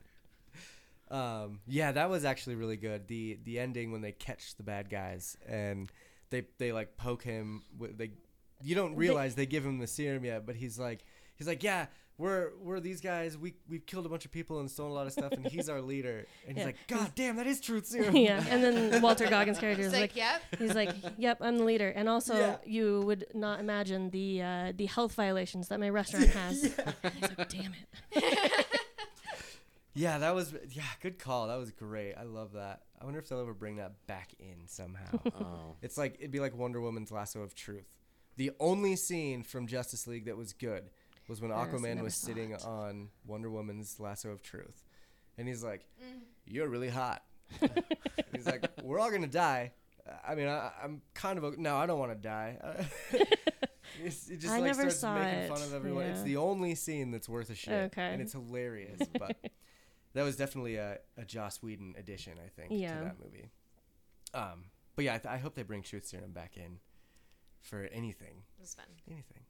[1.11, 3.07] um, yeah, that was actually really good.
[3.09, 5.91] The the ending when they catch the bad guys and
[6.31, 7.63] they they like poke him.
[7.79, 8.13] With, they
[8.63, 11.05] you don't realize they give him the serum yet, but he's like
[11.37, 11.87] he's like yeah.
[12.19, 13.39] We're we're these guys.
[13.39, 15.69] We we've killed a bunch of people and stolen a lot of stuff, and he's
[15.71, 16.27] our leader.
[16.47, 18.15] And he's like, God damn, that is truth serum.
[18.17, 18.45] yeah.
[18.49, 20.43] And then Walton Goggins' character is like, like, yep.
[20.59, 22.57] he's like, "Yep, I'm the leader." And also, Yeah.
[22.65, 26.63] you would not imagine the uh, the health violations that my restaurant has.
[26.63, 26.79] He's
[27.39, 27.75] like, "Damn
[28.13, 28.67] it."
[29.95, 31.49] Yeah, that was yeah, good call.
[31.49, 32.15] That was great.
[32.15, 32.83] I love that.
[33.01, 35.19] I wonder if they'll ever bring that back in somehow.
[35.35, 35.77] Oh.
[35.83, 37.99] it's like it'd be like Wonder Woman's lasso of truth.
[38.37, 40.91] The only scene from Justice League that was good
[41.29, 42.65] was when Yes, Aquaman never was saw sitting it.
[42.65, 44.85] on Wonder Woman's lasso of truth,
[45.39, 46.21] and he's like, Mm.
[46.47, 47.23] "You're really hot."
[48.35, 49.73] he's like, "We're all gonna die."
[50.27, 51.77] I mean, I, I'm kind of a, no.
[51.77, 52.59] I don't want to die.
[53.99, 55.49] It's- it just I like never starts saw making it.
[55.51, 56.05] fun of everyone.
[56.07, 56.25] It's Yeah.
[56.25, 58.03] the only scene that's worth a shit, Okay.
[58.13, 58.99] and it's hilarious.
[59.19, 59.37] But
[60.15, 62.97] that was definitely a, a Joss Whedon addition, I think, Yeah.
[62.99, 63.51] to that movie.
[64.33, 64.65] Um,
[64.97, 66.79] but yeah, I, th- I hope they bring Truth Serum back in
[67.61, 68.87] for anything, It was fun.
[69.11, 69.43] anything.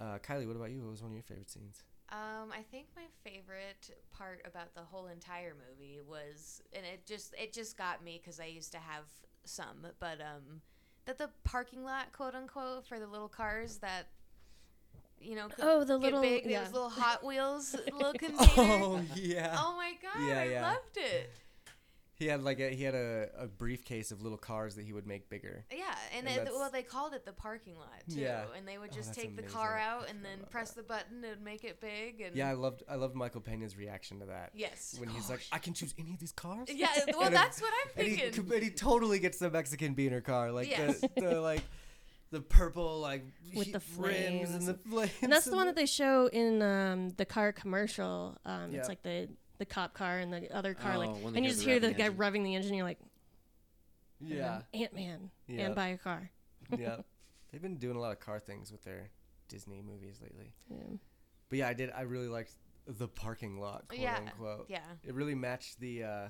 [0.00, 0.82] Uh, Kylie, what about you?
[0.82, 1.82] What was one of your favorite scenes?
[2.10, 7.34] Um, I think my favorite part about the whole entire movie was, and it just
[7.38, 9.04] it just got me because I used to have
[9.44, 10.60] some, but um,
[11.06, 14.08] that the parking lot, quote unquote, for the little cars that,
[15.20, 16.64] you know, could Oh, the get little- big, yeah.
[16.64, 18.46] those little Hot Wheels little container.
[18.58, 19.56] Oh yeah.
[19.58, 21.30] Oh my god, Yeah, I loved it.
[22.22, 25.06] He had like a he had a, a briefcase of little cars that he would
[25.06, 25.64] make bigger.
[25.72, 28.44] Yeah, and, And they, well, they called it the parking lot too, Yeah.
[28.56, 30.82] and they would Oh, just that's take the car out and then press that.
[30.82, 32.20] the button and make it big.
[32.20, 34.50] And Yeah, I loved I loved Michael Pena's reaction to that.
[34.54, 36.68] yes, When he's like, I can choose any of these cars.
[36.72, 36.88] yeah.
[37.08, 38.52] Well, And it- that's what I'm and he, thinking.
[38.54, 41.00] and he totally gets the Mexican beaner car, like Yes.
[41.00, 41.62] the, the like
[42.30, 43.24] the purple like
[43.54, 45.10] With the rims and the flames.
[45.22, 48.38] And that's the one that they show in um, the car commercial.
[48.46, 48.78] Um, Yeah.
[48.78, 49.28] It's like the
[49.62, 51.78] the cop car and the other car, like, Oh, when they and you just hear
[51.78, 52.18] the revving guy engine.
[52.18, 52.74] revving the engine.
[52.74, 52.98] You're like,
[54.20, 55.66] yeah, Ant Man, Yeah.
[55.66, 56.30] and buy a car.
[56.78, 56.96] yeah.
[57.52, 59.10] They've been doing a lot of car things with their
[59.48, 60.52] Disney movies lately.
[60.70, 60.96] Yeah.
[61.48, 61.90] But yeah, I did.
[61.90, 62.52] I really liked
[62.86, 64.66] the parking lot, quote Yeah, unquote.
[64.68, 64.80] yeah.
[65.04, 66.28] It really matched the uh,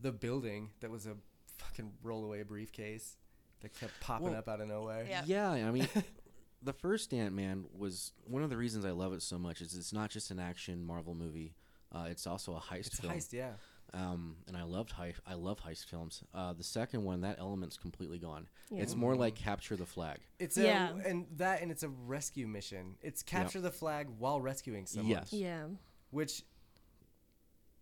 [0.00, 1.14] the building that was a
[1.58, 3.16] fucking rollaway briefcase
[3.60, 5.06] that kept popping Well, up out of nowhere.
[5.08, 5.22] Yeah.
[5.26, 5.88] Yeah, I mean,
[6.62, 9.60] the first Ant Man was one of the reasons I love it so much.
[9.60, 11.54] Is it's not just an action Marvel movie;
[11.92, 13.12] uh, it's also a heist It's a film.
[13.14, 13.52] heist, yeah.
[13.94, 15.14] Um, and I loved heist.
[15.26, 16.22] I love heist films.
[16.34, 18.46] Uh, the second one, that element's completely gone.
[18.70, 20.18] It's more like capture the flag.
[20.38, 20.92] It's a Yeah.
[21.06, 22.96] and that and it's a rescue mission.
[23.00, 25.10] It's capture the flag while rescuing someone.
[25.10, 25.32] Yes.
[25.32, 25.64] Yeah.
[26.10, 26.42] Which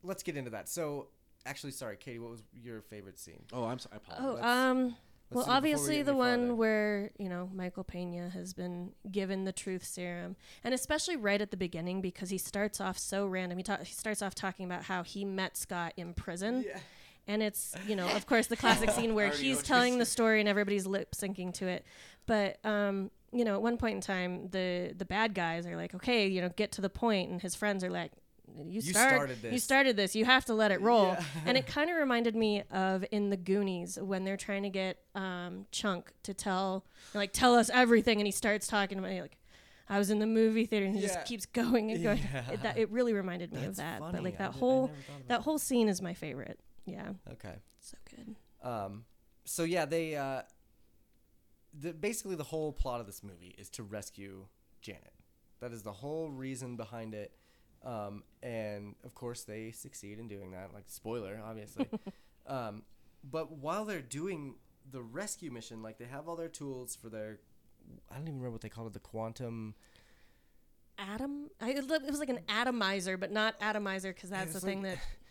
[0.04, 0.68] let's get into that.
[0.68, 1.08] So
[1.44, 3.42] actually sorry, Katie, what was your favorite scene?
[3.52, 3.94] Oh, I'm sorry.
[3.94, 4.24] I apologize.
[4.24, 4.96] Oh, let's- um.
[5.30, 6.54] Let's Well, before we obviously the one farther.
[6.54, 11.50] where you know Michael Pena has been given the truth serum, and especially right at
[11.50, 13.58] the beginning because he starts off so random.
[13.58, 16.78] He, ta- he starts off talking about how he met Scott in prison, Yeah.
[17.26, 20.48] and it's you know of course the classic scene where he's telling the story and
[20.48, 21.84] everybody's lip syncing to it.
[22.26, 25.92] But um, you know, at one point in time, the the bad guys are like,
[25.94, 28.12] okay, you know, get to the point, and his friends are like,
[28.56, 30.14] you You start, started you this." started this.
[30.16, 31.24] You have to let it roll." Yeah.
[31.46, 34.98] and it kind of reminded me of in the Goonies when they're trying to get
[35.14, 39.38] um, Chunk to tell, like, tell us everything, and he starts talking about like.
[39.88, 41.06] I was in the movie theater, and he Yeah.
[41.06, 42.18] just keeps going and going.
[42.18, 42.50] Yeah.
[42.50, 44.00] It, that, it really reminded me of that.
[44.00, 44.12] funny.
[44.14, 46.58] But like that I whole about that whole scene is my favorite.
[46.86, 47.54] Yeah, Okay.
[47.78, 48.34] so good.
[48.68, 49.04] Um,
[49.44, 50.42] so yeah, they uh,
[51.78, 54.46] the basically the whole plot of this movie is to rescue
[54.80, 55.12] Janet.
[55.60, 57.32] That is the whole reason behind it.
[57.86, 60.74] Um, and of course they succeed in doing that.
[60.74, 61.88] Like spoiler, obviously.
[62.46, 62.82] um,
[63.22, 64.56] but while they're doing
[64.90, 67.38] the rescue mission, like they have all their tools for their
[68.10, 69.74] I don't even remember what they called it, the quantum
[70.98, 71.50] Atom.
[71.60, 74.98] I, it was like an atomizer, but not atomizer because that's the it's thing that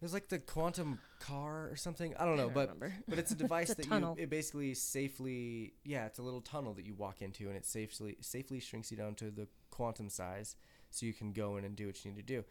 [0.00, 2.14] It was like the quantum car or something.
[2.16, 2.94] I don't know, don't but remember.
[3.08, 4.14] but it's a device a that tunnel.
[4.16, 7.66] you it basically safely yeah, it's a little tunnel that you walk into and it
[7.66, 10.54] safely safely shrinks you down to the quantum size
[10.90, 12.44] so you can go in and do what you need to do.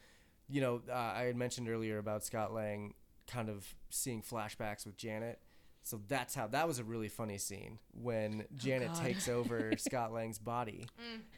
[0.49, 2.93] You know, uh, I had mentioned earlier about Scott Lang
[3.27, 5.39] kind of seeing flashbacks with Janet.
[5.83, 10.11] So that's how that was a really funny scene when Janet Oh, takes over Scott
[10.11, 10.85] Lang's body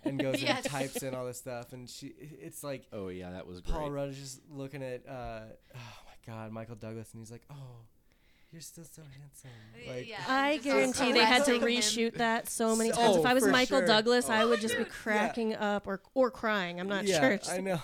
[0.04, 0.58] and goes Yes.
[0.58, 3.76] and types in all this stuff and she it's like Oh yeah, that was great.
[3.76, 5.42] Paul Rudd is just looking at, uh,
[5.76, 7.56] oh my God, Michael Douglas, and he's like, "Oh,
[8.52, 9.50] you're still so handsome."
[9.88, 11.68] Like, yeah, I just guarantee they had to harassing him.
[12.12, 13.16] reshoot that so many So- times.
[13.18, 13.88] if Oh, I was Michael sure.
[13.88, 14.90] Douglas, Oh, I would just be yeah.
[14.90, 16.80] cracking up or or crying.
[16.80, 17.54] I'm not yeah, sure.
[17.54, 17.80] I know.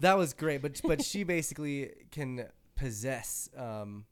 [0.00, 4.04] That was great, but but she basically can possess um,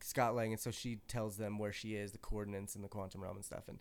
[0.00, 3.22] Scott Lang, and so she tells them where she is, the coordinates, and the quantum
[3.22, 3.78] realm and stuff, and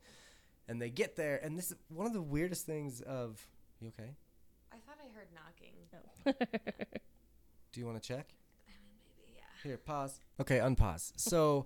[0.68, 3.48] and they get there, and this is one of the weirdest things of.
[3.80, 4.12] You okay?
[4.72, 5.74] I thought I heard knocking.
[7.72, 8.34] Do you want to check?
[9.66, 10.20] Here, pause.
[10.40, 11.12] Okay, unpause.
[11.18, 11.66] So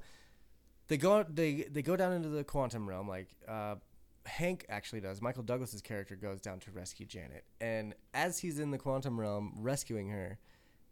[0.87, 3.75] they go they they go down into the quantum realm like uh
[4.25, 5.21] Hank actually does.
[5.21, 7.43] Michael Douglas's character goes down to rescue Janet.
[7.59, 10.37] And as he's in the quantum realm rescuing her,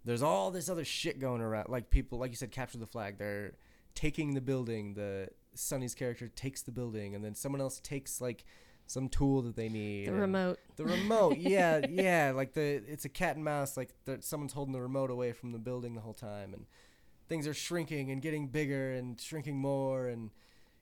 [0.05, 3.17] there's all this other shit going around like people like you said capture the flag.
[3.17, 3.53] They're
[3.95, 4.93] taking the building.
[4.95, 8.43] The Sonny's character takes the building and then someone else takes like
[8.87, 10.07] some tool that they need.
[10.07, 10.59] the remote.
[10.77, 13.77] the remote, yeah, yeah, like the it's a cat and mouse.
[13.77, 16.65] Like someone's holding the remote away from the building the whole time, and
[17.27, 20.07] things are shrinking and getting bigger and shrinking more.
[20.07, 20.31] And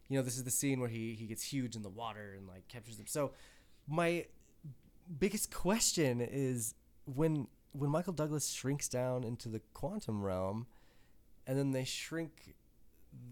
[0.10, 2.48] you know, this is the scene where he he gets huge in the water and
[2.48, 3.08] like captures them.
[3.08, 3.32] So
[3.88, 4.26] my
[5.20, 10.68] biggest question is when when Michael Douglas shrinks down into the quantum realm,
[11.46, 12.56] and then they shrink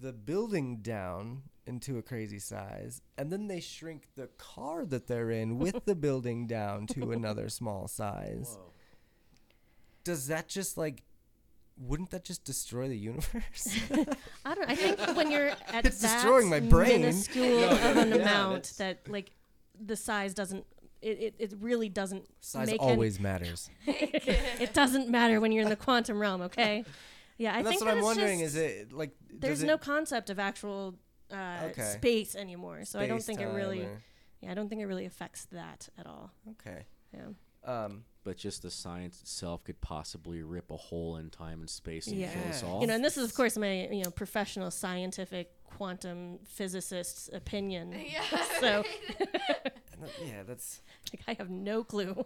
[0.02, 5.31] the building down into a crazy size, and then they shrink the car that they're
[5.31, 8.57] in with the building down to another small size.
[10.03, 11.03] Does that just like
[11.78, 13.80] wouldn't that just destroy the universe?
[14.45, 14.70] I don't.
[14.70, 17.02] I think when you're at It's that destroying my brain.
[17.02, 19.32] minuscule No, of an yeah, amount that like
[19.80, 20.66] the size doesn't.
[21.02, 23.70] It, it, it really doesn't size make always matters.
[23.88, 26.41] It doesn't matter when you're in the quantum realm.
[26.44, 26.86] Okay.
[27.38, 28.40] Yeah, I And that's think what that I'm wondering.
[28.40, 30.95] just- Is it like there's it no concept of actual
[31.32, 31.82] uh, Okay.
[31.98, 33.82] space anymore, so I don't think it really.
[33.82, 34.02] or-
[34.41, 36.32] Yeah, I don't think it really affects that at all.
[36.52, 36.86] okay.
[37.14, 37.30] Yeah.
[37.66, 42.08] Um, But just the science itself could possibly rip a hole in time and space
[42.08, 42.34] and Yeah.
[42.34, 42.70] kill us Yeah.
[42.70, 42.82] all.
[42.82, 47.91] You know, and this is of course my you know professional scientific quantum physicist's opinion.
[48.12, 48.24] Yeah.
[48.62, 48.84] So
[50.26, 50.82] yeah, that's.
[51.14, 52.26] like I have no clue.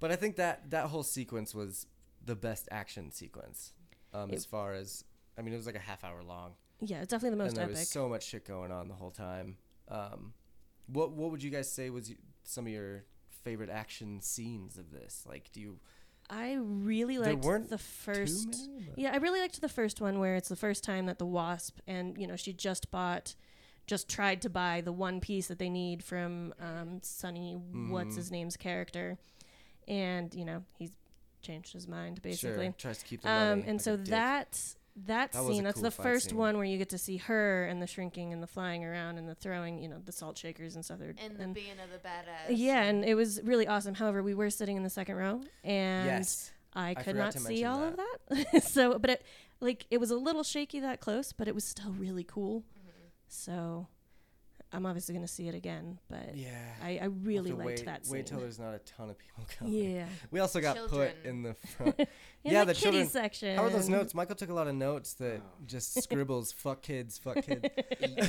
[0.00, 1.86] But I think that that whole sequence was
[2.24, 3.72] the best action sequence,
[4.12, 5.04] um, It- as far as
[5.36, 7.56] I mean, it was like a half hour long, Yeah, it's definitely the most and
[7.58, 7.76] there epic.
[7.78, 9.56] was so much shit going on the whole time.
[9.86, 10.34] Um,
[10.88, 12.12] what what would you guys say was
[12.44, 13.04] some of your
[13.50, 15.24] favorite action scenes of this?
[15.26, 15.78] Like, do you
[16.30, 18.68] I really liked weren't the first.
[18.68, 18.92] many?
[18.96, 21.78] Yeah, I really liked the first one where it's the first time that the Wasp
[21.86, 23.34] and you know she just bought,
[23.86, 28.16] just tried to buy the one piece that they need from um, Sonny, what's Mhm.
[28.16, 29.16] his name's character,
[29.86, 30.92] and you know he's
[31.40, 32.66] changed his mind basically.
[32.66, 33.62] Sure, tries to keep the Um, money.
[33.68, 34.74] and like so that
[35.06, 36.38] that, That scene, that's cool the first scene.
[36.38, 39.28] one where you get to see her and the shrinking and the flying around and
[39.28, 40.98] the throwing, you know, the salt shakers and stuff.
[40.98, 42.56] They're- And the being of the badass.
[42.56, 43.94] yeah, and it was really awesome.
[43.94, 47.62] However, we were sitting in the second row, and yes, I could forgot not see
[47.62, 48.62] mention all of that.
[48.68, 49.22] so, but it,
[49.60, 52.60] like it was a little shaky that close, but it was still really cool.
[52.60, 53.08] Mm-hmm.
[53.28, 53.88] So,
[54.70, 56.50] I'm obviously going to see it again, but yeah.
[56.84, 58.12] I, I We'll really liked wait, that scene.
[58.18, 59.72] Wait till there's not a ton of people coming.
[59.72, 61.12] yeah, We also got Children.
[61.22, 61.94] put in the front.
[61.98, 62.06] in
[62.44, 63.56] Yeah, the, the children- section.
[63.56, 64.14] How are those notes?
[64.14, 65.50] Michael took a lot of notes that Oh.
[65.66, 67.64] just scribbles, fuck kids, fuck kids.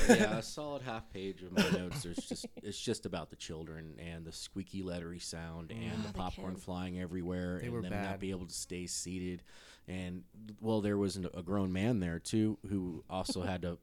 [0.08, 2.02] yeah, a solid half page of my notes.
[2.04, 6.08] There's just it's just about the children and the squeaky lettery sound and Oh, the
[6.08, 6.64] the popcorn kids.
[6.64, 8.04] flying everywhere They and were them bad.
[8.04, 9.42] not be able to stay seated.
[9.86, 10.22] And
[10.60, 13.76] well, there was an, a grown man there too who also had to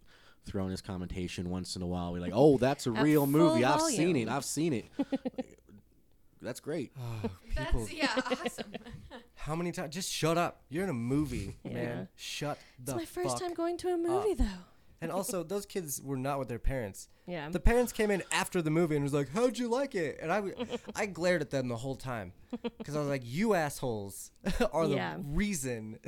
[0.48, 2.12] throw in his commentation once in a while.
[2.14, 3.62] We're like, "Oh, that's a At real movie.
[3.62, 4.28] full I've seen it.
[4.30, 4.86] I've seen it."
[6.40, 6.92] That's great.
[7.00, 8.74] Oh, people, That's yeah, awesome.
[9.36, 9.94] How many times?
[9.94, 10.62] Just shut up.
[10.70, 11.74] You're in a movie, Yeah.
[11.74, 12.08] man.
[12.16, 14.46] Shut the It's my first fuck time going to a movie, though.
[15.02, 17.10] And also, those kids were not with their parents.
[17.28, 17.50] Yeah.
[17.50, 20.32] The parents came in after the movie and was like, "How'd you like it?" And
[20.32, 20.44] I,
[20.96, 22.32] I glared at them the whole time
[22.78, 24.32] because I was like, "You assholes
[24.74, 25.18] are the Yeah.
[25.22, 26.00] reason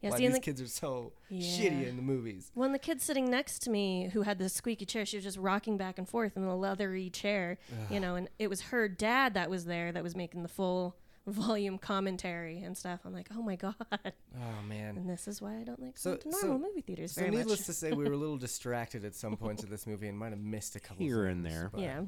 [0.00, 3.02] Yeah, why see, these the- kids are so shitty in the movies." When the kid
[3.02, 6.08] sitting next to me, who had the squeaky chair, she was just rocking back and
[6.08, 7.58] forth in the leathery chair,
[7.90, 10.96] you know, and it was her dad that was there that was making the full
[11.26, 13.00] volume commentary and stuff.
[13.04, 14.96] I'm like, oh my god, Oh man.
[14.96, 17.22] and this is why I don't like So- going to so- normal movie theaters So
[17.22, 17.66] very needless much.
[17.66, 20.30] to say, we were a little distracted at some points of this movie and might
[20.30, 21.70] have missed a couple Here and things, there.
[21.72, 22.02] but- yeah,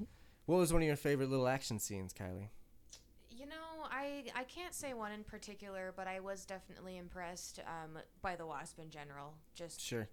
[0.47, 2.49] What was one of your favorite little action scenes, Kylie?
[3.31, 3.55] You know,
[3.91, 8.47] I I can't say one in particular, but I was definitely impressed um, by the
[8.47, 9.35] Wasp in general.
[9.55, 10.09] Just Sure.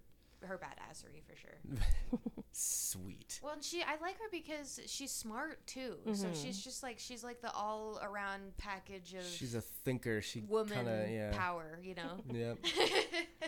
[0.46, 2.20] Her badassery for sure.
[2.52, 3.40] Sweet.
[3.42, 5.96] Well, and she I like her because she's smart too.
[6.12, 6.34] So mm-hmm.
[6.34, 10.20] she's just like she's like the all around package of She's a thinker.
[10.20, 11.32] She woman kind of yeah.
[11.36, 11.78] power.
[11.82, 12.24] You know.
[12.32, 12.58] Yep.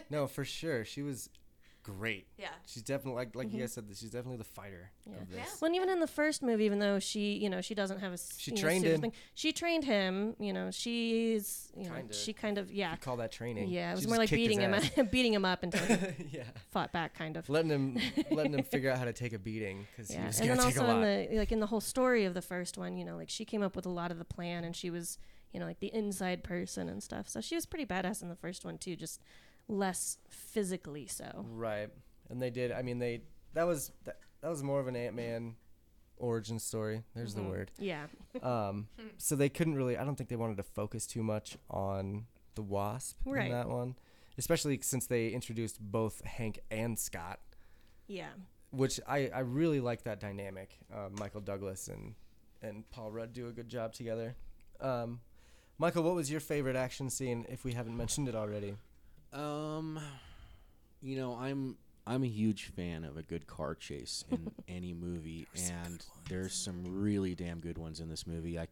[0.08, 0.84] No, for sure.
[0.84, 1.28] She was
[1.86, 2.26] great.
[2.36, 2.48] yeah.
[2.66, 3.60] She's definitely like like you mm-hmm.
[3.60, 3.84] guys said.
[3.94, 5.22] She's definitely the fighter Yeah.
[5.22, 5.44] of Yeah.
[5.60, 8.18] Well, even in the first movie, even though she, you know, she doesn't have a
[8.18, 9.00] She you know, trained him.
[9.02, 10.34] Thing, she trained him.
[10.40, 12.12] You know, she's, you know, Kinda.
[12.12, 13.68] she kind of, yeah, You call that training?
[13.68, 13.92] yeah.
[13.92, 14.82] It was She more like beating him, up,
[15.12, 16.44] beating him up until he yeah.
[16.72, 17.48] fought back, kind of.
[17.48, 17.98] Letting him
[18.32, 20.60] letting him figure out how to take a beating because he Yeah, was and gonna
[20.62, 22.96] then take a also in the like in the whole story of the first one,
[22.96, 25.18] you know, like she came up with a lot of the plan, and she was,
[25.52, 27.28] you know, like the inside person and stuff.
[27.28, 29.20] So she was pretty badass in the first one too, just
[29.68, 31.44] less physically so.
[31.50, 31.88] Right.
[32.30, 32.72] And they did.
[32.72, 33.22] I mean, they
[33.54, 35.56] that was that, that was more of an Ant Man
[36.18, 37.02] origin story.
[37.14, 37.44] There's Mm-hmm.
[37.44, 37.70] the word.
[37.78, 38.06] Yeah,
[38.42, 38.88] Um,
[39.18, 39.96] so they couldn't really.
[39.96, 43.46] I don't think they wanted to focus too much on the Wasp Right.
[43.46, 43.96] in that one,
[44.38, 47.38] especially since they introduced both Hank and Scott,
[48.06, 48.30] yeah.
[48.70, 50.78] which I I really like that dynamic.
[50.92, 52.14] Uh, Michael Douglas and
[52.62, 54.36] and Paul Rudd do a good job together.
[54.80, 55.20] Um,
[55.78, 57.44] Michael, what was your favorite action scene?
[57.50, 58.74] If we haven't mentioned it already.
[59.36, 60.00] Um,
[61.02, 61.76] you know, I'm
[62.06, 66.84] I'm a huge fan of a good car chase in any movie, and there's some
[66.86, 68.58] really damn good ones in this movie.
[68.58, 68.68] I,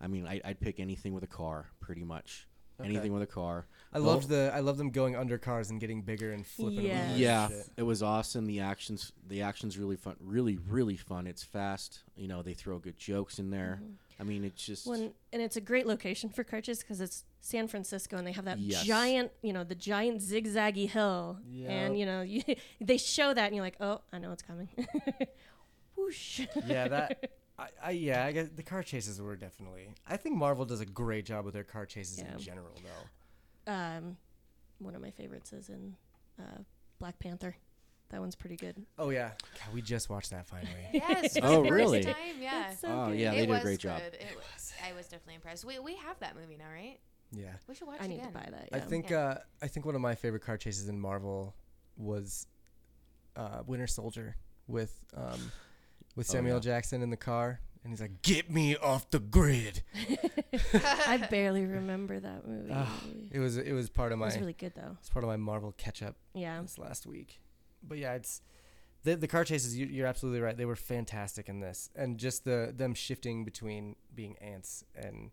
[0.00, 2.46] I mean, I, I'd pick anything with a car, pretty much.
[2.80, 2.88] Okay.
[2.88, 3.66] Anything with a car.
[3.92, 6.78] I Well- loved the I love them going under cars and getting bigger and flipping
[6.78, 6.86] them.
[6.86, 7.10] Yes.
[7.12, 7.66] over Yeah, shit.
[7.76, 8.46] it was awesome.
[8.46, 11.28] The actions, the actions really fun, really really fun.
[11.28, 12.00] It's fast.
[12.16, 13.80] You know, they throw good jokes in there.
[14.18, 17.68] I mean, it's just When and it's a great location for Carches because it's San
[17.68, 18.84] Francisco and they have that Yes.
[18.84, 21.70] giant, you know, the giant zigzaggy hill, Yep.
[21.70, 22.42] and you know, you,
[22.80, 24.68] they show that and you're like, oh, I know it's coming.
[25.96, 26.40] Whoosh.
[26.66, 27.30] yeah, that.
[27.58, 29.88] I, I yeah, I guess the car chases were definitely.
[30.08, 32.32] I think Marvel does a great job with their car chases Yeah.
[32.32, 33.72] in general, though.
[33.72, 34.16] um,
[34.78, 35.94] one of my favorites is in
[36.40, 36.62] uh,
[36.98, 37.54] Black Panther.
[38.08, 38.84] That one's pretty good.
[38.98, 39.30] Oh yeah,
[39.64, 40.70] God, we just watched that finally.
[40.92, 41.36] Yes.
[41.42, 42.04] Oh, really?
[42.04, 42.74] Time, yeah.
[42.74, 43.18] So Oh, good.
[43.18, 44.00] yeah, they it did a was great job.
[44.00, 44.14] good.
[44.14, 45.64] It was, I was definitely impressed.
[45.64, 46.98] We, we have that movie now, right?
[47.36, 48.28] Yeah, We should watch I it need again.
[48.28, 48.68] to buy that.
[48.72, 48.84] I yeah.
[48.84, 49.16] think Yeah.
[49.18, 51.54] uh, I think one of my favorite car chases in Marvel
[51.96, 52.46] was
[53.36, 54.36] uh, Winter Soldier
[54.66, 55.50] with um,
[56.16, 56.60] with Oh, Samuel yeah.
[56.60, 59.82] Jackson in the car, and he's like, "Get me off the grid."
[61.06, 62.70] I barely remember that movie.
[62.72, 63.00] Ah,
[63.30, 64.96] It was it was part of it my was really good though.
[65.00, 66.60] it's part of my Marvel catch up Yeah.
[66.62, 67.40] this last week.
[67.82, 68.40] But yeah, it's
[69.02, 69.76] the the car chases.
[69.76, 70.56] You, you're absolutely right.
[70.56, 75.30] They were fantastic in this, and just the them shifting between being ants and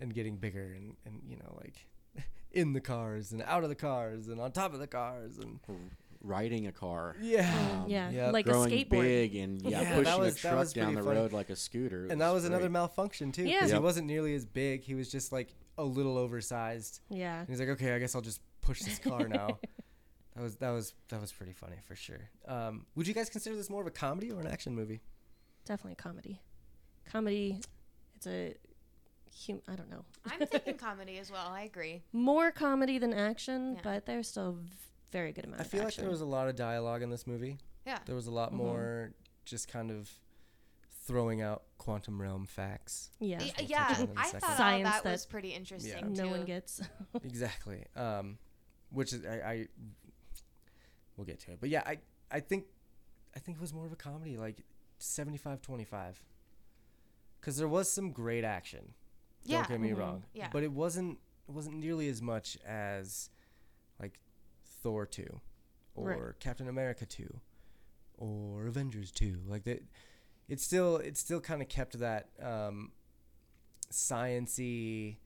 [0.00, 1.86] and getting bigger, and and you know like
[2.52, 5.60] in the cars and out of the cars and on top of the cars and
[6.22, 7.16] riding a car.
[7.20, 8.32] yeah, Um, yeah, Yep.
[8.34, 8.90] like a growing skateboard.
[8.90, 11.16] big and yeah, Yeah, pushing was- a truck was down the funny.
[11.18, 12.06] road like a scooter.
[12.10, 13.44] And that was another malfunction too.
[13.44, 13.60] Yeah.
[13.60, 13.82] 'cause he Yep.
[13.82, 14.82] wasn't nearly as big.
[14.82, 17.00] He was just like a little oversized.
[17.08, 17.40] Yeah.
[17.40, 19.58] And he's like, okay, I guess I'll just push this car now.
[20.36, 22.28] that was that was that was pretty funny for sure.
[22.46, 25.00] Um, would you guys consider this more of a comedy or an action movie?
[25.64, 26.42] Definitely a comedy.
[27.06, 27.60] Comedy.
[28.16, 28.54] It's a.
[29.46, 30.04] Hum- I don't know.
[30.26, 31.46] I'm thinking comedy as well.
[31.48, 32.02] I agree.
[32.12, 33.80] More comedy than action, Yeah.
[33.84, 34.68] but there's still v-
[35.12, 37.26] very good amount I of feel like there was a lot of dialogue in this
[37.26, 37.58] movie.
[37.86, 37.98] Yeah.
[38.06, 38.56] There was a lot Mhm.
[38.56, 39.12] more
[39.44, 40.10] just kind of
[41.06, 43.10] throwing out quantum realm facts.
[43.18, 43.38] yeah.
[43.40, 46.12] Y- we'll yeah, on in a I thought all Science that, that was pretty interesting
[46.12, 46.30] no too.
[46.30, 46.80] one gets.
[47.24, 47.84] exactly.
[47.96, 48.38] Um,
[48.90, 49.68] which is I, I
[51.16, 51.58] we'll get to it.
[51.60, 51.98] But yeah, I
[52.30, 52.66] I think
[53.34, 54.62] I think it was more of a comedy, like
[55.00, 56.16] 75-25.
[57.40, 58.94] Cuz there was some great action.
[59.44, 59.58] Yeah.
[59.62, 59.98] Don't get me Mhm.
[59.98, 60.24] wrong.
[60.32, 60.48] Yeah.
[60.52, 61.18] But it wasn't
[61.48, 63.28] it wasn't nearly as much as
[63.98, 64.20] like
[64.82, 65.40] Thor 2
[65.94, 66.40] or Right.
[66.40, 67.40] Captain America 2
[68.18, 69.42] or Avengers 2.
[69.46, 69.82] Like that
[70.48, 72.92] it's still it's still kind of kept that um
[73.90, 75.16] sciency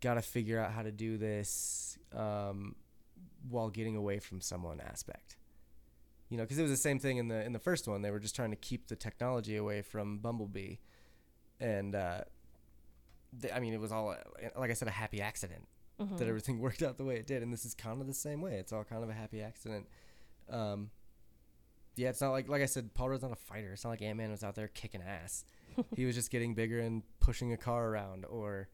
[0.00, 2.74] got to figure out how to do this um
[3.48, 5.36] while getting away from someone aspect.
[6.28, 8.02] You know, because it was the same thing in the in the first one.
[8.02, 10.76] They were just trying to keep the technology away from Bumblebee,
[11.58, 12.22] and uh,
[13.40, 14.14] th- I mean, it was all
[14.56, 15.66] like I said, a happy accident.
[15.98, 18.40] that everything worked out the way it did, and this is kind of the same
[18.40, 18.54] way.
[18.54, 19.86] It's all kind of a happy accident.
[20.50, 20.90] Um,
[21.96, 23.72] yeah, it's not like like I said, Paul Rudd's not a fighter.
[23.72, 25.44] It's not like Ant Man was out there kicking ass.
[25.96, 28.68] he was just getting bigger and pushing a car around or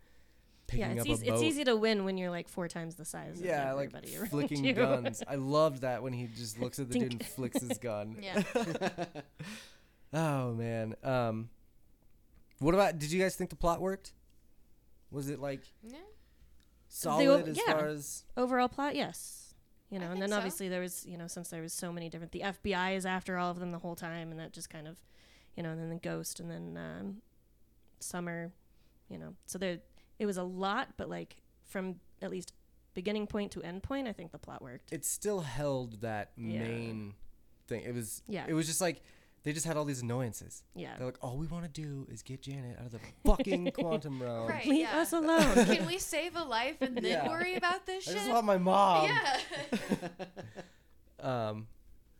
[0.66, 1.34] picking yeah, it's, up easy, a boat.
[1.36, 3.40] it's easy to win when you're like four times the size.
[3.42, 4.72] yeah, of like everybody around flicking you.
[4.74, 5.22] guns.
[5.26, 8.16] I loved that when he just looks at the dude and flicks his gun.
[8.22, 8.42] Yeah.
[10.14, 10.94] Oh man.
[11.02, 11.48] Um,
[12.60, 12.98] what about?
[12.98, 14.12] Did you guys think the plot worked?
[15.10, 15.98] Was it like yeah.
[16.88, 17.72] solid as yeah.
[17.72, 18.24] far as?
[18.36, 19.54] Overall plot, yes.
[19.90, 20.36] You know, I and then so.
[20.36, 23.36] obviously there was, you know, since there was so many different, the FBI is after
[23.36, 24.96] all of them the whole time, and that just kind of,
[25.56, 27.16] you know, and then the Ghost, and then um,
[28.00, 28.50] Summer,
[29.08, 29.78] you know, so there,
[30.18, 32.52] it was a lot, but like from at least
[32.94, 34.92] beginning point to end point, I think the plot worked.
[34.92, 36.60] It still held that Yeah.
[36.60, 37.14] main
[37.66, 37.82] thing.
[37.82, 38.22] It was.
[38.26, 38.46] Yeah.
[38.48, 39.02] It was just like
[39.44, 40.62] they just had all these annoyances.
[40.74, 40.96] yeah.
[40.96, 44.20] They're like, all we want to do is get Janet out of the fucking quantum
[44.22, 44.48] realm.
[44.48, 44.66] Right.
[44.66, 44.98] Leave yeah.
[44.98, 45.66] us alone.
[45.66, 47.28] Can we save a life and then Yeah.
[47.28, 48.20] worry about this I shit?
[48.20, 49.04] just want my mom.
[49.06, 49.40] yeah.
[51.20, 51.68] Um,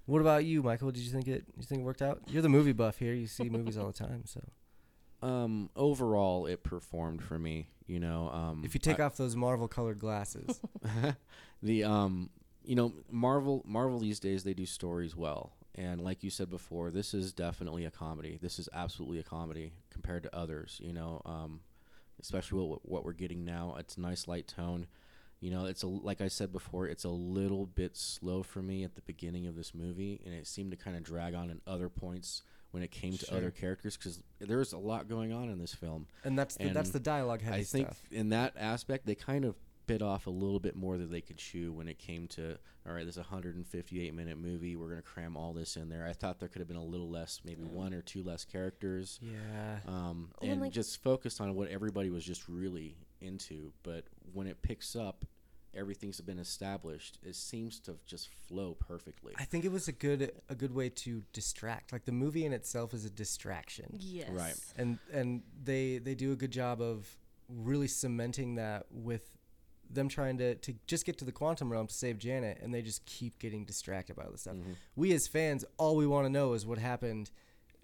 [0.06, 0.90] what about you, Michael?
[0.90, 1.44] Did you think it?
[1.56, 2.22] You think it worked out?
[2.28, 3.12] You're the movie buff here.
[3.14, 4.24] You see movies all the time.
[4.26, 4.40] So
[5.26, 7.68] Um, overall, it performed for me.
[7.86, 10.60] You know, um, if you take I- off those Marvel colored glasses,
[11.62, 12.30] the um,
[12.64, 16.90] you know, Marvel Marvel these days they do stories well, and like you said before,
[16.90, 18.38] this is definitely a comedy.
[18.40, 20.80] This is absolutely a comedy compared to others.
[20.82, 21.60] You know, um,
[22.20, 23.76] especially what what we're getting now.
[23.78, 24.86] It's nice light tone.
[25.40, 28.84] You know, it's a like I said before, it's a little bit slow for me
[28.84, 31.60] at the beginning of this movie, and it seemed to kind of drag on in
[31.66, 35.60] other points when it came to other characters because there's a lot going on in
[35.60, 36.06] this film.
[36.24, 38.02] and that's the, that's the dialogue heavy I think stuff.
[38.10, 39.55] in that aspect, they kind of
[39.86, 42.93] bit off a little bit more than they could chew when it came to all
[42.93, 44.77] right, this a 158 minute movie.
[44.77, 46.06] We're gonna cram all this in there.
[46.06, 49.19] I thought there could have been a little less, maybe one or two less characters,
[49.23, 49.81] Yeah.
[49.86, 53.73] um, Well, and like- just focused on what everybody was just really into.
[53.85, 54.05] But
[54.35, 55.24] when it picks up,
[55.73, 57.19] everything's been established.
[57.23, 59.32] It seems to just flow perfectly.
[59.39, 61.90] I think it was a good a good way to distract.
[61.90, 63.97] Like the movie in itself is a distraction.
[63.98, 64.28] yes.
[64.31, 64.56] Right.
[64.77, 67.16] and and they they do a good job of
[67.48, 69.34] really cementing that with
[69.94, 72.82] them trying to to just get to the quantum realm to save Janet, and they
[72.82, 74.54] just keep getting distracted by all this stuff.
[74.56, 74.72] Mm-hmm.
[74.96, 77.30] We as fans, all we want to know is what happened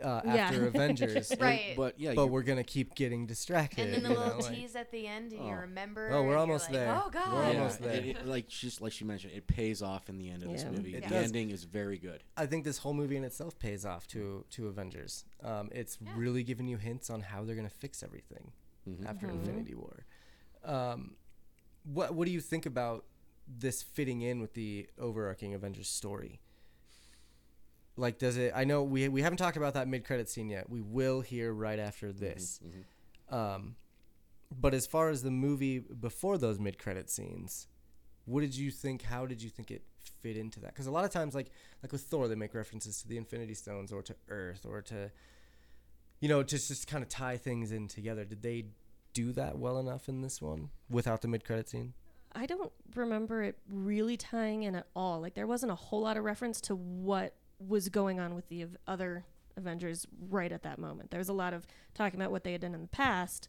[0.03, 0.35] uh, Yeah.
[0.37, 1.75] after Avengers, And- Right.
[1.77, 3.85] but yeah, but we're gonna keep getting distracted.
[3.85, 5.57] And then the little know, like- tease at the end, and you Oh.
[5.61, 6.09] remember.
[6.11, 7.03] Oh, we're almost like, there.
[7.05, 7.57] Oh god, We're god.
[7.57, 7.93] almost there.
[7.93, 10.65] it- it- like just like she mentioned, it pays off in the end of this
[10.65, 10.95] movie.
[10.95, 11.25] It the does.
[11.27, 12.25] ending is very good.
[12.35, 15.27] I think this whole movie in itself pays off to to Avengers.
[15.43, 16.13] Um, it's Yeah.
[16.17, 18.53] really giving you hints on how they're gonna fix everything
[18.89, 19.07] Mhm.
[19.07, 19.33] after Mhm.
[19.35, 20.07] Infinity War.
[20.65, 21.17] Um,
[21.85, 23.05] what what do you think about
[23.49, 26.41] this fitting in with the overarching Avengers story?
[27.97, 28.53] Like, does it?
[28.55, 30.71] I know we we haven't talked about that mid credit scene yet.
[30.71, 32.61] We will hear right after this.
[32.65, 33.35] Mhm.
[33.35, 33.77] Um,
[34.51, 37.67] but as far as the movie before those mid credit scenes,
[38.25, 39.03] what did you think?
[39.03, 39.83] How did you think it
[40.23, 40.69] fit into that?
[40.73, 41.51] Because a lot of times, like
[41.83, 45.11] like with Thor, they make references to the Infinity Stones or to Earth or to,
[46.21, 48.25] you know, just just kind of tie things in together.
[48.25, 48.67] Did they
[49.13, 51.95] do that well enough in this one without the mid credit scene?
[52.33, 55.21] I don't remember it really tying in at all.
[55.21, 58.63] Like there wasn't a whole lot of reference to what was going on with the
[58.63, 59.25] av- other
[59.57, 61.11] Avengers right at that moment.
[61.11, 63.49] There was a lot of talking about what they had done in the past,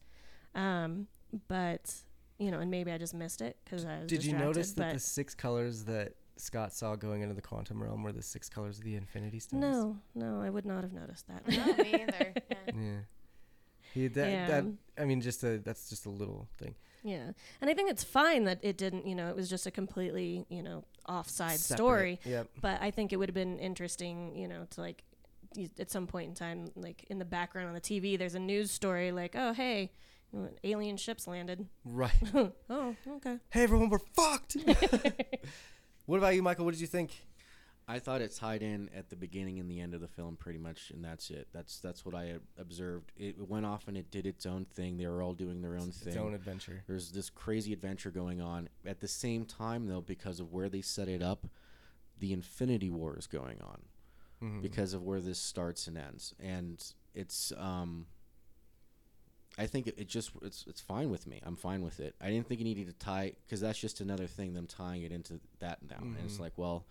[0.55, 1.07] um,
[1.47, 1.93] but
[2.39, 4.07] you know, and maybe I just missed it because I was.
[4.07, 8.01] Did you notice that the six colors that Scott saw going into the quantum realm
[8.01, 9.61] were the six colors of the Infinity Stones?
[9.61, 11.47] No, no, I would not have noticed that.
[11.47, 12.33] No, me either.
[12.49, 12.73] Yeah.
[12.75, 12.97] Yeah.
[13.93, 14.47] He, that, Yeah.
[14.47, 14.65] that
[14.97, 16.75] I mean, just a that's just a little thing.
[17.03, 17.31] Yeah,
[17.61, 19.07] and I think it's fine that it didn't.
[19.07, 21.77] You know, it was just a completely you know offside Separate.
[21.77, 22.19] story.
[22.25, 22.47] Yep.
[22.61, 25.03] But I think it would have been interesting, you know, to like
[25.79, 28.71] at some point in time, like in the background on the TV, there's a news
[28.71, 29.91] story like, oh hey,
[30.63, 31.67] alien ships landed.
[31.83, 32.11] Right.
[32.69, 33.37] oh okay.
[33.49, 34.57] hey everyone, we're fucked.
[36.05, 36.65] what about you, Michael?
[36.65, 37.11] What did you think?
[37.87, 40.59] I thought it tied in at the beginning and the end of the film pretty
[40.59, 41.47] much, and that's it.
[41.51, 43.11] That's that's what I observed.
[43.17, 44.97] It went off and it did its own thing.
[44.97, 46.17] They were all doing their own Its thing.
[46.17, 46.83] own adventure.
[46.87, 48.69] There's this crazy adventure going on.
[48.85, 51.47] At the same time, though, because of where they set it up,
[52.19, 53.81] the Infinity War is going on
[54.41, 54.61] Mhm.
[54.61, 58.07] because of where this starts and ends, and it's um.
[59.57, 61.41] I think it, it just it's it's fine with me.
[61.43, 62.15] I'm fine with it.
[62.21, 65.11] I didn't think it needed to tie because that's just another thing them tying it
[65.11, 65.97] into that now.
[65.99, 66.39] And it's Mhm.
[66.39, 66.85] like, well,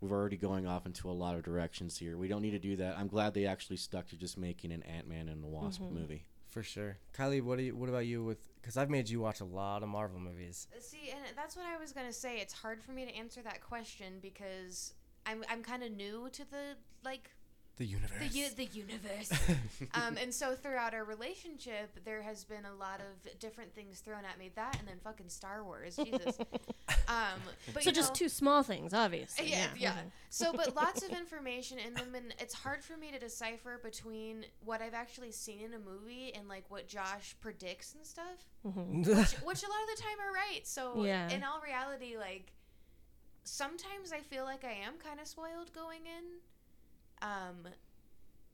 [0.00, 2.16] we're already going off into a lot of directions here.
[2.18, 2.98] We don't need to do that.
[2.98, 5.92] I'm glad they actually stuck to just making an Ant Man and the Wasp Mhm.
[5.92, 6.24] movie.
[6.48, 6.98] For sure.
[7.16, 7.74] Kylie, what do you?
[7.76, 8.22] What about you?
[8.24, 10.68] With because I've made you watch a lot of Marvel movies.
[10.80, 12.38] See, and that's what I was gonna say.
[12.38, 14.94] It's hard for me to answer that question because
[15.26, 17.30] I'm I'm kind of new to the like
[17.76, 18.18] The universe.
[18.20, 19.32] the u- the universe.
[19.94, 24.24] um, and so throughout our relationship, there has been a lot of different things thrown
[24.24, 24.50] at me.
[24.54, 26.38] That and then fucking Star Wars, Jesus.
[27.08, 27.40] um,
[27.72, 29.50] but So you just know, two small things, obviously.
[29.50, 29.92] yeah, yeah.
[29.92, 30.10] mhm.
[30.30, 34.46] So, but lots of information in them, and it's hard for me to decipher between
[34.64, 39.06] what I've actually seen in a movie and like what Josh predicts and stuff, Mhm.
[39.06, 40.60] which, which a lot of the time are right.
[40.66, 41.28] So, Yeah.
[41.30, 42.52] in all reality, like
[43.44, 47.28] sometimes I feel like I am kind of spoiled going in.
[47.28, 47.68] Um,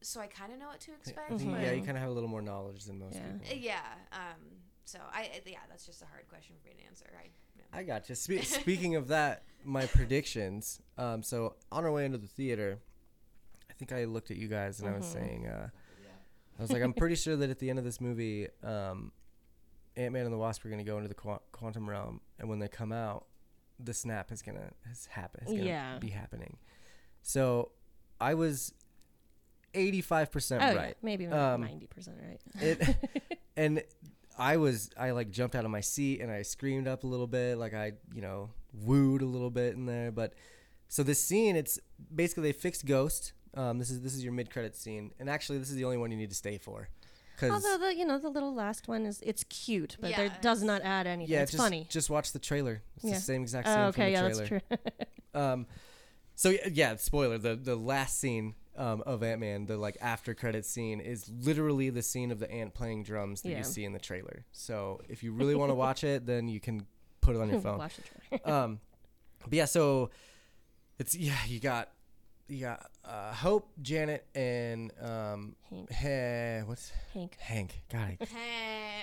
[0.03, 1.29] so I kind of know what to I expect.
[1.29, 3.33] think, but- yeah, you kind of have a little more knowledge than most Yeah.
[3.43, 3.57] People.
[3.59, 3.81] Yeah.
[4.13, 4.41] Um.
[4.85, 5.31] So I.
[5.47, 5.59] Yeah.
[5.69, 7.07] That's just a hard question for me to answer.
[7.17, 7.29] I.
[7.73, 7.79] Yeah.
[7.79, 8.15] I got you.
[8.15, 10.81] Spe- speaking of that, my predictions.
[10.99, 12.79] Um, so on our way into the theater,
[13.69, 15.13] I think I looked at you guys and I was Mhm.
[15.13, 15.69] saying, uh,
[16.59, 19.13] I was like, I'm pretty sure that at the end of this movie, um,
[19.97, 22.49] Ant Man and the Wasp are going to go into the qu- quantum realm, and
[22.49, 23.27] when they come out,
[23.83, 25.43] the snap is gonna has happen.
[25.47, 25.99] Is gonna Yeah.
[25.99, 26.59] be happening.
[27.23, 27.73] So
[28.21, 28.75] I was
[29.73, 30.97] 85 percent Oh, yeah, right.
[31.03, 32.41] maybe Um, ninety percent right.
[32.63, 33.83] It and
[34.39, 37.27] I was I like jumped out of my seat and I screamed up a little
[37.27, 40.11] bit, like I you know wooed a little bit in there.
[40.13, 40.35] But
[40.89, 41.79] so this scene, it's
[42.15, 43.33] basically they fixed Ghost.
[43.55, 45.97] Um, this is this is your mid credit scene, and actually this is the only
[45.97, 46.89] one you need to stay for,
[47.35, 50.35] because Although the you know the little last one is it's cute, but there Yeah,
[50.41, 51.33] does not add anything.
[51.35, 51.87] yeah, it's just funny.
[51.91, 52.83] just watch the trailer.
[52.97, 53.15] It's Yeah.
[53.15, 54.63] the same exact scene Oh, from okay, the yeah, trailer.
[54.71, 54.95] that's true.
[55.43, 55.67] Um,
[56.37, 57.39] so yeah, yeah, spoiler.
[57.39, 61.91] The the last scene um, of Ant Man, the like after credit scene, is literally
[61.91, 63.59] the scene of the ant playing drums that Yeah.
[63.59, 64.45] you see in the trailer.
[64.53, 66.87] So if you really want to watch it, then you can
[67.21, 67.79] put it on your phone.
[67.79, 68.59] Watch the trailer.
[68.65, 68.81] um,
[69.45, 70.11] but yeah, so
[70.99, 71.91] it's yeah, you got
[72.49, 75.91] you got uh, Hope, Janet, and um, Hank.
[75.93, 77.37] hey, what's Hank.
[77.39, 77.81] Hank?
[77.93, 78.27] God, I,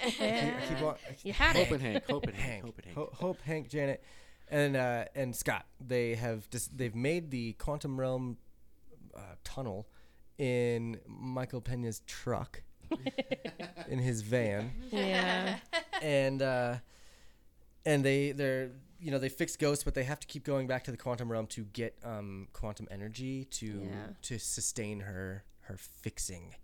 [0.06, 1.72] I keep, I keep on, You had Hope it.
[1.74, 2.06] and Hank.
[2.10, 2.52] Hope and Hank.
[2.52, 2.98] Hank, Hope and Hank.
[2.98, 4.04] Ho- Hope, Hank, Janet,
[4.50, 5.66] and uh, and Scott.
[5.80, 8.38] They have dis- they've made the quantum realm
[9.44, 9.88] tunnel
[10.38, 12.62] in Michael Pena's truck,
[13.90, 15.58] in his van, Yeah.
[16.02, 16.76] and uh,
[17.86, 20.84] and they they're you know they fix ghosts, but they have to keep going back
[20.86, 24.08] to the quantum realm to get um, quantum energy to Yeah.
[24.24, 26.56] to sustain her her fixing.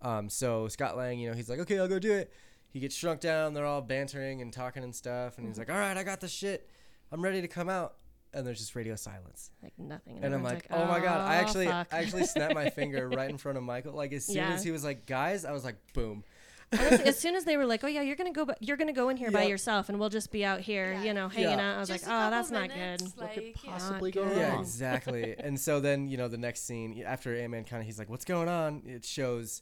[0.00, 2.32] Um, so Scott Lang, you know, he's like, okay, I'll go do it.
[2.70, 3.54] He gets shrunk down.
[3.54, 6.28] They're all bantering and talking and stuff, and he's like, all right, I got the
[6.28, 6.68] shit.
[7.12, 7.94] I'm ready to come out.
[8.34, 9.50] And there's just radio silence.
[9.62, 10.16] Like nothing.
[10.16, 11.20] And I'm everyone's like, oh my god!
[11.20, 13.92] I actually, fuck." I actually snapped my finger right in front of Michael.
[13.92, 14.52] Like as soon Yeah.
[14.54, 16.24] as he was like, guys, I was like, boom.
[16.72, 18.94] Honestly, as soon as they were like, "Oh yeah, you're gonna go, ba- you're gonna
[18.94, 21.02] go in here by yourself, and we'll just be out here, Yeah.
[21.02, 21.72] you know, hanging Yeah.
[21.72, 24.14] out," I was Just like, "Oh, couple that's not minutes, good." What could possibly Not
[24.14, 24.38] go good.
[24.38, 25.36] Yeah, exactly.
[25.38, 28.08] and so then you know the next scene after Ant Man kind of he's like,
[28.08, 29.60] "What's going on?" It shows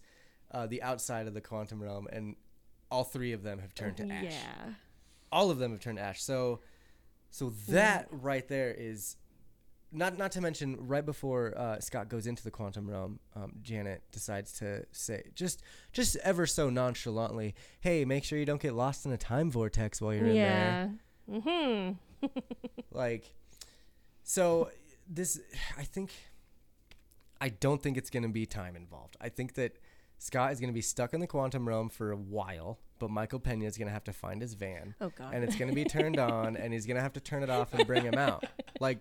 [0.53, 2.37] uh, the outside of the quantum realm, and
[2.93, 4.27] all three of them have turned to ash.
[4.33, 4.75] Yeah.
[5.33, 6.23] All of them have turned to ash.
[6.23, 6.61] So,
[7.31, 9.17] so that right there is
[9.93, 14.03] not not to mention right before uh, Scott goes into the quantum realm, um, Janet
[14.13, 15.63] decides to say just
[15.93, 20.01] just ever so nonchalantly, "Hey, make sure you don't get lost in a time vortex
[20.01, 20.91] while you're in there."
[21.29, 21.39] Yeah.
[21.39, 22.27] Mm-hmm.
[22.93, 23.33] like
[24.23, 24.71] so
[25.09, 25.41] this
[25.79, 26.11] i think
[27.41, 29.77] i don't think it's going to be time involved i think that
[30.23, 33.41] scott is going to be stuck in the quantum realm for a while but michael
[33.41, 35.33] pena is going to have to find his van Oh god.
[35.35, 37.49] and it's going to be turned on and he's going to have to turn it
[37.51, 38.45] off and bring him out
[38.81, 38.99] like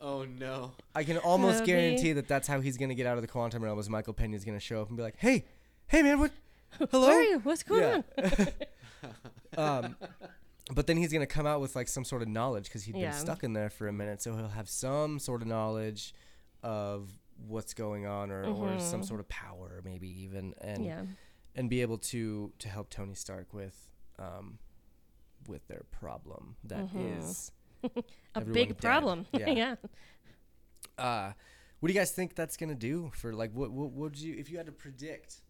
[0.00, 0.72] Oh no.
[0.94, 3.22] i can almost That'd be- guarantee that that's how he's going to get out of
[3.22, 5.44] the quantum realm is michael pena is going to show up and be like hey
[5.88, 6.32] hey man what
[6.90, 7.38] hello Where are you?
[7.40, 8.46] What's going Yeah.
[9.58, 9.84] on?
[9.84, 9.96] um,
[10.74, 13.10] but then he's gonna come out with like some sort of knowledge because he'd Yeah.
[13.10, 16.14] been stuck in there for a minute, so he'll have some sort of knowledge
[16.62, 17.10] of
[17.46, 19.04] what's going on, or, or some Mhm.
[19.08, 21.02] sort of power, maybe even, and yeah.
[21.54, 24.58] and be able to to help Tony Stark with um
[25.48, 27.50] with their problem that is
[27.84, 28.04] Mhm.
[28.36, 28.78] A big dead.
[28.80, 29.26] problem.
[29.32, 29.50] Yeah.
[29.50, 29.74] yeah.
[30.98, 31.32] uh
[31.80, 34.50] what do you guys think that's gonna do for like what what would you if
[34.50, 35.40] you had to predict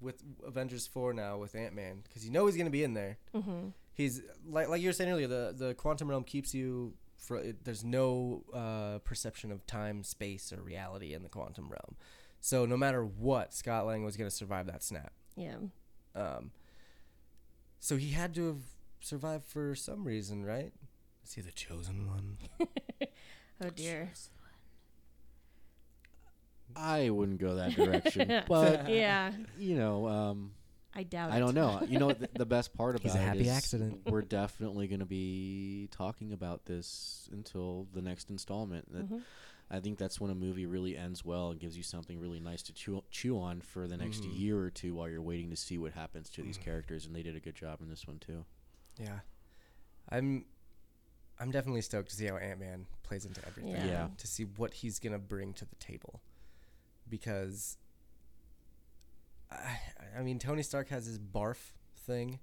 [0.00, 3.18] with Avengers four now with Ant Man because you know he's gonna be in there.
[3.34, 3.68] Mm-hmm.
[3.92, 7.64] he's like like you were saying earlier the the quantum realm keeps you for it,
[7.64, 11.96] there's no uh, perception of time space or reality in the quantum realm
[12.40, 15.56] so no matter what scott lang was going to survive that snap Yeah.
[16.14, 16.50] um,
[17.80, 18.62] so he had to have
[19.00, 20.72] survived for some reason right
[21.24, 22.38] is he the chosen one
[23.62, 24.10] Oh dear.
[26.76, 29.32] I wouldn't go that direction, but yeah.
[29.58, 30.52] you know, um,
[30.94, 31.40] I doubt I it.
[31.40, 31.80] don't know.
[31.88, 34.00] You know, the, the best part about He's a happy is accident.
[34.06, 38.92] we're definitely going to be talking about this until the next installment.
[38.92, 39.22] That Mhm.
[39.70, 42.62] I think that's when a movie really ends well and gives you something really nice
[42.64, 44.38] to chew, chew on for the next Mhm.
[44.38, 46.62] year or two while you're waiting to see what happens to these Mhm.
[46.64, 47.06] characters.
[47.06, 48.44] And they did a good job in this one too.
[48.98, 49.20] yeah
[50.10, 50.44] i'm
[51.40, 53.86] i'm definitely stoked to see how ant-man plays into everything Yeah.
[53.86, 54.08] Yeah.
[54.18, 56.20] to see what he's going to bring to the table
[57.08, 57.76] because
[59.54, 61.58] I, I mean Tony Stark has his barf
[62.06, 62.38] thing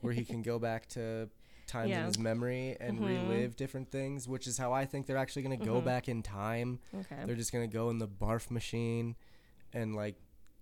[0.00, 1.28] where he can go back to
[1.66, 2.00] times Yeah.
[2.00, 3.06] in his memory and Mhm.
[3.28, 5.84] relive different things, which is how I think they're actually going to go Mhm.
[5.84, 6.78] back in time.
[6.94, 7.16] Okay.
[7.26, 9.16] They're just going to go in the barf machine
[9.72, 10.16] and like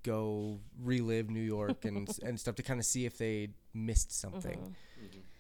[0.04, 4.76] go relive New York and and stuff to kind of see if they missed something.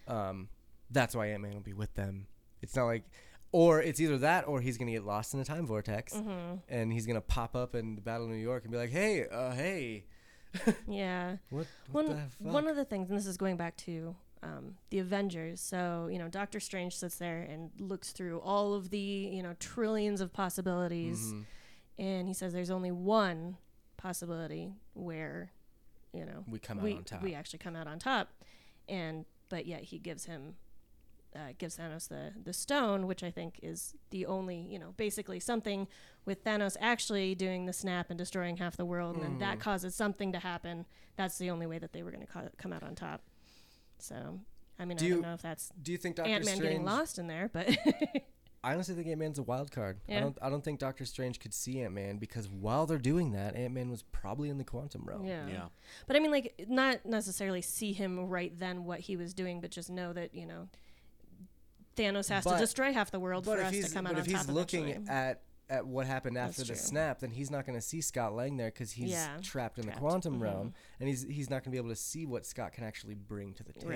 [0.08, 0.12] Mhm.
[0.12, 0.48] Um,
[0.90, 2.26] that's why Ant Man will be with them.
[2.60, 3.04] It's not like,
[3.50, 6.62] or it's either that or he's gonna get lost in a time vortex Mhm.
[6.68, 9.26] and he's gonna pop up in the Battle of New York and be like, "Hey,
[9.28, 10.04] uh, hey,
[10.88, 11.36] Yeah.
[11.50, 14.14] what, what One the fuck?" one of the things, and this is going back to
[14.42, 15.60] um, the Avengers.
[15.60, 19.54] So you know, Doctor Strange sits there and looks through all of the you know
[19.60, 21.44] trillions of possibilities, Mhm.
[21.98, 23.56] and he says there's only one
[23.96, 25.52] possibility where
[26.12, 27.22] you know we come out we on top.
[27.22, 28.28] we actually come out on top,
[28.88, 30.56] and but yet he gives him.
[31.34, 35.40] Uh, gives Thanos the the stone, which I think is the only, you know, basically
[35.40, 35.88] something
[36.26, 39.60] with Thanos actually doing the snap and destroying half the world, and then that Mhm.
[39.62, 40.84] causes something to happen.
[41.16, 43.22] That's the only way that they were going to co- come out on top.
[43.98, 44.40] So,
[44.78, 46.56] I mean, Do I you- don't know if that's Do you think Doctor Ant Man
[46.56, 46.70] Strange?
[46.72, 47.66] getting lost in there, but
[48.64, 50.00] I honestly think Ant Man's a wild card.
[50.08, 50.38] I don't.
[50.40, 53.74] I don't think Doctor Strange could see Ant Man because while they're doing that, Ant
[53.74, 55.24] Man was probably in the quantum realm.
[55.24, 55.46] yeah.
[55.48, 55.64] Yeah.
[56.06, 59.70] But I mean, like, not necessarily see him right then what he was doing, but
[59.72, 60.68] just know that you know
[61.96, 64.24] Thanos has But- to destroy half the world for us to come out of problem
[64.24, 65.08] but if he's looking eventually.
[65.16, 66.86] at at what happened That's after the true.
[66.86, 69.84] snap, then he's not going to see Scott Lang there because he's Yeah, trapped in
[69.84, 69.96] trapped.
[69.96, 70.42] the quantum Mhm.
[70.42, 73.14] realm, and he's he's not going to be able to see what Scott can actually
[73.14, 73.88] bring to the table.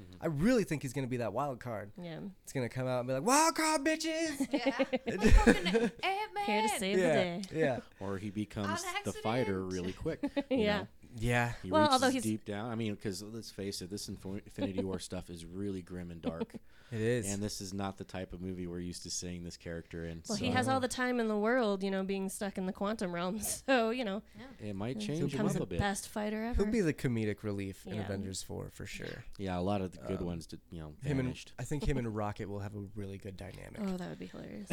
[0.00, 0.08] Right.
[0.20, 1.92] I really think he's going to be that wild card.
[1.96, 4.70] yeah, It's going to come out and be like, "Wild card, bitches!" Yeah.
[5.30, 5.66] Fucking
[6.02, 6.44] Ant-Man.
[6.46, 7.42] here to save the day.
[7.54, 10.20] yeah, Or he becomes the fighter really quick.
[10.50, 10.78] you Yeah.
[10.80, 10.88] know?
[11.18, 11.52] Yeah.
[11.62, 12.70] He Well, although he's- deep down.
[12.70, 16.54] I mean, because let's face it, this Infinity War stuff is really grim and dark,
[16.92, 17.32] It is.
[17.32, 20.22] and this is not the type of movie we're used to seeing this character in.
[20.28, 22.66] Well, so he has all the time in the world, you know, being stuck in
[22.66, 23.38] the quantum realm.
[23.66, 24.22] So you know,
[24.58, 25.78] it might change him up a bit.
[25.78, 26.62] best fighter ever.
[26.64, 29.24] He'll be the comedic relief in Avengers Four for sure.
[29.38, 31.44] Yeah, a lot of the good Um, ones, did, you know, Him and.
[31.58, 33.80] I think him and Rocket will have a really good dynamic.
[33.80, 34.70] Oh, that would be hilarious.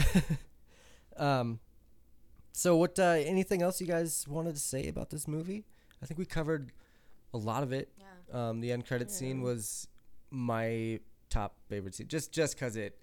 [1.17, 1.59] Um,
[2.53, 2.97] so what?
[2.99, 5.65] Uh, anything else you guys wanted to say about this movie?
[6.01, 6.71] I think we covered
[7.33, 7.89] a lot of it.
[7.99, 8.49] Yeah.
[8.49, 9.87] Um, the end credit scene was
[10.31, 10.99] my
[11.29, 12.97] top favorite scene, just just because it,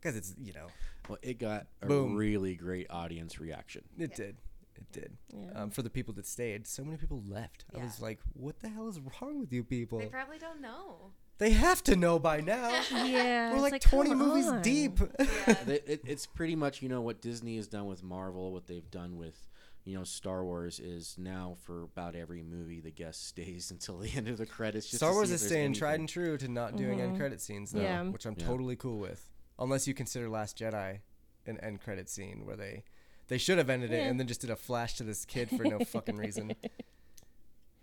[0.00, 0.66] because it's you know
[1.08, 2.16] Well, it got a Boom.
[2.16, 3.82] really great audience reaction.
[3.98, 4.16] it Yeah.
[4.16, 4.36] did,
[4.76, 5.16] it did.
[5.32, 5.62] Yeah.
[5.62, 7.64] Um, for the people that stayed, so many people left.
[7.72, 7.80] Yeah.
[7.80, 9.98] I was like, what the hell is wrong with you people?
[9.98, 11.12] They probably don't know.
[11.38, 12.68] They have to know by now.
[12.92, 14.60] yeah, We're it's like, 20 movies on.
[14.62, 14.98] deep.
[15.18, 15.54] Yeah.
[15.64, 18.90] They- it, it's pretty much you know what Disney has done with Marvel, what they've
[18.90, 19.48] done with
[19.84, 24.10] you know Star Wars is now for about every movie the guest stays until the
[24.14, 24.86] end of the credits.
[24.86, 27.18] Just Star Wars is if there's staying tried and true to not doing end Mhm.
[27.18, 28.02] credit scenes, though, Yeah.
[28.04, 28.46] which I'm Yeah.
[28.46, 29.28] totally cool with.
[29.58, 31.00] Unless you consider Last Jedi
[31.46, 32.84] an end credit scene where they
[33.28, 35.62] they should have ended it and then just did a flash to this kid for
[35.64, 36.52] no fucking reason.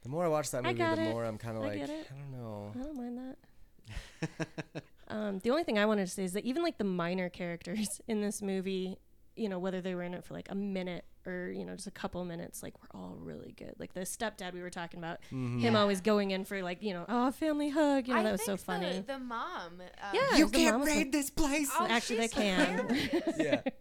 [0.02, 1.10] The more I watch that movie, the it.
[1.10, 2.08] more I'm kind of like, get it.
[2.14, 2.72] I don't know.
[2.76, 4.84] I don't mind that.
[5.10, 8.02] Um, the only thing I wanted to say is that even like the minor characters
[8.10, 8.98] in this movie,
[9.38, 11.88] you know, whether they were in it for like a minute or you know just
[11.88, 13.74] a couple minutes, like we're all really good.
[13.78, 15.60] Like the stepdad we were talking about, Mhm.
[15.60, 15.80] him Yeah.
[15.82, 18.46] always going in for like you know, oh family hug, you know, I that was
[18.46, 18.92] so funny.
[19.00, 19.82] The, the mom.
[20.02, 21.70] Um, Yeah, You can't mom was raid this place.
[21.78, 22.98] Oh, Actually, they can.
[23.38, 23.62] yeah.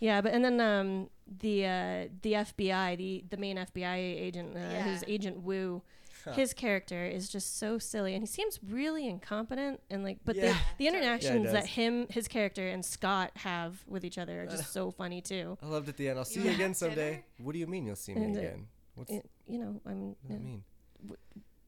[0.00, 4.82] Yeah, but and then um, the uh, the FBI, the the main FBI agent, uh,
[4.82, 5.14] who's Yeah.
[5.14, 6.01] Agent Woo, Huh.
[6.30, 9.80] His character is just so silly, and he seems really incompetent.
[9.90, 10.52] And like, but Yeah.
[10.78, 11.52] the the interactions does.
[11.52, 15.58] that him, his character, and Scott have with each other are just so funny too.
[15.62, 16.18] I loved at the end.
[16.18, 17.10] I'll see You you again someday.
[17.10, 17.22] dinner?
[17.38, 18.66] What do you mean you'll see me And, uh, again?
[18.94, 20.08] What's It, you know, I'm.
[20.08, 20.62] what does that mean?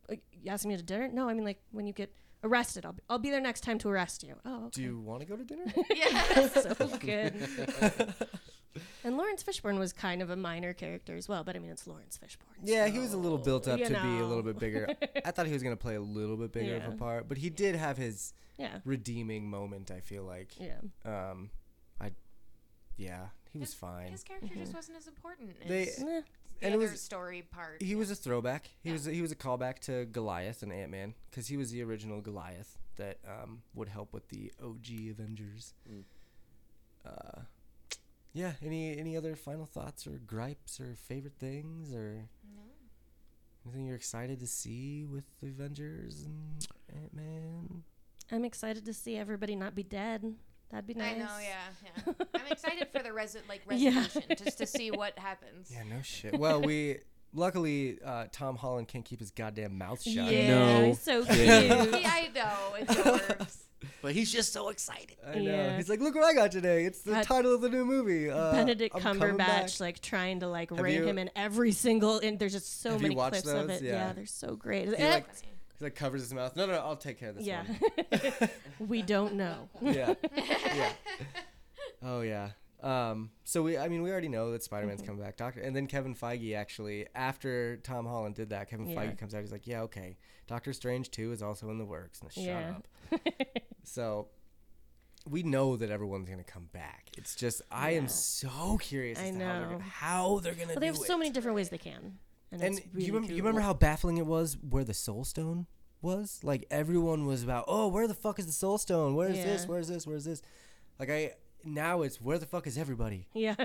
[0.08, 1.08] Like, you asking me to dinner?
[1.08, 2.12] No, I mean like when you get
[2.42, 4.34] arrested, I'll be, I'll be there next time to arrest you.
[4.44, 5.64] Oh, Do you want to go to dinner?
[5.94, 6.48] Yeah.
[6.48, 7.34] so good.
[9.04, 11.86] And Laurence Fishburne was kind of a minor character as well, but I mean it's
[11.86, 12.58] Laurence Fishburne.
[12.62, 14.88] Yeah, he was a little built up you to be a little bit bigger.
[15.24, 17.50] I thought he was gonna play a little bit bigger of a part, but he
[17.50, 19.90] did have his Yeah, redeeming moment.
[19.90, 20.50] I feel like.
[20.58, 20.78] yeah.
[21.04, 21.50] Um,
[22.00, 22.10] I,
[22.96, 24.10] yeah, he was fine.
[24.12, 26.22] His character just wasn't as important as They- Eh,
[26.60, 27.82] the and it other was- story part.
[27.82, 28.70] He was a throwback.
[28.82, 28.92] He Yeah.
[28.94, 32.20] was he was a callback to Goliath and Ant Man because he was the original
[32.20, 35.74] Goliath that um, would help with the OG Avengers.
[35.90, 36.04] Mm.
[37.04, 37.40] Uh,
[38.34, 38.52] yeah.
[38.62, 42.62] Any any other final thoughts or gripes or favorite things or No.
[43.64, 47.82] anything you're excited to see with the Avengers and Ant Man?
[48.30, 50.34] I'm excited to see everybody not be dead.
[50.70, 51.14] That'd be nice.
[51.14, 52.12] I know, yeah, yeah.
[52.34, 53.98] I'm excited for the resi- like Yeah.
[54.00, 55.70] resolution, just to see what happens.
[55.70, 56.38] Yeah, no shit.
[56.38, 56.98] Well, we
[57.34, 60.14] luckily, uh, Tom Holland can't keep his goddamn mouth shut.
[60.32, 60.48] Yeah,
[60.80, 61.78] No he's so kidding.
[61.90, 62.00] cute.
[62.02, 62.74] Yeah, I know.
[62.78, 63.64] It's the.
[64.00, 65.16] But he's just so excited.
[65.26, 65.40] I know.
[65.42, 65.76] Yeah.
[65.76, 66.84] He's like, look what I got today.
[66.86, 68.30] It's the title of the new movie.
[68.30, 71.28] Uh, Benedict I'm coming back." Cumberbatch like trying to like Have rein you- him in
[71.36, 73.82] every single and there's just so Have you many watched clips of those?
[73.82, 73.84] it.
[73.84, 74.12] Yeah.
[74.14, 74.88] they're so great.
[74.88, 75.26] He Eh, like,
[75.78, 76.56] he like covers his mouth.
[76.56, 77.64] No, no, no, I'll take care of this yeah.
[77.64, 78.48] one.
[78.88, 79.68] we don't know.
[79.82, 80.14] yeah.
[80.34, 80.92] yeah.
[82.02, 82.50] Oh yeah.
[82.84, 85.06] Um, so we, I mean, we already know that Spider-Man's Mm-hmm.
[85.12, 85.36] coming back.
[85.38, 88.96] Doctor, and then Kevin Feige actually, after Tom Holland did that, Kevin Yeah.
[89.06, 89.40] Feige comes out.
[89.40, 92.74] He's like, "Yeah, okay, Doctor Strange two is also in the works." Shut Yeah.
[92.76, 93.20] up.
[93.84, 94.28] so
[95.26, 97.08] we know that everyone's gonna come back.
[97.16, 99.68] It's just I am so curious I as to how they're, know.
[99.72, 101.02] gonna, how they're gonna Well, they have it.
[101.06, 102.18] so many different ways they can.
[102.52, 105.66] And, And really you remember, you remember how baffling it was where the Soul Stone
[106.02, 106.40] was?
[106.42, 109.14] Like everyone was about, oh, where the fuck is the Soul Stone?
[109.14, 109.66] Where's this?
[109.66, 110.06] Where's this?
[110.06, 110.42] Where's this?
[110.98, 111.32] Like I
[111.64, 113.26] now it's where the fuck is everybody?
[113.34, 113.54] Yeah.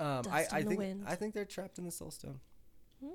[0.00, 1.04] Um, Dust I, in I the think wind.
[1.08, 2.38] I think they're trapped in the Soul Stone.
[3.02, 3.10] Hmm.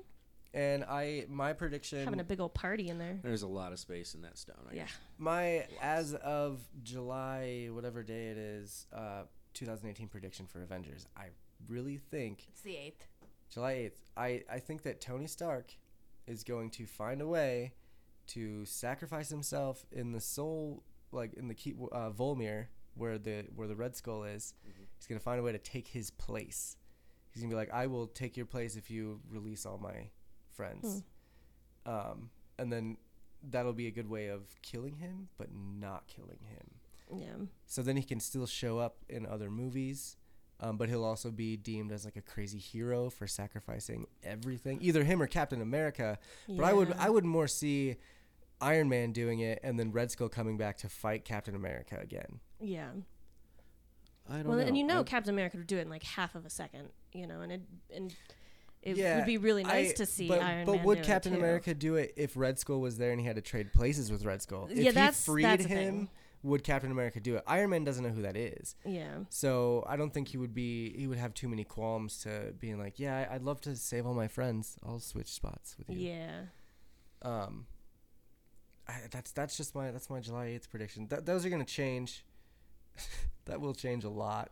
[0.52, 3.18] And I my prediction Having a big old party in there.
[3.22, 4.56] There's a lot of space in that stone.
[4.70, 4.82] I Yeah.
[4.82, 4.92] guess.
[5.16, 9.22] my as of July whatever day it is, uh,
[9.54, 11.06] 2018 prediction for Avengers.
[11.16, 11.28] I
[11.68, 13.06] really think It's the eighth.
[13.50, 14.00] July 8th.
[14.16, 15.72] I, I think that Tony Stark
[16.26, 17.72] is going to find a way
[18.28, 20.82] to sacrifice himself in the soul,
[21.12, 24.54] like in the key, uh, Vormir, where the where the Red Skull is.
[24.96, 26.76] He's gonna find a way to take his place.
[27.30, 30.10] He's gonna be like, I will take your place if you release all my
[30.52, 31.02] friends.
[31.86, 32.96] Um, and then
[33.50, 37.18] that'll be a good way of killing him, but not killing him.
[37.20, 37.46] Yeah.
[37.66, 40.16] So then he can still show up in other movies,
[40.60, 45.04] um, but he'll also be deemed as like a crazy hero for sacrificing everything, either
[45.04, 46.18] him or Captain America.
[46.48, 47.96] But I would I would more see
[48.60, 52.40] Iron Man doing it, and then Red Skull coming back to fight Captain America again.
[52.64, 52.90] Yeah.
[54.28, 54.64] I don't Well, know.
[54.64, 56.88] and you know, I- Captain America would do it in like half of a second,
[57.12, 57.60] you know, and it
[57.94, 58.14] and
[58.82, 61.34] it Yeah, would be really nice I- to see but, Iron but Man would Captain.
[61.34, 64.24] America do it if Red Skull was there and he had to trade places with
[64.24, 64.66] Red Skull?
[64.70, 66.10] If Yeah, he that's- freed that's him, thing.
[66.42, 67.44] would Captain America do it?
[67.46, 68.76] Iron Man doesn't know who that is.
[68.84, 69.24] Yeah.
[69.30, 70.96] So I don't think he would be.
[70.98, 74.14] He would have too many qualms to being like, "Yeah, I'd love to save all
[74.14, 74.78] my friends.
[74.82, 76.44] I'll switch spots with you." Yeah.
[77.22, 77.66] Um,
[78.86, 81.08] I, that's that's just my that's my July eighth prediction.
[81.08, 82.24] Th- those are gonna change.
[83.46, 84.50] that will change a lot.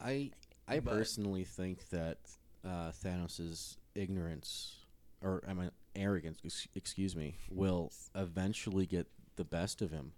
[0.00, 0.30] I
[0.68, 2.18] I But- personally think that
[2.64, 4.76] uh, Thanos' ignorance,
[5.22, 9.06] or I mean arrogance, excuse me, will eventually get
[9.36, 10.12] the best of him,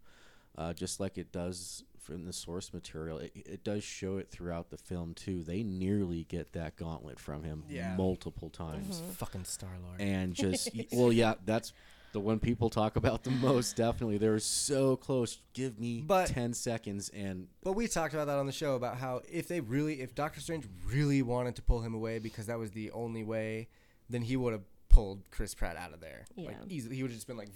[0.57, 3.19] uh, just like it does from the source material.
[3.19, 5.43] It, it does show it throughout the film too.
[5.43, 7.97] They nearly get that gauntlet from him Yeah.
[7.97, 10.01] multiple times, Fucking Star Lord.
[10.01, 11.73] and just well, yeah, that's.
[12.17, 14.17] The one people talk about the most, definitely.
[14.17, 15.37] they're so close.
[15.53, 18.97] Give me But- ten seconds, and But we talked about that on the show about
[18.97, 22.59] how if they really, if Doctor Strange really wanted to pull him away because that
[22.59, 23.69] was the only way,
[24.09, 26.25] then he would have pulled Chris Pratt out of there.
[26.39, 26.65] Like Yeah.
[26.71, 27.51] easily, he would have just been like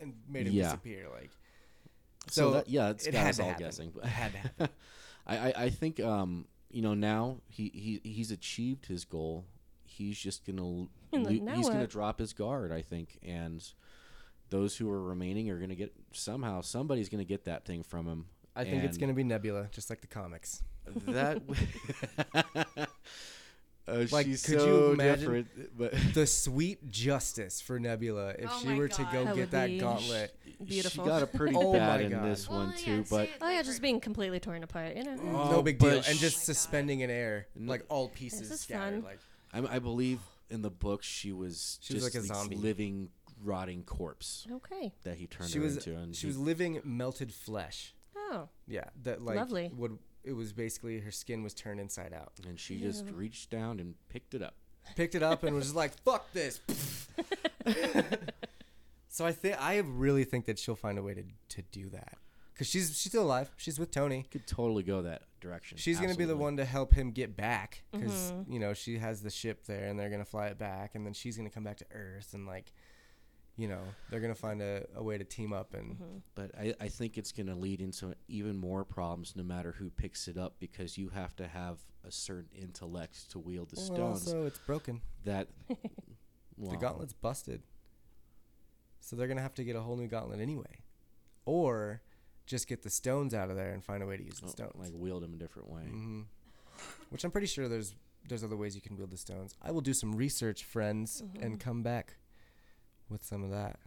[0.00, 0.64] and made him Yeah.
[0.64, 1.06] disappear.
[1.08, 1.30] Like
[2.26, 3.64] so, So, that, yeah, it's it got had us to all happen.
[3.64, 3.92] guessing.
[3.96, 4.68] it had to happen.
[5.24, 7.68] I, I, I think um, you know now he,
[8.02, 9.44] he he's achieved his goal.
[9.84, 12.72] He's just gonna lo- now he's gonna drop his guard.
[12.72, 13.62] I think, and
[14.50, 18.26] those who are remaining are gonna get somehow somebody's gonna get that thing from him.
[18.54, 20.62] I think it's gonna be Nebula, just like the comics.
[21.06, 21.40] that.
[22.34, 22.84] Uh,
[24.12, 28.68] Like, she's could you imagine- different, but the sweet justice for Nebula if Oh she
[28.68, 30.36] my were to go That get that be gauntlet.
[30.64, 31.04] Beautiful.
[31.04, 32.24] she got a pretty Oh bad my in God.
[32.24, 33.04] this one Well, too.
[33.10, 35.16] but Oh yeah, just being completely torn apart, you know.
[35.32, 36.44] Oh, no big deal, but and just Oh God.
[36.44, 39.02] suspending in air, like all pieces This is scattered.
[39.02, 39.04] fun.
[39.04, 40.20] Like I, I believe
[40.50, 42.54] in the book she was She was just like a zombie.
[42.56, 43.08] living,
[43.42, 44.92] rotting corpse Okay.
[45.04, 45.96] that he turned she her was, into.
[45.96, 47.94] And she he- was living melted flesh.
[48.16, 48.48] Oh.
[48.66, 49.70] Yeah, that like Lovely.
[49.76, 52.32] would it was basically her skin was turned inside out.
[52.46, 54.54] and she just reached down and picked it up.
[54.96, 56.60] Picked it up and was just like, "Fuck this."
[59.08, 61.22] so I think I really think that she'll find a way to
[61.56, 62.16] to do that
[62.52, 63.50] because she's she's still alive.
[63.56, 64.26] She's with Tony.
[64.30, 65.78] Could totally go that direction.
[65.78, 68.52] She's gonna be the one to help him get back because Mhm.
[68.52, 71.12] you know she has the ship there and they're gonna fly it back and then
[71.12, 72.72] she's gonna come back to Earth and like,
[73.60, 76.18] you know, they're gonna find a, a way to team up and Mm-hmm.
[76.34, 79.90] But I, I think it's going to lead into even more problems no matter who
[79.90, 83.84] picks it up because you have to have a certain intellect to wield the Well,
[83.86, 84.26] stones.
[84.28, 85.02] also it's broken.
[85.24, 85.48] that
[86.58, 87.62] The gauntlet's busted.
[89.00, 90.78] So they're gonna have to get a whole new gauntlet anyway,
[91.44, 92.02] or
[92.46, 94.50] just get the stones out of there and find a way to use the oh,
[94.50, 94.72] stones.
[94.76, 95.82] like wield them a different way.
[95.82, 96.20] hmm
[97.10, 97.94] Which I'm pretty sure there's
[98.28, 99.54] there's other ways you can wield the stones.
[99.62, 102.16] I will do some research, friends, and come back
[103.10, 103.78] with some of that.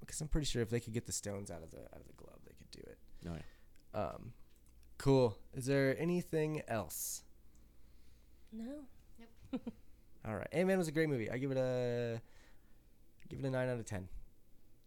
[0.00, 2.06] Because I'm, pretty sure if they could get the stones out of the out of
[2.06, 2.98] the glove, they could do it.
[3.24, 4.00] No, yeah.
[4.00, 4.32] Um,
[4.98, 5.38] cool.
[5.54, 7.22] Is there anything else?
[8.52, 8.84] No.
[10.26, 11.30] All right, Ant Man was a great movie.
[11.30, 12.20] I give it a
[13.30, 14.08] give it a nine out of ten.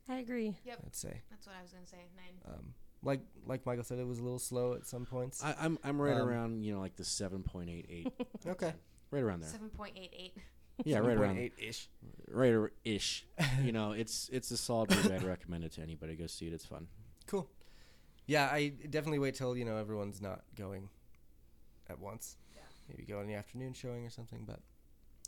[0.07, 0.55] I agree.
[0.63, 0.79] Yep.
[0.85, 1.21] I'd say.
[1.31, 2.05] That's what I was gonna say.
[2.15, 2.53] Nine.
[2.53, 5.43] Um, like like Michael said, it was a little slow at some points.
[5.43, 8.13] I, I'm I'm right Um, around you know like the seven point eight eight.
[8.47, 8.73] okay,
[9.09, 9.49] Right around there.
[9.49, 10.37] Seven point eight eight.
[10.85, 11.87] Yeah, right around eight ish.
[12.27, 13.25] right ar- ish.
[13.63, 15.13] you know, it's it's a solid movie.
[15.13, 16.15] I'd recommend it to anybody.
[16.15, 16.53] Go see it.
[16.53, 16.87] It's fun.
[17.27, 17.47] Cool.
[18.25, 20.89] Yeah, I definitely wait till you know everyone's not going
[21.89, 22.37] at once.
[22.55, 22.61] Yeah.
[22.89, 24.45] Maybe go in the afternoon showing or something.
[24.47, 24.59] But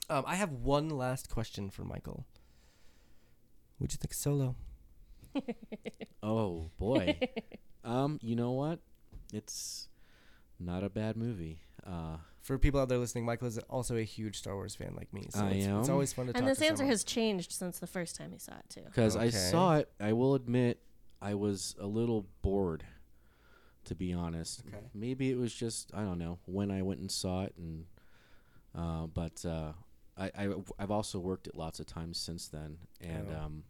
[0.10, 2.26] um, I have one last question for Michael.
[3.78, 4.56] What'd you think Solo?
[6.24, 7.20] Oh boy.
[7.84, 8.80] um, you know what?
[9.32, 9.90] It's
[10.60, 11.60] not a bad movie.
[11.86, 15.12] Uh, For people out there listening, Michael is also a huge Star Wars fan like
[15.14, 15.28] me.
[15.30, 16.90] So I it's, it's always fun to talk And this to answer someone.
[16.92, 18.82] has changed since the first time he saw it too.
[18.86, 19.38] because I Okay.
[19.38, 20.80] saw it, I will admit,
[21.22, 22.84] I was a little bored.
[23.86, 24.84] To be honest, Okay.
[24.96, 27.86] maybe it was just I don't know when I went and saw it, and
[28.76, 29.74] uh, but uh,
[30.18, 33.36] I, I I've also worked it lots of times since then, and Oh.
[33.46, 33.64] um,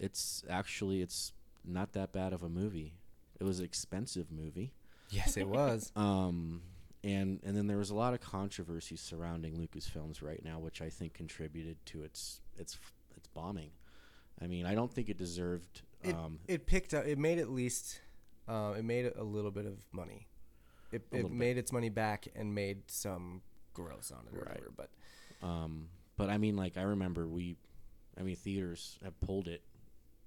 [0.00, 1.32] it's actually it's
[1.64, 2.94] not that bad of a movie.
[3.38, 4.72] It was an expensive movie.
[5.10, 5.92] Yes, it was.
[5.96, 6.62] Um,
[7.06, 10.90] and and then there was a lot of controversy surrounding Lucasfilms right now, which I
[10.90, 12.78] think contributed to its its
[13.16, 13.70] its bombing.
[14.42, 15.82] I mean, I don't think it deserved.
[16.02, 17.06] It, Um, it picked up.
[17.06, 18.00] It made at least.
[18.48, 20.26] Uh, it made a little bit of money.
[20.92, 21.38] It, it little bit.
[21.38, 23.42] made its money back and made some
[23.74, 24.48] gross on it or Right.
[24.48, 24.72] whatever.
[24.76, 24.90] But
[25.46, 27.56] um, but I mean, like I remember we,
[28.18, 29.62] I mean, theaters have pulled it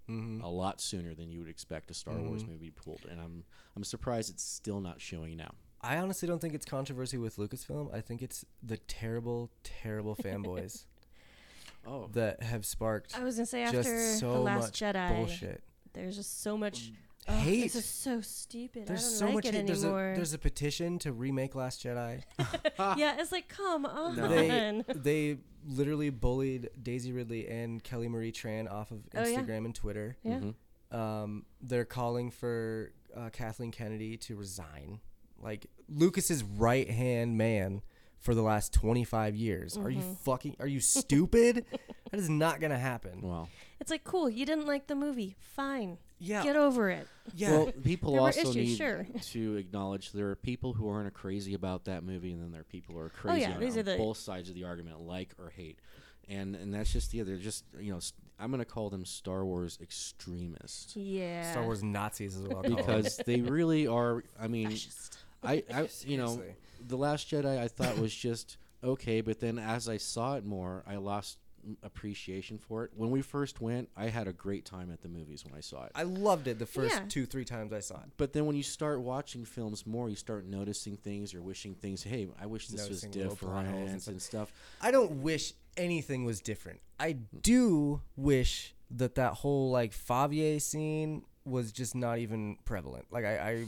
[0.09, 0.41] mhm.
[0.43, 2.49] a lot sooner than you would expect a Star Wars Mhm.
[2.49, 3.43] movie pulled, and I'm
[3.75, 5.53] I'm surprised it's still not showing now.
[5.81, 7.93] I honestly don't think it's controversy with Lucasfilm.
[7.93, 10.83] I think it's the terrible, terrible fanboys
[11.87, 15.15] Oh, that have sparked I was gonna say just after so the Last much Jedi,
[15.15, 15.63] bullshit.
[15.93, 16.91] there's just so much
[17.27, 17.63] oh, Hate.
[17.63, 18.85] This is so stupid.
[18.85, 19.67] There's I don't so like much it hate.
[19.67, 22.21] There's a there's a petition to remake Last Jedi.
[22.97, 24.15] yeah, it's like come on.
[24.15, 29.39] They they literally bullied Daisy Ridley and Kelly Marie Tran off of Oh, yeah.
[29.39, 30.17] Instagram and Twitter.
[30.23, 30.39] yeah.
[30.39, 30.53] Mhm.
[30.91, 34.99] Um, they're calling for uh, Kathleen Kennedy to resign.
[35.41, 37.81] Like Lucas's right hand man
[38.19, 39.77] for the last 25 years.
[39.77, 40.17] Are you Mhm.
[40.17, 40.55] fucking?
[40.59, 41.65] Are you stupid?
[42.11, 43.21] that is not gonna happen.
[43.21, 43.49] Well,
[43.79, 44.29] It's like cool.
[44.29, 45.35] You didn't like the movie.
[45.39, 45.97] Fine.
[46.21, 47.07] Yeah, Get over it.
[47.33, 47.51] yeah.
[47.51, 49.07] well, people also issues, need sure.
[49.31, 52.65] to acknowledge there are people who aren't crazy about that movie, and then there are
[52.65, 54.65] people who are crazy Oh, yeah, on, these on are the- both sides of the
[54.65, 55.79] argument, like or hate,
[56.27, 57.99] and and that's just yeah, they're just you know
[58.37, 61.49] I'm gonna call them Star Wars extremists Yeah.
[61.51, 62.63] Star Wars Nazis as well.
[62.63, 64.23] because they really are.
[64.37, 65.19] I mean, Fascist.
[65.43, 66.41] I, I you know
[66.87, 70.83] the Last Jedi I thought was just okay, but then as I saw it more,
[70.87, 71.37] I lost
[71.83, 72.91] appreciation for it.
[72.95, 75.83] When we first went, I had a great time at the movies when I saw
[75.85, 75.91] it.
[75.93, 77.03] I loved it the first Yeah.
[77.09, 78.09] two three times I saw it.
[78.17, 82.03] But then when you start watching films more, you start noticing things or wishing things.
[82.03, 84.11] Hey, I wish this was Noticing little plot holes and different stuff.
[84.13, 84.53] and stuff.
[84.81, 86.79] I don't wish anything was different.
[86.99, 93.05] I do wish that that whole like Favier scene was just not even prevalent.
[93.11, 93.65] Like I, I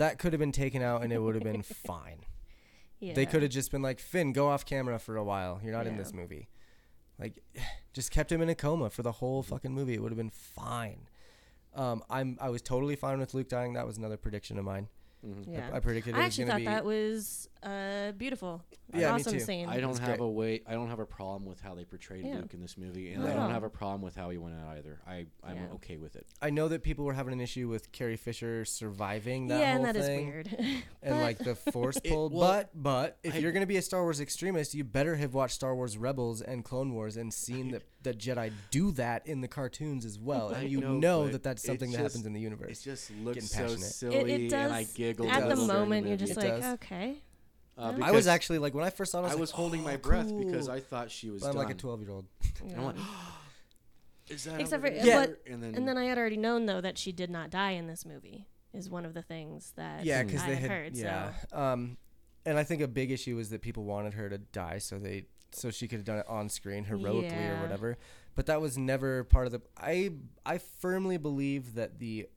[0.00, 2.24] that could have been taken out and it would have been fine.
[3.00, 3.12] Yeah.
[3.12, 5.60] They could have just been like Finn, go off camera for a while.
[5.62, 6.48] You're not in this movie.
[7.18, 7.42] Like,
[7.92, 9.92] just kept him in a coma for the whole fucking movie.
[9.94, 11.08] It would have been fine.
[11.74, 13.74] Um, I'm I was totally fine with Luke dying.
[13.74, 14.88] That was another prediction of mine.
[15.24, 15.52] Mhm.
[15.52, 15.68] Yeah.
[15.70, 16.64] I, I predicted it I was actually thought be.
[16.64, 18.62] that was uh, beautiful.
[18.92, 19.40] Yeah, me awesome too.
[19.40, 19.68] scene.
[19.68, 20.20] I don't It's have great.
[20.20, 20.62] a way.
[20.66, 22.36] I don't have a problem with how they portrayed Yeah.
[22.38, 24.56] Luke in this movie, and Not I don't have a problem with how he went
[24.56, 24.98] out either.
[25.06, 25.74] I I'm Yeah.
[25.74, 26.26] okay with it.
[26.42, 29.84] I know that people were having an issue with Carrie Fisher surviving that yeah, whole
[29.84, 30.26] and that is thing.
[30.26, 30.48] weird.
[30.58, 32.30] and But- like the force It- pull.
[32.30, 35.34] well, but but if I- you're gonna be a Star Wars extremist, you better have
[35.34, 39.40] watched Star Wars Rebels and Clone Wars and seen that that Jedi do that in
[39.40, 41.98] the cartoons as well, I and you know, know, but that that's it's something that
[41.98, 42.80] just- happens in the universe.
[42.80, 43.08] It universe.
[43.08, 43.80] just looks so passionate.
[43.82, 44.92] silly, it, and I does.
[44.94, 45.58] giggled At the does.
[45.66, 46.64] during moment, you're just It like, does.
[46.74, 47.16] okay.
[47.80, 49.40] Uh, I I was actually like when I first saw it, I was, I like,
[49.40, 50.68] was holding my "Oh, breath because.
[50.68, 51.64] I thought she was But I'm done.
[51.64, 52.26] like a 12 year old.
[52.76, 52.96] I'm like,
[54.28, 55.26] is that Except over for- there?
[55.26, 57.72] but- and then And then I had already known though that she did not die
[57.72, 58.46] in this movie.
[58.72, 60.96] Is one of the things that Yeah, because they had heard.
[60.96, 61.32] yeah.
[61.50, 61.96] So Um,
[62.46, 65.26] and I think a big issue was that people wanted her to die, so they
[65.52, 67.98] so she could have done it on screen heroically or whatever.
[68.36, 69.62] But that was never part of the.
[69.76, 70.12] I
[70.46, 72.28] I firmly believe that the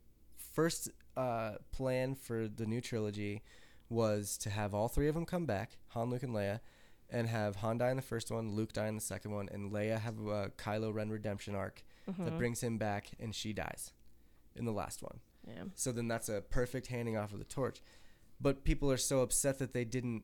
[0.53, 3.43] first uh, plan for the new trilogy
[3.89, 6.59] was to have all three of them come back, Han, Luke, and Leia,
[7.09, 9.71] and have Han die in the first one, Luke die in the second one, and
[9.71, 12.25] Leia have a Kylo Ren redemption arc Mm-hmm.
[12.25, 13.93] that brings him back, and she dies
[14.57, 15.21] in the last one.
[15.47, 15.63] yeah.
[15.73, 17.81] So then that's a perfect handing off of the torch.
[18.41, 20.23] But people are so upset that they didn't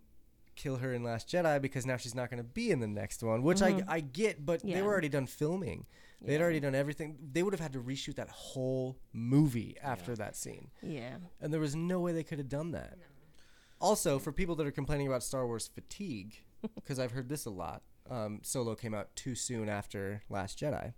[0.58, 3.24] kill her in Last Jedi because now she's not going to be in the next
[3.24, 3.86] one, which Mhm.
[3.88, 5.86] I, I get, but they were already done filming.
[6.22, 6.42] They'd Yeah.
[6.42, 7.18] already done everything.
[7.32, 10.72] They would have had to reshoot that whole movie after that scene.
[10.84, 11.16] Yeah.
[11.40, 12.98] And there was no way they could have done that.
[13.80, 16.44] Also, for people that are complaining about Star Wars fatigue,
[16.76, 20.94] because I've heard this a lot um, Solo came out too soon after Last Jedi.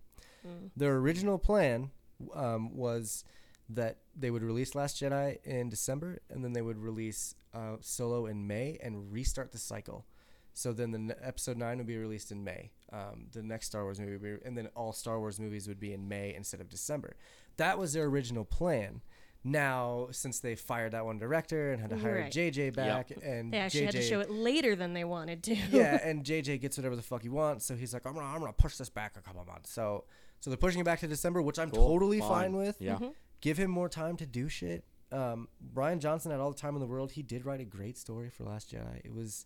[0.47, 0.71] Mm.
[0.75, 1.91] Their original plan
[2.33, 3.23] um, was
[3.69, 8.25] that they would release Last Jedi in December, and then they would release uh, Solo
[8.25, 10.05] in May and restart the cycle.
[10.53, 12.71] So then the n- episode nine would be released in May.
[12.91, 15.79] Um, the next Star Wars movie, would be, and then all Star Wars movies would
[15.79, 17.15] be in May instead of December.
[17.57, 19.01] That was their original plan.
[19.43, 22.31] Now, since they fired that one director and had to hire Right.
[22.31, 25.55] JJ back, and They actually JJ, had to show it later than they wanted to.
[25.71, 28.39] yeah, and JJ gets whatever the fuck he wants, so he's like, I'm gonna, I'm
[28.39, 29.71] gonna push this back a couple months.
[29.71, 30.03] So,
[30.39, 32.29] so they're pushing it back to December, which I'm Cool, totally fine.
[32.29, 32.79] fine with.
[32.79, 32.95] Yeah.
[32.95, 33.07] Mm-hmm.
[33.41, 34.83] Give him more time to do shit.
[35.11, 37.13] Um, Brian Johnson had all the time in the world.
[37.13, 39.01] He did write a great story for Last Jedi.
[39.03, 39.45] It was,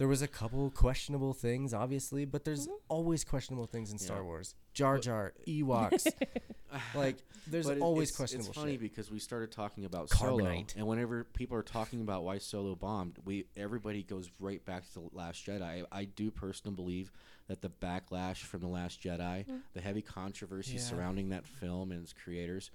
[0.00, 2.74] there was a couple questionable things, obviously, but there's Mm-hmm.
[2.88, 4.54] always questionable things in Star Wars.
[4.72, 6.06] Jar Jar, Ewoks,
[6.94, 8.80] like there's But it- always it's, questionable It's funny shit.
[8.80, 13.18] because we started talking about Solo, and whenever people are talking about why Solo bombed,
[13.26, 15.62] we everybody goes right back to the Last Jedi.
[15.62, 17.12] I, I do personally believe
[17.48, 19.44] that the backlash from the Last Jedi,
[19.74, 20.80] the heavy controversy Yeah.
[20.80, 22.70] surrounding that film and its creators,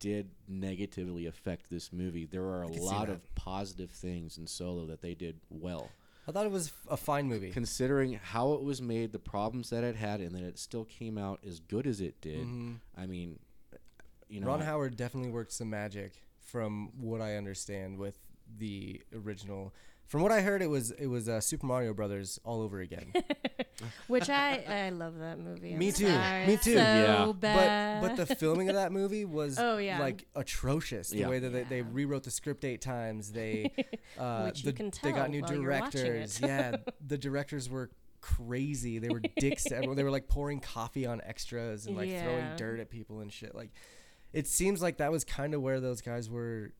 [0.00, 2.26] did negatively affect this movie.
[2.26, 5.90] There are a lot of positive things in Solo that they did well.
[6.28, 7.50] I thought it was a fine movie.
[7.50, 11.16] Considering how it was made, the problems that it had, and that it still came
[11.16, 12.46] out as good as it did.
[12.46, 12.80] Mhm.
[12.94, 13.38] I mean,
[14.28, 18.18] you know, Ron Howard definitely worked some magic, from what I understand, with
[18.58, 19.72] the original.
[20.08, 23.12] From what I heard, it was it was uh, Super Mario Brothers all over again.
[24.08, 25.74] Which I I love that movie.
[25.74, 26.06] I'm Me too.
[26.08, 26.46] sorry.
[26.46, 26.72] Me It's too.
[26.72, 27.32] So Yeah.
[27.38, 28.00] bad.
[28.00, 30.00] but but the filming of that movie was Oh, yeah.
[30.00, 31.10] like atrocious.
[31.10, 31.28] The Yeah.
[31.28, 33.32] way that they, they rewrote the script eight times.
[33.32, 33.70] They
[34.18, 36.40] uh, Which you the- can they got new while you're watching directors.
[36.40, 36.46] it.
[36.46, 36.76] yeah,
[37.06, 37.90] the directors were
[38.22, 38.98] crazy.
[38.98, 39.96] They were dicks to everyone.
[39.98, 43.54] They were like pouring coffee on extras and like throwing dirt at people and shit.
[43.54, 43.72] Like
[44.32, 46.72] it seems like that was kind of where those guys were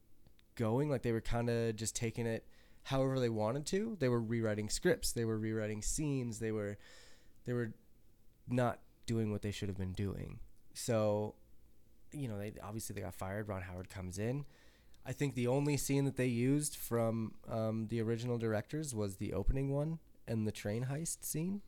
[0.56, 0.88] going.
[0.88, 2.46] Like they were kind of just taking it
[2.84, 3.96] however they wanted to.
[3.98, 5.12] They were rewriting scripts.
[5.12, 6.38] They were rewriting scenes.
[6.38, 6.78] They were
[7.44, 7.72] they were
[8.48, 10.38] not doing what they should have been doing.
[10.74, 11.34] So,
[12.12, 13.48] you know, they obviously they got fired.
[13.48, 14.44] Ron Howard comes in.
[15.06, 19.32] I think the only scene that they used from um, the original directors was the
[19.32, 21.62] opening one and the train heist scene.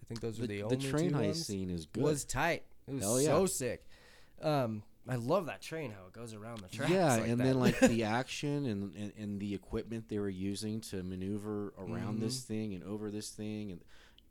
[0.00, 1.46] I think those were the, the, the only train two heist ones.
[1.46, 2.02] scene is good.
[2.02, 2.64] Was tight.
[2.88, 3.26] It was Hell yeah.
[3.28, 3.86] so sick.
[4.42, 6.90] Um, I love that train how it goes around the tracks.
[6.92, 7.44] yeah, like and that.
[7.44, 12.20] then like the action and, and and the equipment they were using to maneuver around
[12.20, 12.52] this Mm-hmm.
[12.52, 13.80] thing and over this thing, and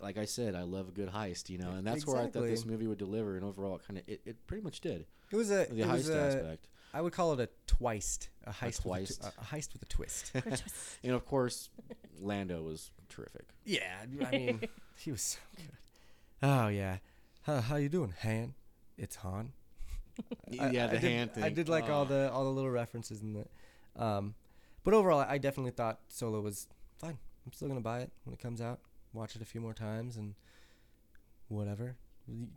[0.02, 2.44] like I said, I love a good heist, you know, and that's where I thought
[2.48, 5.36] this movie would deliver, and overall, it kind of it, it pretty much did it
[5.36, 8.52] was a the it was heist a, aspect, I would call it a twist, a
[8.52, 9.22] heist, with a, twist.
[9.22, 10.32] tw- a, a heist with a twist.
[11.04, 11.70] and of course,
[12.20, 13.46] Lando was terrific.
[13.64, 13.96] yeah,
[14.28, 14.62] I mean,
[14.98, 15.70] he was so good.
[16.44, 16.98] Oh yeah,
[17.44, 18.54] how, how you doing, Han?
[18.98, 19.54] It's Han.
[20.60, 21.44] I- yeah, I the did, hand thing.
[21.44, 22.06] I did like all Oh.
[22.06, 23.50] the all the little references in that.
[23.96, 24.36] Um,
[24.84, 26.68] but overall, I definitely thought Solo was
[27.00, 27.18] fine.
[27.46, 28.80] I'm still gonna buy it when it comes out.
[29.14, 30.36] Watch it a few more times and
[31.48, 31.96] whatever.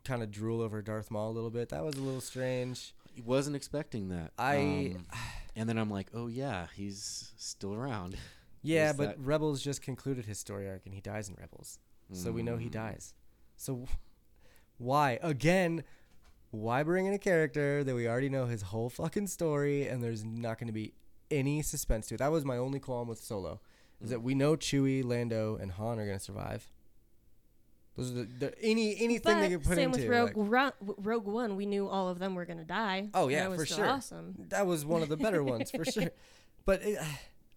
[0.05, 1.69] Kind of drool over Darth Maul a little bit.
[1.69, 2.95] That was a little strange.
[3.15, 4.33] He wasn't expecting that.
[4.39, 5.07] I- Um,
[5.57, 8.17] and then I'm like, oh yeah, he's still around.
[8.61, 11.79] Yeah, but that- Rebels just concluded his story arc and he dies in Rebels.
[12.13, 12.73] So we know he Mm.
[12.73, 13.15] dies.
[13.57, 13.87] So
[14.79, 15.85] why again?
[16.51, 20.25] Why bring in a character that we already know his whole fucking story and there's
[20.25, 20.95] not going to be
[21.31, 22.19] any suspense to it?
[22.19, 23.61] That was my only qualm with Solo,
[24.01, 24.11] is Mm.
[24.11, 26.71] that we know Chewie, Lando, and Han are going to survive.
[27.97, 30.03] Those are the, the any anything but they could put same into.
[30.03, 30.51] with Rogue, like-
[30.81, 33.09] Ro- Rogue One, we knew all of them were gonna die.
[33.13, 33.87] Oh, yeah, that was for still sure.
[33.89, 34.35] Awesome.
[34.51, 36.11] that was one of the better ones for sure.
[36.65, 36.97] But it,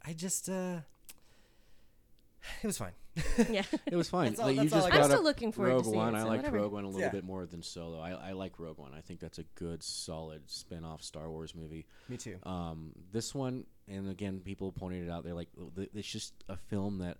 [0.03, 0.79] I just uh,
[2.63, 2.93] it was fine.
[3.49, 3.63] yeah.
[3.85, 4.27] It was fine.
[4.29, 5.83] That's all- like, you that's all just I I'm brought still up looking forward Rogue
[5.83, 6.15] to seeing One.
[6.15, 6.57] it, I so liked whatever.
[6.57, 7.09] Rogue One a little Yeah.
[7.09, 7.99] bit more than Solo.
[7.99, 8.93] I, I like Rogue One.
[8.93, 11.85] I think that's a good, solid spin-off Star Wars movie.
[12.07, 12.37] Me too.
[12.43, 15.23] Um, this one, and again, people pointed it out.
[15.25, 17.17] They're like, th- it's just a film that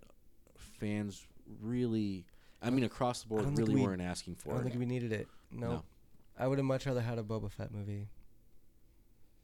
[0.80, 1.26] fans
[1.60, 2.24] really,
[2.62, 4.50] I mean, across the board, don't think really we- weren't asking for.
[4.50, 4.54] I for.
[4.62, 5.28] don't think we needed it.
[5.50, 5.68] No.
[5.70, 5.82] No.
[6.38, 8.08] I would have much rather had a Boba Fett movie.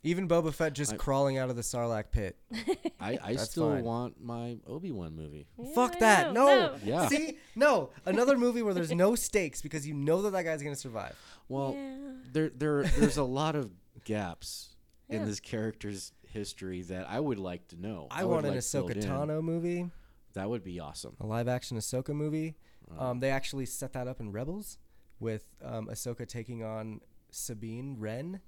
[0.04, 2.36] Even Boba Fett just I- crawling out of the Sarlacc pit.
[3.00, 3.84] I, I still fine.
[3.84, 5.46] want my Obi Wan movie.
[5.58, 6.32] Yeah, Fuck that.
[6.32, 6.74] know, No.
[6.84, 7.08] Yeah.
[7.08, 7.36] See?
[7.56, 7.90] No.
[8.06, 11.16] Another movie where there's no stakes because you know that that guy's going to survive.
[11.48, 11.96] Well, Yeah.
[12.32, 13.70] there there there's a lot of
[14.04, 14.76] gaps
[15.08, 18.06] in this character's history that I would like to know.
[18.10, 19.02] I, would want an like filled Ahsoka in.
[19.10, 19.90] Tano movie,
[20.34, 21.16] That would be awesome.
[21.20, 22.54] a live action Ahsoka movie.
[22.98, 24.78] Uh, Um, they actually set that up in Rebels
[25.18, 27.00] with um, Ahsoka taking on
[27.30, 28.40] Sabine Wren,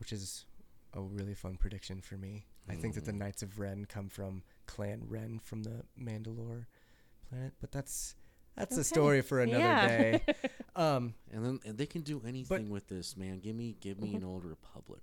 [0.00, 0.46] which is
[0.94, 2.46] a really fun prediction for me.
[2.68, 3.18] I think that the Mm.
[3.18, 6.66] Knights of Ren come from Clan Ren from the Mandalore
[7.28, 8.14] planet, but that's
[8.56, 9.86] that's a story for another Yeah.
[9.88, 10.20] day.
[10.76, 13.40] Um, and then and they can do anything with this, man.
[13.40, 15.02] Give me give me an old Republic.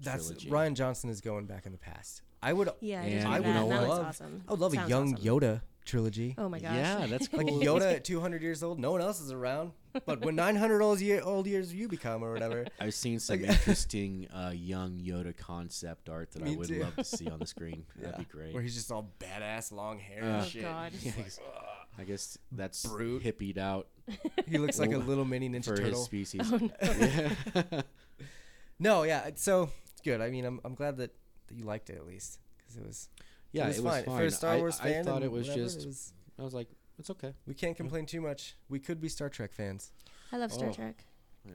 [0.00, 0.48] that's trilogy.
[0.48, 2.22] Rian Johnson is going back in the past.
[2.40, 3.88] I would Yeah, I And did I I would that.
[3.88, 4.44] love- awesome.
[4.46, 5.24] I would love a young awesome.
[5.26, 6.34] Yoda trilogy.
[6.38, 6.74] Oh my gosh.
[6.74, 7.38] Yeah, that's cool.
[7.44, 9.72] Like Yoda at 200 years old, no one else is around.
[10.06, 12.66] But when 900 old, year, old years you become, or whatever.
[12.80, 16.80] I've seen some Like- interesting uh, young Yoda concept art that I would too.
[16.80, 17.84] love to see on the screen.
[18.00, 18.54] That'd be great.
[18.54, 20.62] Where he's just all badass, long hair Uh, and Oh shit.
[20.62, 20.92] God.
[21.00, 21.40] Yeah, he's-
[22.00, 23.24] I guess that's Brute.
[23.24, 23.88] hippied out
[24.46, 26.04] He looks like a little mini Ninja for his Turtle.
[26.04, 26.48] species.
[26.52, 26.70] Oh, no.
[26.80, 27.82] Yeah.
[28.78, 29.30] No, yeah.
[29.34, 30.20] So it's good.
[30.20, 31.12] I mean, I'm, I'm glad that,
[31.48, 33.08] that you liked it at least because it was
[33.52, 34.04] yeah, it was fine.
[34.04, 34.30] For a.
[34.30, 35.04] Star I- Wars I, fan.
[35.04, 35.82] thought it was whatever, just.
[35.82, 36.68] it was- I was like,
[36.98, 37.32] it's okay.
[37.46, 38.56] we can't complain too much.
[38.68, 39.92] We could be Star Trek fans.
[40.32, 40.72] I love Star Oh.
[40.72, 41.04] Trek.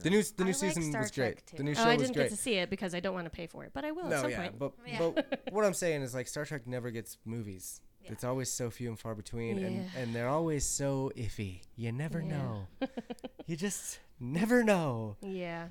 [0.00, 1.34] The new the I new like season Star was great.
[1.36, 1.56] Trek, too.
[1.58, 2.24] The new Oh, I was didn't great.
[2.24, 4.04] get to see it because I don't want to pay for it, but I will
[4.04, 4.58] at no, some yeah, point.
[4.58, 4.98] but Yeah.
[5.14, 7.80] but what I'm saying is like Star Trek never gets movies.
[8.02, 8.12] Yeah.
[8.12, 10.00] It's always so few and far between, and Yeah.
[10.00, 11.60] and they're always so iffy.
[11.76, 12.28] You never Yeah.
[12.28, 12.66] know.
[13.46, 15.16] you just never know.
[15.22, 15.68] Yeah,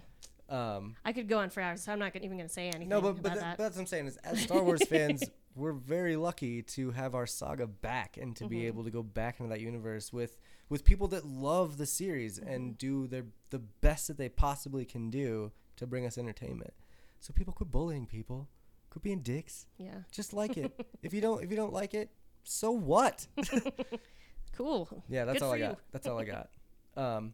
[0.50, 2.68] Um, I could go on for hours, so I'm not gonna, even going to say
[2.68, 3.58] anything no, but but, th- that.
[3.58, 5.24] but that's what I'm saying is as Star Wars fans,
[5.56, 8.66] we're very lucky to have our saga back and to be Mhm.
[8.68, 10.38] able to go back into that universe with
[10.70, 15.10] with people that love the series and do their the best that they possibly can
[15.10, 16.74] do to bring us entertainment.
[17.20, 18.50] So people quit bullying people,
[18.90, 19.66] quit being dicks.
[19.78, 20.78] yeah, Just like it.
[21.04, 22.10] if you don't if you don't like it,
[22.44, 23.28] so what?
[24.58, 25.04] cool.
[25.10, 25.70] Yeah, that's Good all I got.
[25.72, 25.78] you.
[25.92, 26.50] That's all I got.
[26.96, 27.34] Um,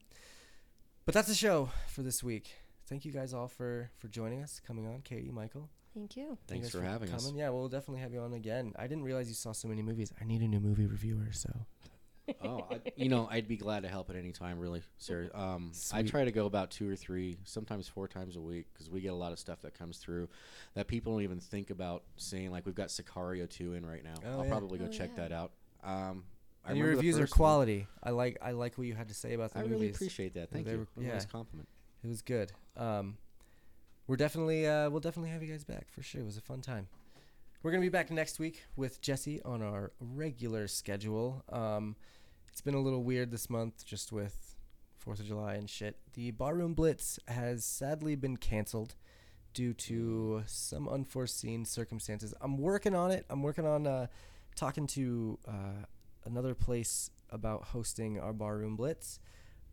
[1.05, 2.51] but that's the show for this week.
[2.89, 5.69] Thank you guys all for for joining us, coming on, Katie, Michael.
[5.93, 6.23] Thank you.
[6.25, 7.31] Thank you Thanks guys for having us.
[7.35, 8.73] Yeah, we'll definitely have you on again.
[8.77, 10.11] I didn't realize you saw so many movies.
[10.19, 11.49] I need a new movie reviewer, so
[12.43, 14.59] oh, I, you know, I'd be glad to help at any time.
[14.59, 15.31] Really, serious.
[15.33, 18.89] Um, I try to go about two or three, sometimes four times a week, because
[18.89, 20.29] we get a lot of stuff that comes through
[20.75, 22.51] that people don't even think about seeing.
[22.51, 24.15] Like we've got Sicario two in right now.
[24.25, 24.49] Oh, I'll yeah.
[24.51, 25.27] probably go Oh, check yeah.
[25.27, 25.51] that out.
[25.83, 26.23] Um,
[26.65, 27.37] and your reviews are first one.
[27.37, 27.87] quality.
[28.03, 29.73] I like I like what you had to say about the I movies.
[29.73, 30.51] really appreciate that.
[30.51, 30.77] Thank they you.
[30.79, 31.29] were- What a nice yeah.
[31.31, 31.67] compliment.
[32.03, 32.51] It was good.
[32.77, 33.17] Um,
[34.07, 36.21] we're definitely uh, we'll definitely have you guys back for sure.
[36.21, 36.87] It was a fun time.
[37.61, 41.43] We're gonna be back next week with Jesse on our regular schedule.
[41.51, 41.95] Um,
[42.51, 44.55] it's been a little weird this month, just with
[44.97, 45.97] Fourth of July and shit.
[46.13, 48.95] The Barroom Blitz has sadly been canceled
[49.53, 52.33] due to some unforeseen circumstances.
[52.41, 53.25] I'm working on it.
[53.29, 54.07] I'm working on uh,
[54.55, 55.85] talking to uh,
[56.25, 59.19] another place about hosting our Barroom Blitz.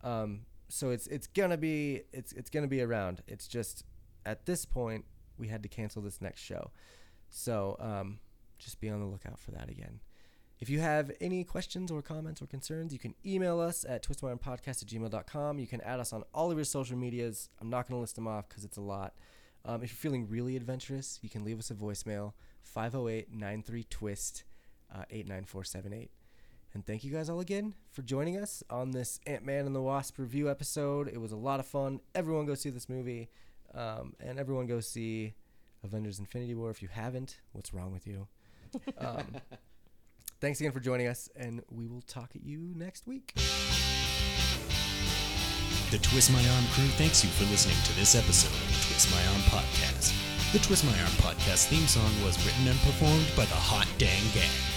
[0.03, 3.23] Um, so it's it's gonna be it's it's gonna be around.
[3.27, 3.85] It's just
[4.25, 5.05] at this point
[5.39, 6.71] we had to cancel this next show.
[7.31, 8.19] So um,
[8.59, 10.01] just be on the lookout for that again.
[10.59, 14.83] If you have any questions or comments or concerns, you can email us at twistmyarmpodcast
[14.83, 15.59] at gmail.com.
[15.59, 17.51] You can add us on all of your social medias.
[17.61, 19.15] I'm not going to list them off because it's a lot.
[19.67, 22.33] Um, if you're feeling really adventurous, you can leave us a voicemail
[22.63, 24.45] 508 93 Twist
[24.91, 26.11] uh, 89478.
[26.77, 29.81] And thank you guys all again for joining us on this Ant Man and the
[29.81, 31.09] Wasp review episode.
[31.09, 32.01] It was a lot of fun.
[32.15, 33.31] Everyone go see this movie.
[33.75, 35.33] Um, and everyone go see
[35.83, 37.39] Avengers Infinity War if you haven't.
[37.53, 38.29] What's wrong with you?
[38.99, 39.37] Um,
[40.43, 43.33] thanks again for joining us, and we will talk at you next week.
[45.91, 49.11] The Twist My Arm crew thanks you for listening to this episode of the Twist
[49.11, 50.13] My Arm podcast.
[50.53, 54.25] The Twist My Arm podcast theme song was written and performed by the Hot Dang
[54.35, 54.76] Gang.